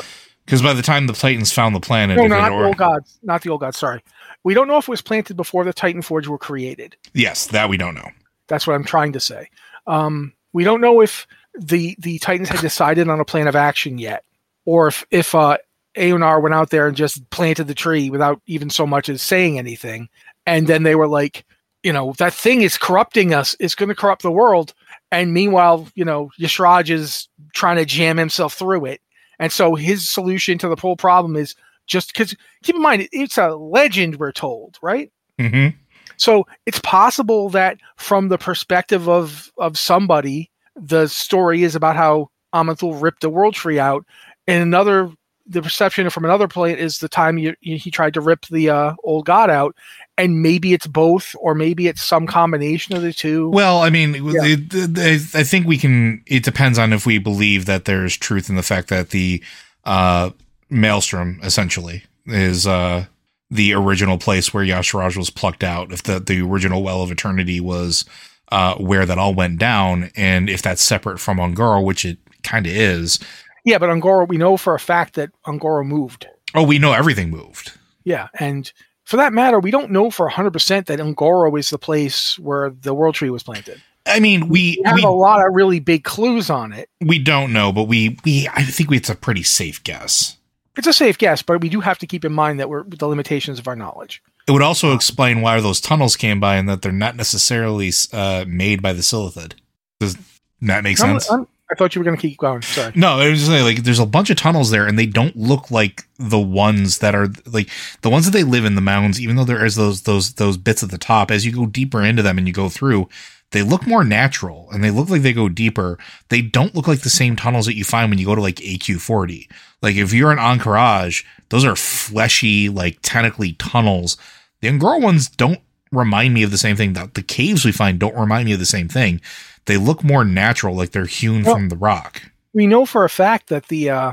because 0.45 0.63
by 0.63 0.73
the 0.73 0.83
time 0.83 1.07
the 1.07 1.13
Titans 1.13 1.53
found 1.53 1.75
the 1.75 1.81
planet, 1.81 2.17
No, 2.17 2.27
not 2.27 2.49
the 2.51 2.65
old 2.65 2.77
gods. 2.77 3.19
Not 3.23 3.43
the 3.43 3.51
old 3.51 3.61
gods. 3.61 3.79
Sorry, 3.79 4.03
we 4.45 4.55
don't 4.55 4.69
know 4.69 4.79
if 4.79 4.85
it 4.85 4.91
was 4.91 5.03
planted 5.03 5.37
before 5.37 5.65
the 5.65 5.73
Titan 5.73 6.03
Forge 6.03 6.29
were 6.29 6.39
created. 6.39 6.97
yes, 7.15 7.47
that 7.49 7.69
we 7.69 7.77
don't 7.77 7.95
know. 7.95 8.09
That's 8.49 8.67
what 8.67 8.75
I'm 8.75 8.85
trying 8.85 9.13
to 9.13 9.21
say. 9.21 9.49
Um, 9.87 10.33
we 10.53 10.65
don't 10.65 10.81
know 10.81 11.01
if 11.01 11.27
the 11.59 11.97
the 11.99 12.19
Titans 12.19 12.49
had 12.49 12.61
decided 12.61 13.09
on 13.09 13.21
a 13.21 13.25
plan 13.25 13.49
of 13.49 13.57
action 13.57 13.99
yet, 13.99 14.25
or 14.65 14.89
if 14.89 15.05
if 15.11 15.35
uh, 15.35 15.59
Eonar 15.97 16.41
went 16.43 16.55
out 16.55 16.71
there 16.71 16.87
and 16.89 16.97
just 16.97 17.29
planted 17.31 17.65
the 17.67 17.75
tree 17.75 18.09
without 18.09 18.41
even 18.47 18.71
so 18.71 18.87
much 18.87 19.09
as 19.11 19.21
saying 19.23 19.59
anything, 19.59 20.09
and 20.47 20.67
then 20.67 20.83
they 20.85 20.95
were 20.95 21.09
like, 21.09 21.45
you 21.83 21.93
know, 21.93 22.13
that 22.19 22.35
thing 22.35 22.63
is 22.63 22.79
corrupting 22.79 23.35
us. 23.35 23.57
It's 23.59 23.75
going 23.75 23.89
to 23.89 23.95
corrupt 23.95 24.23
the 24.23 24.31
world. 24.31 24.75
And 25.11 25.35
meanwhile, 25.35 25.89
you 25.95 26.05
know, 26.05 26.31
Y'Shaarj 26.39 26.91
is 26.91 27.29
trying 27.53 27.77
to 27.77 27.85
jam 27.85 28.17
himself 28.17 28.55
through 28.55 28.87
it, 28.87 29.01
and 29.39 29.53
so 29.53 29.75
his 29.75 30.09
solution 30.09 30.59
to 30.59 30.69
the 30.69 30.77
whole 30.77 30.97
problem 30.97 31.37
is 31.37 31.55
just 31.87 32.13
because. 32.13 32.35
Keep 32.63 32.77
in 32.77 32.83
mind, 32.83 33.09
it's 33.13 33.39
a 33.39 33.51
legend. 33.57 34.17
We're 34.17 34.33
told, 34.33 34.79
right? 34.83 35.11
hmm 35.39 35.69
So 36.17 36.47
it's 36.65 36.81
possible 36.81 37.49
that 37.51 37.79
from 37.97 38.29
the 38.29 38.39
perspective 38.39 39.09
of 39.09 39.53
of 39.59 39.77
somebody, 39.77 40.51
the 40.77 41.09
story 41.09 41.65
is 41.65 41.75
about 41.75 41.97
how 41.97 42.31
Aman'Thul 42.55 43.03
ripped 43.03 43.21
the 43.21 43.31
world 43.31 43.55
tree 43.55 43.79
out, 43.79 44.07
and 44.47 44.63
another 44.63 45.11
the 45.47 45.63
perception 45.63 46.09
from 46.11 46.25
another 46.25 46.49
planet 46.49 46.79
is 46.79 46.99
the 46.99 47.09
time 47.09 47.39
you, 47.39 47.55
you, 47.61 47.77
he 47.77 47.91
tried 47.91 48.15
to 48.15 48.21
rip 48.21 48.47
the 48.47 48.71
uh, 48.71 48.95
old 49.05 49.27
god 49.27 49.51
out, 49.51 49.75
and 50.17 50.43
maybe 50.43 50.73
it's 50.73 50.87
both, 50.87 51.35
or 51.41 51.55
maybe 51.55 51.89
it's 51.89 52.03
some 52.03 52.27
combination 52.27 52.95
of 52.95 53.03
the 53.03 53.13
two. 53.13 53.49
Well, 53.51 53.81
I 53.83 53.91
mean, 53.91 54.15
Yeah. 54.15 54.45
it- 54.45 54.73
it- 54.73 55.35
I 55.35 55.43
think 55.45 55.67
we 55.67 55.79
can. 55.79 56.23
It 56.27 56.45
depends 56.45 56.79
on 56.79 56.93
if 56.93 57.07
we 57.07 57.19
believe 57.19 57.67
that 57.67 57.85
there's 57.85 58.17
truth 58.17 58.49
in 58.49 58.57
the 58.57 58.63
fact 58.63 58.89
that 58.89 59.11
the 59.11 59.43
uh, 59.85 60.31
maelstrom 60.71 61.41
essentially 61.43 62.05
is 62.27 62.67
uh, 62.67 63.05
the 63.51 63.75
original 63.75 64.19
place 64.19 64.55
where 64.55 64.65
Y'Shaarj 64.65 65.17
was 65.17 65.29
plucked 65.31 65.65
out. 65.65 65.93
If 65.93 66.05
the 66.05 66.21
the 66.21 66.41
original 66.41 66.83
well 66.83 67.03
of 67.03 67.11
eternity 67.11 67.61
was 67.61 68.05
uh, 68.51 68.75
where 68.77 69.07
that 69.07 69.19
all 69.19 69.35
went 69.35 69.59
down, 69.59 70.11
and 70.17 70.49
if 70.49 70.63
that's 70.63 70.83
separate 70.83 71.19
from 71.19 71.39
Un'Goro, 71.39 71.85
which 71.85 72.05
it 72.05 72.19
kind 72.43 72.67
of 72.67 72.73
is. 72.73 73.19
Yeah, 73.65 73.79
but 73.79 73.91
Un'Goro, 73.91 74.27
we 74.29 74.39
know 74.39 74.57
for 74.57 74.75
a 74.75 74.81
fact 74.81 75.15
that 75.15 75.31
Un'Goro 75.47 75.87
moved. 75.87 76.27
Oh, 76.55 76.65
we 76.65 76.79
know 76.79 76.93
everything 76.93 77.31
moved. 77.31 77.73
Yeah, 78.05 78.29
and 78.39 78.71
for 79.05 79.17
that 79.17 79.33
matter, 79.33 79.61
we 79.61 79.71
don't 79.71 79.91
know 79.91 80.11
for 80.11 80.29
hundred 80.29 80.53
percent 80.53 80.87
that 80.87 80.99
Un'Goro 80.99 81.59
is 81.59 81.71
the 81.71 81.79
place 81.79 82.39
where 82.39 82.71
the 82.71 82.95
world 82.95 83.15
tree 83.15 83.31
was 83.31 83.43
planted. 83.43 83.81
I 84.07 84.19
mean, 84.19 84.49
we 84.49 84.79
We 84.79 84.83
have 84.85 84.97
we, 84.97 85.03
a 85.03 85.11
lot 85.11 85.47
of 85.47 85.55
really 85.55 85.79
big 85.79 86.03
clues 86.05 86.51
on 86.51 86.73
it. 86.73 86.89
we 87.01 87.19
don't 87.19 87.53
know, 87.53 87.73
but 87.73 87.85
we 87.85 88.19
we 88.25 88.49
I 88.53 88.65
think 88.65 88.91
it's 88.93 89.11
a 89.11 89.15
pretty 89.15 89.45
safe 89.45 89.83
guess. 89.85 90.37
It's 90.77 90.87
a 90.87 90.93
safe 90.93 91.19
guess, 91.19 91.43
but 91.43 91.61
we 91.61 91.69
do 91.69 91.81
have 91.81 91.99
to 91.99 92.07
keep 92.07 92.25
in 92.25 92.33
mind 92.33 92.59
that 92.59 92.69
we're 92.69 92.85
the 92.85 93.07
limitations 93.07 93.59
of 93.59 93.69
our 93.69 93.77
knowledge. 93.77 94.23
It 94.49 94.53
would 94.53 94.63
also 94.63 94.95
explain 94.95 95.41
why 95.41 95.61
those 95.61 95.81
tunnels 95.81 96.17
came 96.17 96.41
by 96.41 96.57
and 96.57 96.69
that 96.69 96.83
they're 96.83 96.91
not 96.91 97.15
necessarily 97.15 97.93
uh, 98.13 98.45
made 98.49 98.83
by 98.83 98.93
the 98.93 99.03
Silithid. 99.03 99.55
Does 100.01 100.17
that 100.63 100.83
make 100.83 100.99
sense? 100.99 101.31
I 101.73 101.75
thought 101.75 101.95
you 101.95 102.01
were 102.01 102.05
going 102.05 102.17
to 102.17 102.21
keep 102.21 102.39
going. 102.39 102.61
Sorry. 102.61 102.93
no, 102.95 103.19
it 103.21 103.31
was 103.31 103.39
just 103.41 103.51
like, 103.51 103.63
like 103.63 103.85
there's 103.85 103.99
a 103.99 104.07
bunch 104.07 104.29
of 104.29 104.37
tunnels 104.37 104.71
there, 104.71 104.87
and 104.87 104.99
they 104.99 105.07
don't 105.07 105.35
look 105.35 105.71
like 105.71 106.05
the 106.19 106.39
ones 106.39 106.99
that 106.99 107.15
are 107.15 107.29
like 107.47 107.71
the 108.03 108.11
ones 108.11 108.27
that 108.27 108.33
they 108.33 108.45
live 108.45 108.67
in 108.67 108.75
the 108.75 108.83
mountains. 108.83 109.21
Even 109.21 109.37
though 109.37 109.45
there 109.45 109.65
is 109.65 109.75
those 109.77 110.03
those 110.03 110.35
those 110.35 110.59
bits 110.59 110.83
at 110.83 110.91
the 110.91 110.99
top, 110.99 111.31
as 111.31 111.47
you 111.47 111.53
go 111.53 111.65
deeper 111.65 112.03
into 112.03 112.23
them 112.23 112.37
and 112.37 112.47
you 112.47 112.53
go 112.53 112.69
through, 112.69 113.09
they 113.53 113.63
look 113.63 113.87
more 113.87 114.05
natural 114.05 114.69
and 114.71 114.85
they 114.85 114.91
look 114.91 115.09
like 115.09 115.23
they 115.23 115.33
go 115.33 115.49
deeper. 115.49 115.99
They 116.29 116.43
don't 116.43 116.75
look 116.75 116.87
like 116.87 117.01
the 117.01 117.11
same 117.11 117.37
tunnels 117.37 117.67
that 117.67 117.77
you 117.77 117.85
find 117.85 118.11
when 118.11 118.19
you 118.19 118.27
go 118.27 118.35
to 118.35 118.41
like 118.43 118.57
AQ40. 118.57 119.49
Like 119.81 119.97
if 119.97 120.13
you're 120.13 120.33
in 120.33 120.39
Ahn'Qiraj, 120.39 121.25
those 121.49 121.65
are 121.65 121.77
fleshy, 121.77 122.69
like 122.69 122.99
tentacly 123.03 123.53
tunnels. 123.55 124.17
The 124.61 124.69
Un'Goro 124.69 125.01
ones 125.01 125.29
don't 125.29 125.61
remind 125.91 126.35
me 126.35 126.43
of 126.43 126.51
the 126.51 126.59
same 126.59 126.77
thing. 126.77 126.95
The, 126.95 127.11
the 127.13 127.23
caves 127.23 127.65
we 127.65 127.73
find 127.73 127.99
don't 127.99 128.17
remind 128.17 128.47
me 128.47 128.53
of 128.53 128.59
the 128.59 128.67
same 128.67 128.89
thing. 128.89 129.21
They 129.67 129.77
look 129.77 130.03
more 130.03 130.25
natural, 130.25 130.75
like 130.75 130.91
they're 130.91 131.05
hewn 131.07 131.43
Well- 131.45 131.55
from 131.55 131.69
the 131.69 131.77
rock. 131.77 132.23
We 132.55 132.67
know 132.67 132.85
for 132.85 133.05
a 133.05 133.09
fact 133.09 133.49
that 133.49 133.69
the 133.69 133.89
uh, 133.91 134.13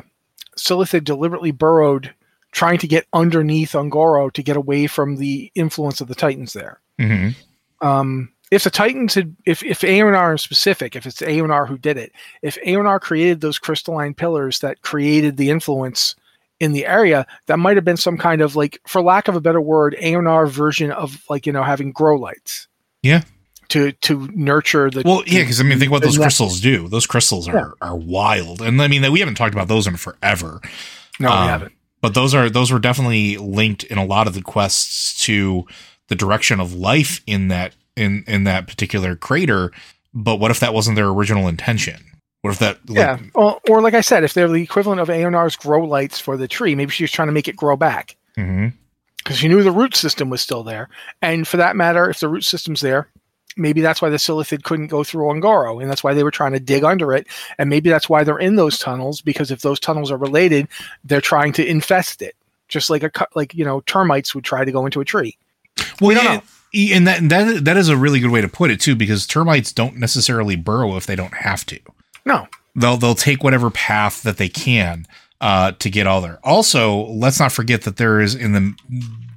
Silithid 0.58 1.04
deliberately 1.04 1.52
burrowed, 1.52 2.14
trying 2.52 2.78
to 2.80 2.88
get 2.88 3.06
underneath 3.12 3.74
Un'Goro 3.74 4.32
to 4.32 4.42
get 4.44 4.56
away 4.56 4.88
from 4.88 5.18
the 5.18 5.52
influence 5.56 6.00
of 6.00 6.08
the 6.08 6.16
Titans 6.16 6.54
there. 6.54 6.80
hmm 6.98 7.30
Um, 7.82 8.30
if 8.52 8.64
the 8.64 8.70
Titans 8.70 9.14
had, 9.14 9.36
if 9.46 9.62
if 9.64 9.82
Eonar 9.82 10.32
in 10.32 10.38
specific, 10.38 10.96
if 10.96 11.06
it's 11.06 11.22
Eonar 11.22 11.68
who 11.68 11.78
did 11.78 11.98
it, 11.98 12.12
if 12.42 12.58
Eonar 12.66 13.00
created 13.00 13.42
those 13.42 13.60
crystalline 13.60 14.14
pillars 14.14 14.60
that 14.60 14.82
created 14.82 15.38
the 15.38 15.50
influence 15.50 16.16
in 16.60 16.72
the 16.72 16.86
area, 16.88 17.28
that 17.46 17.60
might 17.60 17.78
have 17.78 17.86
been 17.86 17.96
some 17.98 18.18
kind 18.18 18.42
of 18.42 18.56
like, 18.56 18.82
for 18.88 19.02
lack 19.02 19.28
of 19.28 19.36
a 19.36 19.42
better 19.42 19.62
word, 19.62 19.96
Eonar 20.02 20.50
version 20.50 20.92
of 20.92 21.24
like 21.30 21.46
you 21.46 21.54
know 21.54 21.64
having 21.64 21.92
grow 21.92 22.18
lights. 22.18 22.68
Yeah. 23.04 23.22
To 23.70 23.92
to 23.92 24.28
nurture 24.34 24.90
the 24.90 25.04
Well, 25.06 25.24
yeah, 25.28 25.42
because 25.42 25.60
I 25.60 25.64
mean, 25.64 25.78
think 25.78 25.92
what 25.92 26.02
those 26.02 26.18
crystals 26.18 26.60
do. 26.60 26.88
Those 26.88 27.06
crystals 27.06 27.48
are 27.48 27.76
are 27.82 27.96
wild, 27.96 28.62
and 28.62 28.82
I 28.82 28.88
mean, 28.88 29.12
we 29.12 29.20
haven't 29.20 29.36
talked 29.36 29.54
about 29.54 29.68
those 29.68 29.86
in 29.86 29.96
forever. 29.96 30.60
no, 31.20 31.30
um, 31.30 31.42
we 31.42 31.48
haven't. 31.48 31.74
But 32.02 32.14
those 32.14 32.34
are 32.34 32.50
those 32.50 32.72
were 32.72 32.80
definitely 32.80 33.38
linked 33.38 33.84
in 33.84 33.98
a 33.98 34.06
lot 34.06 34.28
of 34.28 34.34
the 34.34 34.42
quests 34.42 35.24
to 35.26 35.66
the 36.08 36.16
direction 36.16 36.60
of 36.60 36.74
life 36.74 37.22
in 37.28 37.50
that 37.50 37.76
in 37.96 38.24
in 38.28 38.46
that 38.46 38.68
particular 38.68 39.16
crater. 39.16 39.72
But 40.14 40.38
what 40.38 40.50
if 40.50 40.60
that 40.62 40.74
wasn't 40.74 40.96
their 40.96 41.08
original 41.10 41.48
intention? 41.48 42.02
What 42.42 42.52
if 42.52 42.60
that? 42.60 42.78
Like, 42.90 42.98
yeah, 42.98 43.20
or, 43.36 43.60
or 43.70 43.82
like 43.82 43.94
I 43.94 44.02
said, 44.02 44.24
if 44.24 44.34
they're 44.34 44.48
the 44.48 44.64
equivalent 44.64 45.02
of 45.02 45.10
Eonar's 45.10 45.56
grow 45.56 45.84
lights 45.84 46.20
for 46.20 46.38
the 46.38 46.48
tree, 46.48 46.74
maybe 46.74 46.92
she 46.92 47.04
was 47.04 47.12
trying 47.12 47.28
to 47.28 47.34
make 47.34 47.48
it 47.48 47.56
grow 47.56 47.76
back 47.76 48.16
because 49.18 49.38
she 49.38 49.50
knew 49.50 49.62
the 49.62 49.72
root 49.72 49.96
system 49.96 50.30
was 50.30 50.42
still 50.42 50.64
there. 50.64 50.90
And 51.22 51.48
for 51.48 51.58
that 51.58 51.76
matter, 51.76 52.10
if 52.10 52.22
the 52.22 52.30
root 52.30 52.46
system's 52.46 52.80
there, 52.82 53.10
maybe 53.58 53.82
that's 53.82 54.02
why 54.02 54.10
the 54.10 54.18
Silithid 54.18 54.64
couldn't 54.64 54.88
go 54.88 55.04
through 55.04 55.30
Un'Goro, 55.30 55.82
and 55.82 55.90
that's 55.90 56.04
why 56.04 56.14
they 56.14 56.24
were 56.24 56.32
trying 56.32 56.54
to 56.54 56.60
dig 56.60 56.84
under 56.84 57.14
it. 57.14 57.28
And 57.58 57.70
maybe 57.70 57.90
that's 57.90 58.10
why 58.10 58.24
they're 58.24 58.40
in 58.40 58.56
those 58.56 58.78
tunnels 58.78 59.22
because 59.22 59.52
if 59.52 59.62
those 59.62 59.80
tunnels 59.80 60.12
are 60.12 60.18
related, 60.18 60.68
they're 61.04 61.22
trying 61.22 61.54
to 61.54 61.66
infest 61.66 62.22
it, 62.22 62.36
just 62.68 62.90
like 62.90 63.04
a 63.04 63.12
like 63.36 63.54
you 63.54 63.66
know 63.66 63.82
termites 63.82 64.34
would 64.34 64.44
try 64.44 64.64
to 64.64 64.72
go 64.72 64.86
into 64.86 65.02
a 65.02 65.06
tree. 65.06 65.38
Well, 66.02 66.16
don't 66.16 66.24
yeah, 66.74 66.90
know. 66.92 66.96
and 66.96 67.08
that 67.08 67.30
that 67.30 67.66
that 67.66 67.78
is 67.78 67.90
a 67.90 67.98
really 67.98 68.20
good 68.20 68.32
way 68.32 68.42
to 68.42 68.50
put 68.50 68.72
it 68.72 68.80
too, 68.80 68.96
because 68.96 69.28
termites 69.28 69.72
don't 69.72 69.98
necessarily 69.98 70.56
burrow 70.56 70.96
if 70.96 71.06
they 71.06 71.16
don't 71.16 71.36
have 71.36 71.66
to. 71.68 71.80
No, 72.26 72.48
they'll 72.76 72.98
they'll 72.98 73.16
take 73.16 73.44
whatever 73.44 73.70
path 73.70 74.24
that 74.24 74.38
they 74.38 74.50
can 74.50 75.06
uh, 75.42 75.74
to 75.74 75.90
get 75.90 76.08
all 76.08 76.22
there. 76.22 76.40
Also, 76.44 77.06
let's 77.08 77.40
not 77.40 77.52
forget 77.52 77.84
that 77.84 77.98
there 77.98 78.20
is 78.20 78.36
in 78.36 78.54
the 78.54 78.74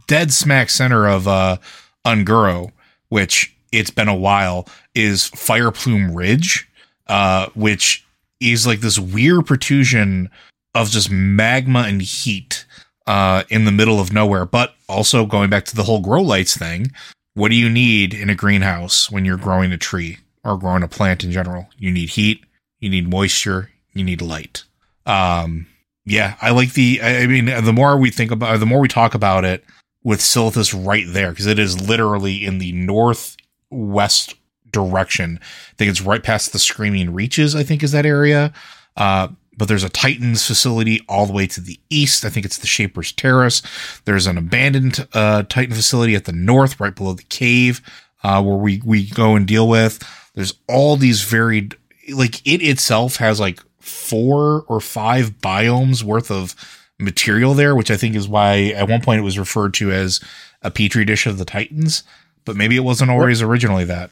dead 0.07 0.33
smack 0.33 0.69
center 0.69 1.07
of 1.07 1.27
uh 1.27 1.57
Un'Goro, 2.05 2.73
which 3.09 3.55
it's 3.73 3.91
been 3.91 4.09
a 4.09 4.15
while, 4.15 4.69
is 4.95 5.31
Fireplume 5.31 6.15
Ridge, 6.15 6.69
uh, 7.09 7.49
which 7.55 8.05
is 8.41 8.67
like 8.67 8.81
this 8.81 8.99
weird 8.99 9.47
protrusion 9.47 10.31
of 10.75 10.91
just 10.91 11.11
magma 11.11 11.81
and 11.81 12.03
heat 12.03 12.65
uh, 13.07 13.43
in 13.49 13.65
the 13.65 13.73
middle 13.73 14.01
of 14.01 14.13
nowhere. 14.13 14.47
But 14.47 14.75
also 14.89 15.27
going 15.27 15.51
back 15.51 15.65
to 15.67 15.77
the 15.77 15.85
whole 15.85 16.01
grow 16.01 16.23
lights 16.23 16.57
thing, 16.57 16.93
what 17.35 17.49
do 17.49 17.55
you 17.55 17.71
need 17.71 18.15
in 18.15 18.31
a 18.31 18.35
greenhouse 18.35 19.11
when 19.11 19.25
you're 19.25 19.37
growing 19.37 19.73
a 19.73 19.79
tree 19.79 20.19
or 20.45 20.59
growing 20.59 20.83
a 20.83 20.89
plant 20.89 21.25
in 21.25 21.33
general? 21.33 21.69
You 21.79 21.91
need 21.91 22.11
heat, 22.11 22.45
you 22.79 22.91
need 22.91 23.09
moisture, 23.09 23.71
you 23.95 24.05
need 24.05 24.21
light. 24.21 24.65
Um, 25.07 25.67
yeah, 26.05 26.37
I 26.41 26.51
like 26.51 26.75
the. 26.75 27.01
I 27.03 27.27
mean, 27.27 27.47
the 27.47 27.73
more 27.73 27.97
we 27.97 28.11
think 28.11 28.31
about, 28.31 28.59
the 28.59 28.67
more 28.67 28.81
we 28.81 28.89
talk 28.89 29.15
about 29.15 29.45
it 29.45 29.65
with 30.03 30.21
Silithus 30.21 30.75
right 30.87 31.05
there, 31.07 31.31
because 31.31 31.47
it 31.47 31.59
is 31.59 31.89
literally 31.89 32.45
in 32.45 32.59
the 32.59 32.73
northwest 33.73 34.35
direction. 34.71 35.39
I 35.43 35.75
think 35.77 35.91
it's 35.91 36.01
right 36.01 36.23
past 36.23 36.53
the 36.53 36.59
Screaming 36.59 37.13
Reaches. 37.13 37.55
I 37.55 37.63
think 37.63 37.83
is 37.83 37.93
that 37.93 38.07
area. 38.07 38.53
Uh, 38.97 39.29
but 39.57 39.69
there's 39.69 39.85
a 39.85 39.91
Titans 39.91 40.47
facility 40.47 41.05
all 41.09 41.27
the 41.27 41.33
way 41.33 41.47
to 41.47 41.61
the 41.61 41.79
east. 41.91 42.25
I 42.25 42.31
think 42.31 42.47
it's 42.47 42.59
the 42.59 42.67
Shaper's 42.67 43.13
Terrace. 43.13 43.63
There's 44.07 44.27
an 44.27 44.39
abandoned 44.39 45.07
uh, 45.13 45.43
Titan 45.43 45.75
facility 45.75 46.15
at 46.15 46.25
the 46.25 46.33
north, 46.33 46.81
right 46.81 46.95
below 46.95 47.13
the 47.13 47.23
cave, 47.25 47.83
uh, 48.25 48.43
where 48.43 48.57
we 48.57 48.81
we 48.85 49.09
go 49.09 49.37
and 49.37 49.47
deal 49.47 49.69
with. 49.69 50.03
There's 50.35 50.55
all 50.69 50.97
these 50.97 51.23
varied, 51.23 51.77
like 52.15 52.45
it 52.47 52.63
itself 52.63 53.17
has 53.17 53.39
like 53.39 53.61
four 53.79 54.65
or 54.69 54.81
five 54.81 55.33
biomes 55.41 56.03
worth 56.03 56.31
of 56.31 56.55
material 56.99 57.53
there, 57.53 57.77
which 57.77 57.91
I 57.91 57.99
think 57.99 58.15
is 58.15 58.29
why 58.29 58.69
at 58.69 58.89
one 58.89 59.03
point 59.03 59.21
it 59.21 59.25
was 59.25 59.39
referred 59.39 59.75
to 59.75 59.93
as 59.93 60.19
a 60.63 60.71
petri 60.71 61.05
dish 61.05 61.27
of 61.27 61.37
the 61.37 61.45
Titans. 61.45 62.05
But 62.45 62.57
maybe 62.57 62.77
it 62.77 62.81
wasn't 62.85 63.11
always 63.11 63.43
originally 63.43 63.85
that. 63.85 64.11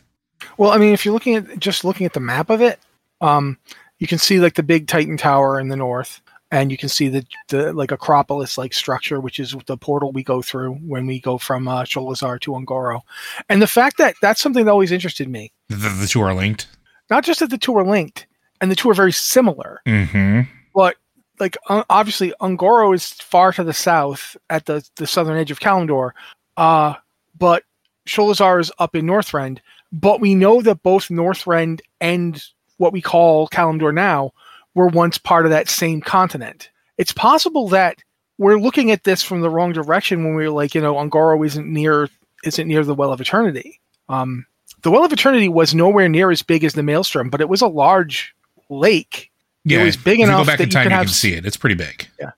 Well, 0.56 0.70
I 0.70 0.78
mean, 0.78 0.94
if 0.94 1.04
you're 1.04 1.14
looking 1.14 1.34
at 1.36 1.58
just 1.58 1.84
looking 1.84 2.06
at 2.06 2.12
the 2.12 2.20
map 2.20 2.50
of 2.50 2.60
it, 2.62 2.78
um, 3.20 3.58
you 3.98 4.06
can 4.06 4.18
see 4.18 4.40
like 4.40 4.54
the 4.54 4.62
big 4.62 4.86
Titan 4.86 5.16
Tower 5.16 5.60
in 5.60 5.68
the 5.68 5.76
north, 5.76 6.20
and 6.50 6.70
you 6.70 6.78
can 6.78 6.88
see 6.88 7.08
the 7.08 7.24
the 7.48 7.72
like 7.72 7.90
Acropolis 7.92 8.56
like 8.56 8.72
structure, 8.72 9.20
which 9.20 9.38
is 9.38 9.54
the 9.66 9.76
portal 9.76 10.12
we 10.12 10.22
go 10.22 10.40
through 10.42 10.74
when 10.76 11.06
we 11.06 11.20
go 11.20 11.36
from 11.38 11.68
uh, 11.68 11.82
Sholazar 11.82 12.40
to 12.40 12.52
Un'Goro. 12.54 13.00
And 13.48 13.60
the 13.60 13.66
fact 13.66 13.98
that 13.98 14.14
that's 14.22 14.40
something 14.40 14.64
that 14.64 14.70
always 14.70 14.92
interested 14.92 15.28
me. 15.28 15.52
The, 15.68 15.76
the 15.76 16.06
two 16.06 16.20
are 16.22 16.32
linked. 16.34 16.68
Not 17.10 17.24
just 17.24 17.40
that 17.40 17.50
the 17.50 17.58
two 17.58 17.76
are 17.76 17.84
linked, 17.84 18.26
and 18.60 18.70
the 18.70 18.76
two 18.76 18.88
are 18.90 18.94
very 18.94 19.12
similar, 19.12 19.80
Mm-hmm. 19.86 20.42
but 20.74 20.96
like 21.38 21.56
uh, 21.68 21.82
obviously 21.90 22.32
Un'Goro 22.40 22.94
is 22.94 23.12
far 23.12 23.52
to 23.52 23.64
the 23.64 23.72
south 23.74 24.36
at 24.48 24.66
the 24.66 24.86
the 24.96 25.06
southern 25.06 25.36
edge 25.36 25.50
of 25.50 25.60
Kalimdor, 25.60 26.12
uh, 26.56 26.94
but 27.38 27.64
Sholazar 28.10 28.60
is 28.60 28.72
up 28.78 28.96
in 28.96 29.06
Northrend. 29.06 29.58
But 29.92 30.20
we 30.20 30.34
know 30.34 30.62
that 30.62 30.82
both 30.82 31.08
Northrend 31.08 31.80
and 32.00 32.42
what 32.76 32.92
we 32.92 33.00
call 33.00 33.48
Kalimdor 33.48 33.92
now 33.94 34.32
were 34.74 34.86
once 34.86 35.18
part 35.18 35.46
of 35.46 35.50
that 35.50 35.68
same 35.68 36.00
continent. 36.00 36.70
It's 36.96 37.12
possible 37.12 37.68
that 37.68 37.98
we're 38.38 38.58
looking 38.58 38.90
at 38.90 39.04
this 39.04 39.22
from 39.22 39.40
the 39.40 39.50
wrong 39.50 39.72
direction 39.72 40.24
when 40.24 40.34
we're 40.34 40.50
like, 40.50 40.74
you 40.74 40.80
know, 40.80 40.96
Un'Goro 40.96 41.44
isn't 41.44 41.66
near 41.66 42.08
isn't 42.42 42.66
near 42.66 42.84
the 42.84 42.94
Well 42.94 43.12
of 43.12 43.20
Eternity. 43.20 43.80
Um, 44.08 44.46
the 44.82 44.90
Well 44.90 45.04
of 45.04 45.12
Eternity 45.12 45.48
was 45.48 45.74
nowhere 45.74 46.08
near 46.08 46.30
as 46.30 46.42
big 46.42 46.64
as 46.64 46.72
the 46.72 46.82
Maelstrom, 46.82 47.28
but 47.28 47.40
it 47.40 47.48
was 47.48 47.60
a 47.60 47.68
large 47.68 48.34
lake. 48.70 49.30
Yeah, 49.64 49.82
it 49.82 49.84
was 49.84 49.96
big 49.98 50.20
enough 50.20 50.38
you 50.38 50.44
go 50.44 50.46
back 50.46 50.58
that 50.58 50.64
in 50.64 50.68
you 50.68 50.72
time, 50.72 50.84
could 50.84 50.90
you 50.92 50.96
have 50.96 51.06
can 51.06 51.12
see 51.12 51.34
it. 51.34 51.44
It's 51.44 51.58
pretty 51.58 51.74
big. 51.74 52.08
yeah. 52.18 52.30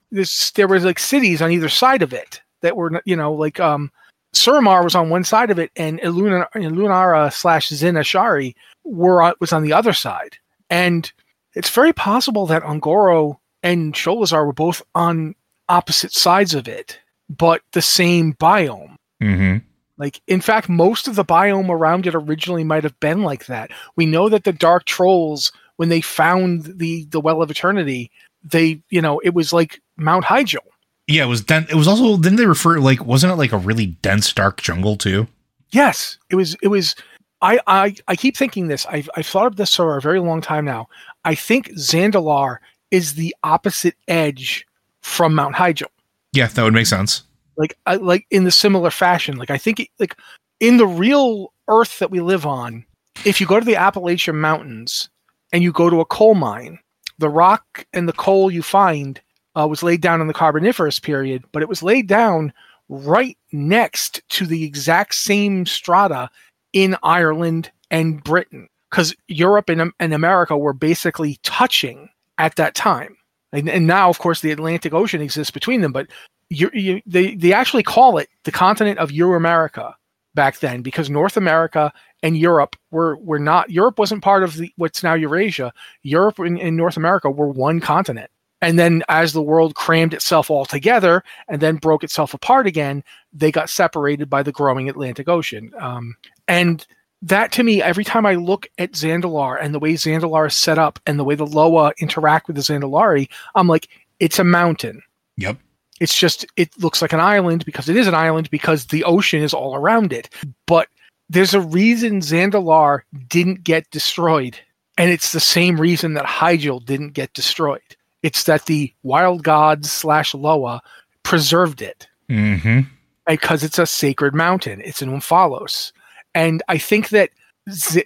There 0.57 0.67
was 0.67 0.85
like 0.85 0.99
cities 0.99 1.41
on 1.41 1.53
either 1.53 1.69
side 1.69 2.03
of 2.03 2.13
it 2.13 2.43
that 2.63 2.77
were, 2.77 3.01
you 3.05 3.15
know, 3.15 3.33
like 3.33 3.61
um, 3.61 3.93
Suramar 4.35 4.83
was 4.83 4.95
on 4.95 5.11
one 5.11 5.25
side 5.25 5.51
of 5.51 5.59
it, 5.59 5.71
and 5.77 6.01
Iluna, 6.01 6.47
Ilunara 6.55 7.33
slash 7.33 7.69
Zin-Azshari 7.69 8.55
were 8.85 9.23
on, 9.23 9.35
was 9.41 9.53
on 9.53 9.63
the 9.63 9.73
other 9.73 9.93
side. 9.93 10.37
And 10.71 11.11
it's 11.55 11.71
very 11.71 11.93
possible 11.93 12.47
that 12.47 12.63
Un'Goro 12.63 13.39
and 13.63 13.95
Sholazar 13.95 14.47
were 14.47 14.53
both 14.53 14.83
on 14.95 15.35
opposite 15.69 16.13
sides 16.13 16.55
of 16.55 16.67
it, 16.67 16.99
but 17.29 17.61
the 17.73 17.83
same 17.83 18.35
biome. 18.35 18.97
Mm-hmm. 19.23 19.59
Like, 19.99 20.21
in 20.27 20.41
fact, 20.41 20.69
most 20.69 21.07
of 21.07 21.15
the 21.15 21.25
biome 21.25 21.69
around 21.69 22.07
it 22.07 22.15
originally 22.15 22.65
might 22.65 22.83
have 22.83 22.99
been 23.01 23.23
like 23.23 23.47
that. 23.47 23.71
We 23.95 24.07
know 24.07 24.29
that 24.29 24.45
the 24.45 24.53
Dark 24.53 24.85
Trolls, 24.85 25.53
when 25.77 25.91
they 25.91 26.01
found 26.01 26.65
the 26.79 27.05
the 27.05 27.21
Well 27.21 27.43
of 27.43 27.51
Eternity, 27.51 28.11
they, 28.43 28.83
you 28.89 29.01
know, 29.01 29.21
it 29.21 29.35
was 29.35 29.53
like 29.53 29.81
Mount 29.97 30.25
Hyjal. 30.25 30.67
Yeah, 31.13 31.25
it 31.25 31.29
was. 31.29 31.43
Den- 31.43 31.67
it 31.69 31.75
was 31.75 31.87
also. 31.87 32.17
Didn't 32.17 32.37
they 32.37 32.47
refer 32.47 32.79
like? 32.79 33.05
Wasn't 33.05 33.33
it 33.33 33.37
like 33.37 33.53
a 33.53 33.59
really 33.59 33.87
dense, 33.87 34.33
dark 34.33 34.63
jungle 34.63 34.97
too? 34.97 35.29
Yes, 35.71 36.17
it 36.31 36.37
was. 36.37 36.57
It 36.63 36.69
was. 36.69 36.95
I 37.43 37.61
I, 37.67 37.95
I 38.09 38.17
keep 38.17 38.37
thinking 38.37 38.69
this. 38.69 38.87
I've 38.87 39.11
I've 39.17 39.27
thought 39.27 39.47
of 39.47 39.57
this 39.57 39.77
for 39.77 39.97
a 39.97 40.01
very 40.01 40.21
long 40.21 40.41
time 40.41 40.65
now. 40.65 40.89
I 41.25 41.35
think 41.35 41.69
Zandalar 41.73 42.59
is 42.91 43.15
the 43.15 43.35
opposite 43.43 43.95
edge 44.09 44.67
from 45.03 45.35
Mount 45.35 45.55
Hyjal. 45.55 45.89
Yeah, 46.33 46.47
that 46.47 46.63
would 46.63 46.73
make 46.73 46.87
sense. 46.87 47.25
Like 47.57 47.77
I, 47.87 47.97
like 47.97 48.27
in 48.31 48.45
the 48.45 48.51
similar 48.51 48.91
fashion. 48.91 49.37
Like 49.37 49.51
I 49.51 49.59
think 49.59 49.81
it, 49.81 49.89
like 49.99 50.17
in 50.61 50.79
the 50.79 50.87
real 50.87 51.53
Earth 51.69 51.99
that 51.99 52.11
we 52.11 52.21
live 52.21 52.47
on, 52.47 52.87
if 53.27 53.41
you 53.41 53.47
go 53.47 53.61
to 53.61 53.67
the 53.67 53.77
Appalachian 53.77 54.41
Mountains 54.41 55.11
and 55.53 55.63
you 55.63 55.73
go 55.73 55.91
to 55.91 56.01
a 56.01 56.07
coal 56.07 56.35
mine, 56.35 56.79
the 57.19 57.29
rock 57.29 57.87
and 57.93 58.09
the 58.09 58.15
coal 58.15 58.51
you 58.51 58.63
find 58.63 59.21
uh, 59.57 59.67
was 59.67 59.83
laid 59.83 60.01
down 60.01 60.21
in 60.21 60.27
the 60.27 60.35
Carboniferous 60.35 60.99
period, 60.99 61.45
but 61.53 61.63
it 61.63 61.69
was 61.69 61.83
laid 61.83 62.07
down 62.07 62.53
right 62.89 63.37
next 63.53 64.23
to 64.29 64.47
the 64.47 64.65
exact 64.65 65.15
same 65.15 65.67
strata 65.67 66.31
in 66.73 66.97
Ireland 67.03 67.71
and 67.91 68.23
Britain, 68.25 68.69
because 68.91 69.15
Europe 69.29 69.69
and, 69.69 69.93
and 70.01 70.15
America 70.15 70.57
were 70.57 70.73
basically 70.73 71.39
touching 71.43 72.09
at 72.39 72.57
that 72.57 72.75
time. 72.75 73.17
And, 73.53 73.69
and 73.69 73.87
now, 73.87 74.09
of 74.09 74.19
course, 74.19 74.41
the 74.41 74.51
Atlantic 74.51 74.95
Ocean 74.95 75.21
exists 75.21 75.51
between 75.51 75.83
them, 75.83 75.93
but 75.93 76.07
you, 76.49 76.71
you, 76.73 77.03
they, 77.07 77.35
they 77.35 77.53
actually 77.53 77.83
call 77.83 78.19
it 78.19 78.29
the 78.45 78.53
continent 78.53 78.99
of 78.99 79.11
Euramerica 79.11 79.95
back 80.35 80.59
then 80.61 80.83
because 80.83 81.11
North 81.11 81.37
America 81.37 81.93
and 82.23 82.37
Europe 82.37 82.77
were, 82.91 83.17
were 83.19 83.39
not, 83.39 83.71
Europe 83.71 83.99
wasn't 83.99 84.23
part 84.23 84.43
of 84.43 84.57
the, 84.57 84.73
what's 84.77 85.03
now 85.03 85.15
Eurasia. 85.15 85.73
Europe 86.03 86.39
and, 86.39 86.59
and 86.59 86.77
North 86.77 86.97
America 86.97 87.31
were 87.31 87.49
one 87.49 87.81
continent. 87.81 88.31
And 88.63 88.79
then 88.79 89.03
as 89.09 89.33
the 89.33 89.43
world 89.43 89.75
crammed 89.75 90.15
itself 90.15 90.51
all 90.51 90.65
together 90.65 91.23
and 91.49 91.61
then 91.61 91.77
broke 91.77 92.05
itself 92.05 92.33
apart 92.33 92.67
again, 92.67 93.03
they 93.33 93.51
got 93.51 93.69
separated 93.69 94.31
by 94.31 94.43
the 94.45 94.53
growing 94.53 94.89
Atlantic 94.89 95.29
Ocean. 95.29 95.73
Um, 95.79 96.15
and 96.47 96.87
that 97.23 97.53
to 97.53 97.65
me, 97.65 97.83
every 97.83 98.05
time 98.05 98.25
I 98.25 98.37
look 98.37 98.69
at 98.79 98.93
Zandalar 98.93 99.59
and 99.61 99.75
the 99.75 99.81
way 99.81 99.95
Zandalar 99.95 100.47
is 100.47 100.55
set 100.55 100.79
up 100.79 101.01
and 101.07 101.19
the 101.19 101.25
way 101.25 101.35
the 101.35 101.47
Loa 101.47 101.93
interact 101.99 102.47
with 102.47 102.57
the 102.57 102.63
Zandalari, 102.63 103.29
I'm 103.57 103.67
like, 103.67 103.89
it's 104.21 104.39
a 104.39 104.45
mountain. 104.45 105.03
Yep. 105.37 105.59
It's 106.01 106.17
just, 106.17 106.47
it 106.57 106.71
looks 106.81 107.03
like 107.03 107.13
an 107.13 107.21
island 107.21 107.65
because 107.65 107.89
it 107.89 107.97
is 107.97 108.07
an 108.07 108.15
island 108.15 108.49
because 108.51 108.87
the 108.87 109.05
ocean 109.05 109.43
is 109.43 109.55
all 109.55 109.75
around 109.75 110.13
it. 110.13 110.29
But 110.67 110.89
there's 111.29 111.55
a 111.55 111.61
reason 111.61 112.21
Zandalar 112.21 113.01
didn't 113.29 113.65
get 113.65 113.91
destroyed. 113.91 114.59
And 114.99 115.11
it's 115.11 115.33
the 115.33 115.41
same 115.41 115.81
reason 115.81 116.15
that 116.15 116.27
Hyjal 116.27 116.85
didn't 116.85 117.11
get 117.11 117.33
destroyed. 117.33 117.97
It's 118.23 118.45
that 118.45 118.67
the 118.67 118.93
wild 119.03 119.43
gods 119.43 119.91
slash 119.91 120.35
Loa 120.35 120.81
preserved 121.23 121.83
it 121.83 122.09
Mm-hmm. 122.31 122.81
because 123.27 123.63
it's 123.63 123.79
a 123.79 123.85
sacred 123.85 124.35
mountain. 124.35 124.81
It's 124.83 125.03
in 125.03 125.11
omphalos. 125.11 125.93
And 126.35 126.63
I 126.69 126.79
think 126.79 127.11
that, 127.11 127.29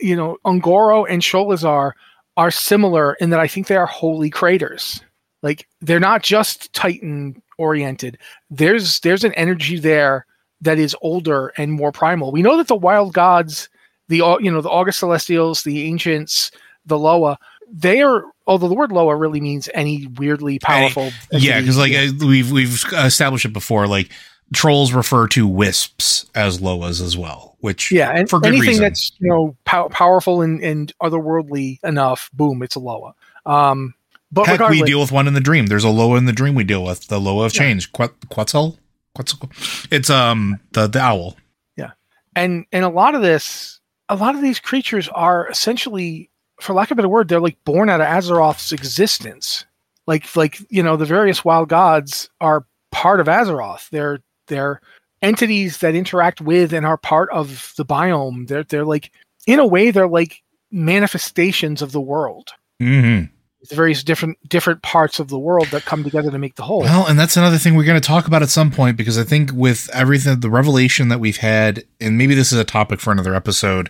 you 0.01 0.17
know, 0.17 0.39
Un'Goro 0.45 1.07
and 1.09 1.23
Sholazar 1.23 1.93
are 2.37 2.51
similar 2.51 3.15
in 3.15 3.31
that 3.31 3.39
I 3.39 3.47
think 3.47 3.69
they 3.69 3.77
are 3.77 3.87
holy 3.87 4.31
craters. 4.31 5.01
Like 5.43 5.69
they're 5.81 6.01
not 6.01 6.23
just 6.25 6.73
Titan 6.73 7.41
oriented. 7.59 8.19
There's 8.51 8.99
there's 9.01 9.23
an 9.23 9.33
energy 9.35 9.79
there 9.79 10.27
that 10.61 10.79
is 10.79 10.97
older 11.03 11.53
and 11.57 11.73
more 11.73 11.93
primal. 11.93 12.33
We 12.33 12.43
know 12.43 12.57
that 12.57 12.69
the 12.69 12.75
wild 12.75 13.13
gods, 13.13 13.69
the 14.09 14.17
you 14.41 14.51
know 14.51 14.61
the 14.61 14.71
August 14.71 14.99
Celestials, 14.99 15.63
the 15.63 15.85
ancients, 15.85 16.51
the 16.85 16.99
Loa, 16.99 17.39
they 17.71 18.03
are. 18.03 18.25
Although 18.47 18.69
the 18.69 18.75
word 18.75 18.93
Loa 18.93 19.17
really 19.17 19.41
means 19.41 19.69
any 19.75 20.07
weirdly 20.07 20.59
powerful. 20.59 21.11
Yeah, 21.33 21.61
because 21.61 21.77
like 21.77 21.93
uh, 21.93 22.13
we've 22.25 22.51
we've 22.53 22.85
established 22.93 23.45
it 23.45 23.53
before. 23.53 23.87
Like 23.87 24.11
trolls 24.55 24.93
refer 24.93 25.27
to 25.27 25.47
wisps 25.49 26.27
as 26.35 26.61
loas 26.61 27.01
as 27.01 27.17
well, 27.17 27.57
which 27.61 27.91
yeah, 27.91 28.11
and 28.11 28.31
for 28.31 28.39
good 28.39 28.49
anything 28.49 28.69
reason. 28.69 28.83
that's 28.85 29.13
you 29.19 29.29
know 29.29 29.57
pow- 29.65 29.89
powerful 29.89 30.43
and, 30.43 30.63
and 30.63 30.93
otherworldly 31.03 31.79
enough, 31.83 32.31
boom, 32.33 32.63
it's 32.63 32.77
a 32.77 32.81
Loa. 32.81 33.15
Um, 33.45 33.95
but 34.31 34.47
Heck, 34.47 34.69
we 34.71 34.83
deal 34.83 35.01
with 35.01 35.11
one 35.13 35.27
in 35.27 35.35
the 35.35 35.41
dream. 35.41 35.67
There's 35.67 35.85
a 35.85 35.89
Loa 35.89 36.17
in 36.19 36.27
the 36.27 36.33
dream 36.33 36.55
we 36.55 36.65
deal 36.65 36.85
with. 36.85 37.09
The 37.09 37.21
Loa 37.21 37.47
of 37.47 37.55
Yeah. 37.55 37.59
change. 37.61 37.93
Quet- 37.93 38.29
Quetzal? 38.29 38.79
Quetzal? 39.15 39.51
It's 39.91 40.11
um 40.11 40.61
the 40.73 40.87
the 40.87 41.01
owl. 41.01 41.37
Yeah, 41.77 41.91
and 42.37 42.67
and 42.73 42.85
a 42.85 42.89
lot 42.89 43.17
of 43.17 43.23
this, 43.23 43.81
a 44.09 44.15
lot 44.15 44.37
of 44.37 44.43
these 44.43 44.61
creatures 44.61 45.09
are 45.09 45.49
essentially, 45.49 46.31
for 46.61 46.73
lack 46.73 46.91
of 46.91 46.95
a 46.95 46.97
better 46.97 47.09
word, 47.09 47.29
they're 47.29 47.41
like 47.41 47.63
born 47.65 47.89
out 47.89 48.01
of 48.01 48.07
Azeroth's 48.07 48.73
existence. 48.73 49.65
Like 50.07 50.35
like 50.37 50.59
you 50.71 50.83
know, 50.83 50.97
the 50.97 51.05
various 51.05 51.45
wild 51.45 51.69
gods 51.69 52.31
are 52.41 52.67
part 52.93 53.21
of 53.21 53.27
Azeroth. 53.27 53.89
They're 53.91 54.21
they're 54.47 54.81
entities 55.23 55.79
that 55.79 55.95
interact 55.95 56.41
with 56.41 56.73
and 56.73 56.87
are 56.87 56.97
part 56.97 57.31
of 57.31 57.73
the 57.77 57.85
biome. 57.85 58.47
They're 58.49 58.65
they're 58.65 58.85
like 58.85 59.11
in 59.47 59.59
a 59.59 59.67
way 59.67 59.91
they're 59.91 60.09
like 60.09 60.43
manifestations 60.71 61.83
of 61.83 61.93
the 61.93 62.01
world. 62.01 62.51
Mm-hmm. 62.81 63.33
The 63.69 63.75
various 63.75 64.05
different 64.05 64.39
different 64.49 64.83
parts 64.83 65.19
of 65.19 65.29
the 65.29 65.39
world 65.39 65.67
that 65.69 65.85
come 65.85 66.05
together 66.05 66.31
to 66.31 66.39
make 66.39 66.55
the 66.55 66.63
whole. 66.63 66.83
Well, 66.83 67.07
and 67.07 67.19
that's 67.19 67.37
another 67.37 67.59
thing 67.59 67.75
we're 67.75 67.85
going 67.85 68.01
to 68.01 68.07
talk 68.07 68.29
about 68.29 68.43
at 68.43 68.49
some 68.49 68.71
point 68.71 68.97
because 68.97 69.19
I 69.19 69.25
think 69.25 69.51
with 69.53 69.91
everything, 69.93 70.39
the 70.39 70.51
revelation 70.51 71.09
that 71.09 71.19
we've 71.19 71.39
had, 71.39 71.83
and 72.01 72.17
maybe 72.17 72.35
this 72.35 72.53
is 72.53 72.59
a 72.59 72.65
topic 72.65 73.01
for 73.01 73.11
another 73.11 73.35
episode, 73.35 73.89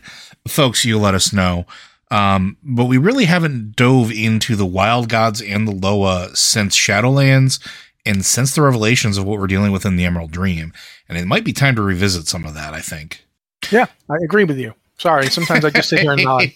folks, 0.49 0.87
you 0.87 0.99
let 0.99 1.15
us 1.15 1.33
know. 1.33 1.67
Um, 2.11 2.57
but 2.63 2.85
we 2.85 2.99
really 2.99 3.25
haven't 3.25 3.75
dove 3.75 4.13
into 4.13 4.55
the 4.55 4.67
wild 4.67 5.09
gods 5.09 5.43
and 5.43 5.67
the 5.67 5.73
Loa 5.73 6.31
since 6.35 6.77
Shadowlands 6.77 7.59
and 8.05 8.25
since 8.25 8.55
the 8.55 8.63
revelations 8.63 9.19
of 9.19 9.25
what 9.25 9.41
we're 9.41 9.49
dealing 9.49 9.73
with 9.73 9.85
in 9.85 9.97
the 9.97 10.05
Emerald 10.05 10.31
Dream. 10.31 10.73
And 11.09 11.19
it 11.19 11.27
might 11.27 11.45
be 11.45 11.53
time 11.53 11.75
to 11.77 11.83
revisit 11.83 12.29
some 12.29 12.45
of 12.45 12.55
that, 12.55 12.75
I 12.75 12.81
think. 12.81 13.25
Yeah, 13.71 13.87
I 14.09 14.17
agree 14.25 14.45
with 14.45 14.59
you. 14.59 14.75
Sorry, 14.99 15.29
sometimes 15.29 15.65
I 15.65 15.71
just 15.71 15.89
sit 15.89 16.01
here 16.01 16.13
and 16.13 16.25
nod. 16.25 16.45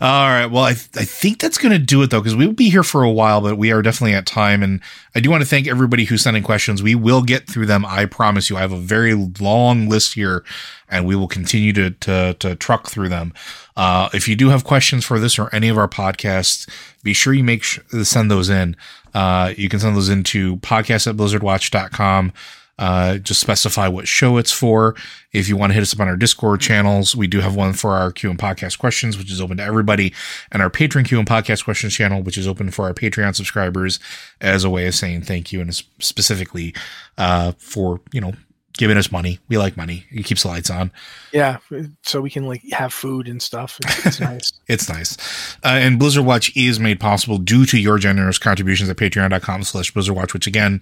All 0.00 0.28
right. 0.28 0.46
Well, 0.46 0.64
I, 0.64 0.74
th- 0.74 0.88
I 0.96 1.04
think 1.04 1.38
that's 1.40 1.58
going 1.58 1.72
to 1.72 1.78
do 1.78 2.02
it 2.02 2.10
though, 2.10 2.20
because 2.20 2.36
we 2.36 2.46
will 2.46 2.54
be 2.54 2.70
here 2.70 2.82
for 2.82 3.02
a 3.02 3.10
while, 3.10 3.40
but 3.40 3.56
we 3.56 3.72
are 3.72 3.82
definitely 3.82 4.14
at 4.14 4.26
time. 4.26 4.62
And 4.62 4.80
I 5.14 5.20
do 5.20 5.30
want 5.30 5.42
to 5.42 5.48
thank 5.48 5.66
everybody 5.66 6.04
who's 6.04 6.22
sending 6.22 6.42
questions. 6.42 6.82
We 6.82 6.94
will 6.94 7.22
get 7.22 7.46
through 7.48 7.66
them. 7.66 7.84
I 7.84 8.06
promise 8.06 8.50
you. 8.50 8.56
I 8.56 8.60
have 8.60 8.72
a 8.72 8.78
very 8.78 9.14
long 9.14 9.88
list 9.88 10.14
here, 10.14 10.44
and 10.88 11.06
we 11.06 11.16
will 11.16 11.28
continue 11.28 11.72
to 11.74 11.90
to, 11.90 12.34
to 12.40 12.54
truck 12.56 12.88
through 12.88 13.08
them. 13.08 13.32
Uh, 13.76 14.08
if 14.12 14.26
you 14.28 14.34
do 14.36 14.48
have 14.48 14.64
questions 14.64 15.04
for 15.04 15.18
this 15.20 15.38
or 15.38 15.54
any 15.54 15.68
of 15.68 15.78
our 15.78 15.88
podcasts, 15.88 16.68
be 17.02 17.12
sure 17.12 17.32
you 17.32 17.44
make 17.44 17.62
sh- 17.62 17.78
send 18.02 18.30
those 18.30 18.48
in. 18.48 18.76
Uh, 19.14 19.54
you 19.56 19.68
can 19.68 19.80
send 19.80 19.96
those 19.96 20.08
into 20.08 20.56
podcast 20.58 21.06
at 21.06 21.16
blizzardwatch.com. 21.16 22.32
Uh, 22.78 23.18
just 23.18 23.40
specify 23.40 23.88
what 23.88 24.06
show 24.06 24.36
it's 24.36 24.52
for. 24.52 24.94
If 25.32 25.48
you 25.48 25.56
want 25.56 25.70
to 25.70 25.74
hit 25.74 25.82
us 25.82 25.92
up 25.92 26.00
on 26.00 26.08
our 26.08 26.16
Discord 26.16 26.60
channels, 26.60 27.16
we 27.16 27.26
do 27.26 27.40
have 27.40 27.56
one 27.56 27.72
for 27.72 27.90
our 27.92 28.12
Q 28.12 28.30
and 28.30 28.38
podcast 28.38 28.78
questions, 28.78 29.18
which 29.18 29.30
is 29.30 29.40
open 29.40 29.56
to 29.56 29.62
everybody, 29.62 30.14
and 30.52 30.62
our 30.62 30.70
Patreon 30.70 31.06
Q 31.06 31.18
and 31.18 31.28
podcast 31.28 31.64
questions 31.64 31.94
channel, 31.94 32.22
which 32.22 32.38
is 32.38 32.46
open 32.46 32.70
for 32.70 32.86
our 32.86 32.94
Patreon 32.94 33.34
subscribers 33.34 33.98
as 34.40 34.64
a 34.64 34.70
way 34.70 34.86
of 34.86 34.94
saying 34.94 35.22
thank 35.22 35.52
you 35.52 35.60
and 35.60 35.74
specifically 35.74 36.74
uh, 37.18 37.52
for 37.58 38.00
you 38.12 38.20
know 38.20 38.32
giving 38.78 38.96
us 38.96 39.12
money. 39.12 39.40
We 39.48 39.58
like 39.58 39.76
money. 39.76 40.04
It 40.10 40.24
keeps 40.24 40.44
the 40.44 40.48
lights 40.48 40.70
on. 40.70 40.90
Yeah, 41.32 41.58
so 42.02 42.22
we 42.22 42.30
can 42.30 42.46
like 42.46 42.62
have 42.72 42.94
food 42.94 43.28
and 43.28 43.42
stuff. 43.42 43.78
It's, 43.84 44.06
it's 44.06 44.20
nice. 44.20 44.52
it's 44.68 44.88
nice. 44.88 45.16
Uh, 45.64 45.68
and 45.68 45.98
Blizzard 45.98 46.24
Watch 46.24 46.56
is 46.56 46.80
made 46.80 46.98
possible 46.98 47.36
due 47.36 47.66
to 47.66 47.78
your 47.78 47.98
generous 47.98 48.38
contributions 48.38 48.88
at 48.88 48.96
patreon.com 48.96 49.64
slash 49.64 49.92
Blizzard 49.92 50.16
Watch, 50.16 50.32
which 50.32 50.46
again, 50.46 50.80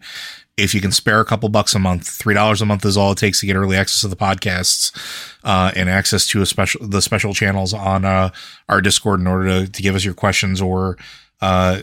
if 0.56 0.74
you 0.74 0.80
can 0.80 0.92
spare 0.92 1.20
a 1.20 1.24
couple 1.24 1.48
bucks 1.48 1.74
a 1.74 1.78
month, 1.78 2.06
three 2.06 2.34
dollars 2.34 2.62
a 2.62 2.66
month 2.66 2.84
is 2.84 2.96
all 2.96 3.12
it 3.12 3.18
takes 3.18 3.40
to 3.40 3.46
get 3.46 3.56
early 3.56 3.76
access 3.76 4.02
to 4.02 4.08
the 4.08 4.16
podcasts, 4.16 4.92
uh, 5.42 5.72
and 5.74 5.88
access 5.88 6.26
to 6.28 6.42
a 6.42 6.46
special, 6.46 6.86
the 6.86 7.02
special 7.02 7.34
channels 7.34 7.74
on, 7.74 8.04
uh, 8.04 8.30
our 8.68 8.80
Discord 8.80 9.20
in 9.20 9.26
order 9.26 9.66
to, 9.66 9.72
to 9.72 9.82
give 9.82 9.94
us 9.94 10.04
your 10.04 10.14
questions 10.14 10.60
or, 10.60 10.96
uh, 11.42 11.82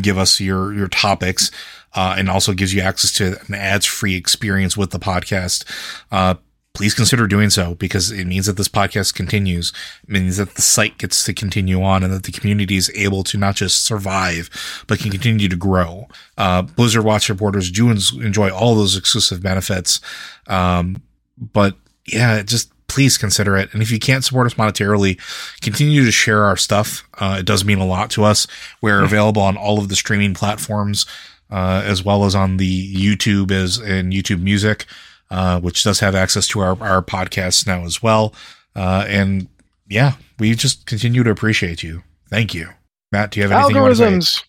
give 0.00 0.18
us 0.18 0.40
your, 0.40 0.72
your 0.72 0.86
topics 0.88 1.50
uh, 1.96 2.14
and 2.16 2.30
also 2.30 2.52
gives 2.52 2.72
you 2.72 2.82
access 2.82 3.12
to 3.12 3.36
an 3.48 3.54
ads 3.54 3.86
free 3.86 4.14
experience 4.14 4.76
with 4.76 4.90
the 4.90 4.98
podcast. 4.98 5.64
Uh, 6.12 6.34
please 6.74 6.94
consider 6.94 7.26
doing 7.26 7.48
so 7.48 7.74
because 7.76 8.10
it 8.10 8.26
means 8.26 8.44
that 8.44 8.58
this 8.58 8.68
podcast 8.68 9.14
continues. 9.14 9.72
It 10.04 10.10
means 10.10 10.36
that 10.36 10.56
the 10.56 10.62
site 10.62 10.98
gets 10.98 11.24
to 11.24 11.32
continue 11.32 11.82
on 11.82 12.04
and 12.04 12.12
that 12.12 12.24
the 12.24 12.32
community 12.32 12.76
is 12.76 12.92
able 12.94 13.24
to 13.24 13.38
not 13.38 13.56
just 13.56 13.84
survive, 13.84 14.50
but 14.86 14.98
can 14.98 15.10
continue 15.10 15.48
to 15.48 15.56
grow. 15.56 16.06
Uh, 16.36 16.62
Blizzard 16.62 17.02
Watch 17.02 17.30
reporters 17.30 17.70
do 17.70 17.90
enjoy 17.90 18.50
all 18.50 18.74
those 18.74 18.94
exclusive 18.94 19.42
benefits. 19.42 20.02
Um, 20.48 21.00
but 21.38 21.76
yeah, 22.06 22.42
just 22.42 22.70
please 22.88 23.16
consider 23.16 23.56
it. 23.56 23.72
And 23.72 23.80
if 23.80 23.90
you 23.90 23.98
can't 23.98 24.22
support 24.22 24.46
us 24.46 24.54
monetarily, 24.54 25.18
continue 25.62 26.04
to 26.04 26.12
share 26.12 26.44
our 26.44 26.58
stuff. 26.58 27.08
Uh, 27.14 27.38
it 27.40 27.46
does 27.46 27.64
mean 27.64 27.78
a 27.78 27.86
lot 27.86 28.10
to 28.10 28.24
us. 28.24 28.46
We're 28.82 29.02
available 29.02 29.42
on 29.42 29.56
all 29.56 29.78
of 29.78 29.88
the 29.88 29.96
streaming 29.96 30.34
platforms 30.34 31.06
uh, 31.50 31.82
as 31.84 32.04
well 32.04 32.24
as 32.24 32.34
on 32.34 32.56
the 32.56 32.94
YouTube 32.94 33.50
as 33.50 33.78
in 33.78 34.10
YouTube 34.10 34.42
Music, 34.42 34.86
uh, 35.30 35.60
which 35.60 35.82
does 35.84 36.00
have 36.00 36.14
access 36.14 36.48
to 36.48 36.60
our 36.60 36.80
our 36.82 37.02
podcasts 37.02 37.66
now 37.66 37.84
as 37.84 38.02
well. 38.02 38.34
Uh, 38.74 39.04
and 39.08 39.48
yeah, 39.88 40.14
we 40.38 40.54
just 40.54 40.86
continue 40.86 41.22
to 41.22 41.30
appreciate 41.30 41.82
you. 41.82 42.02
Thank 42.28 42.54
you, 42.54 42.68
Matt. 43.12 43.30
Do 43.30 43.40
you 43.40 43.48
have 43.48 43.52
anything 43.52 43.74
to 43.74 43.80
add? 43.80 43.96
Algorithms. 43.96 44.44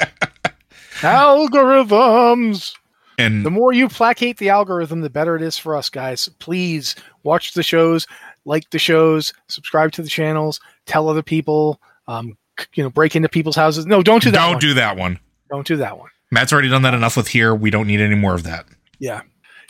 Algorithms. 1.00 2.74
And 3.18 3.44
the 3.44 3.50
more 3.50 3.72
you 3.72 3.88
placate 3.88 4.38
the 4.38 4.48
algorithm, 4.48 5.02
the 5.02 5.10
better 5.10 5.36
it 5.36 5.42
is 5.42 5.58
for 5.58 5.76
us, 5.76 5.90
guys. 5.90 6.28
Please 6.38 6.96
watch 7.22 7.52
the 7.52 7.62
shows, 7.62 8.06
like 8.46 8.70
the 8.70 8.78
shows, 8.78 9.34
subscribe 9.48 9.92
to 9.92 10.02
the 10.02 10.08
channels, 10.08 10.58
tell 10.86 11.08
other 11.08 11.22
people. 11.22 11.80
Um, 12.08 12.36
you 12.74 12.82
know, 12.82 12.90
break 12.90 13.16
into 13.16 13.28
people's 13.28 13.56
houses. 13.56 13.86
No, 13.86 14.02
don't 14.02 14.22
do 14.22 14.30
that. 14.30 14.38
Don't 14.38 14.52
one. 14.52 14.60
do 14.60 14.74
that 14.74 14.96
one. 14.96 15.18
Don't 15.50 15.66
do 15.66 15.76
that 15.76 15.98
one. 15.98 16.10
Matt's 16.30 16.52
already 16.52 16.68
done 16.68 16.82
that 16.82 16.94
enough 16.94 17.16
with 17.16 17.28
here. 17.28 17.54
We 17.54 17.70
don't 17.70 17.86
need 17.86 18.00
any 18.00 18.14
more 18.14 18.34
of 18.34 18.44
that. 18.44 18.66
Yeah. 18.98 19.22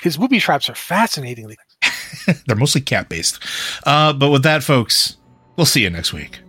His 0.02 0.16
booby 0.16 0.40
traps 0.40 0.68
are 0.68 0.74
fascinatingly. 0.74 1.56
They're 2.46 2.56
mostly 2.56 2.80
cat 2.80 3.08
based. 3.08 3.42
Uh, 3.84 4.12
but 4.12 4.30
with 4.30 4.42
that, 4.42 4.62
folks, 4.62 5.16
we'll 5.56 5.66
see 5.66 5.82
you 5.82 5.90
next 5.90 6.12
week. 6.12 6.40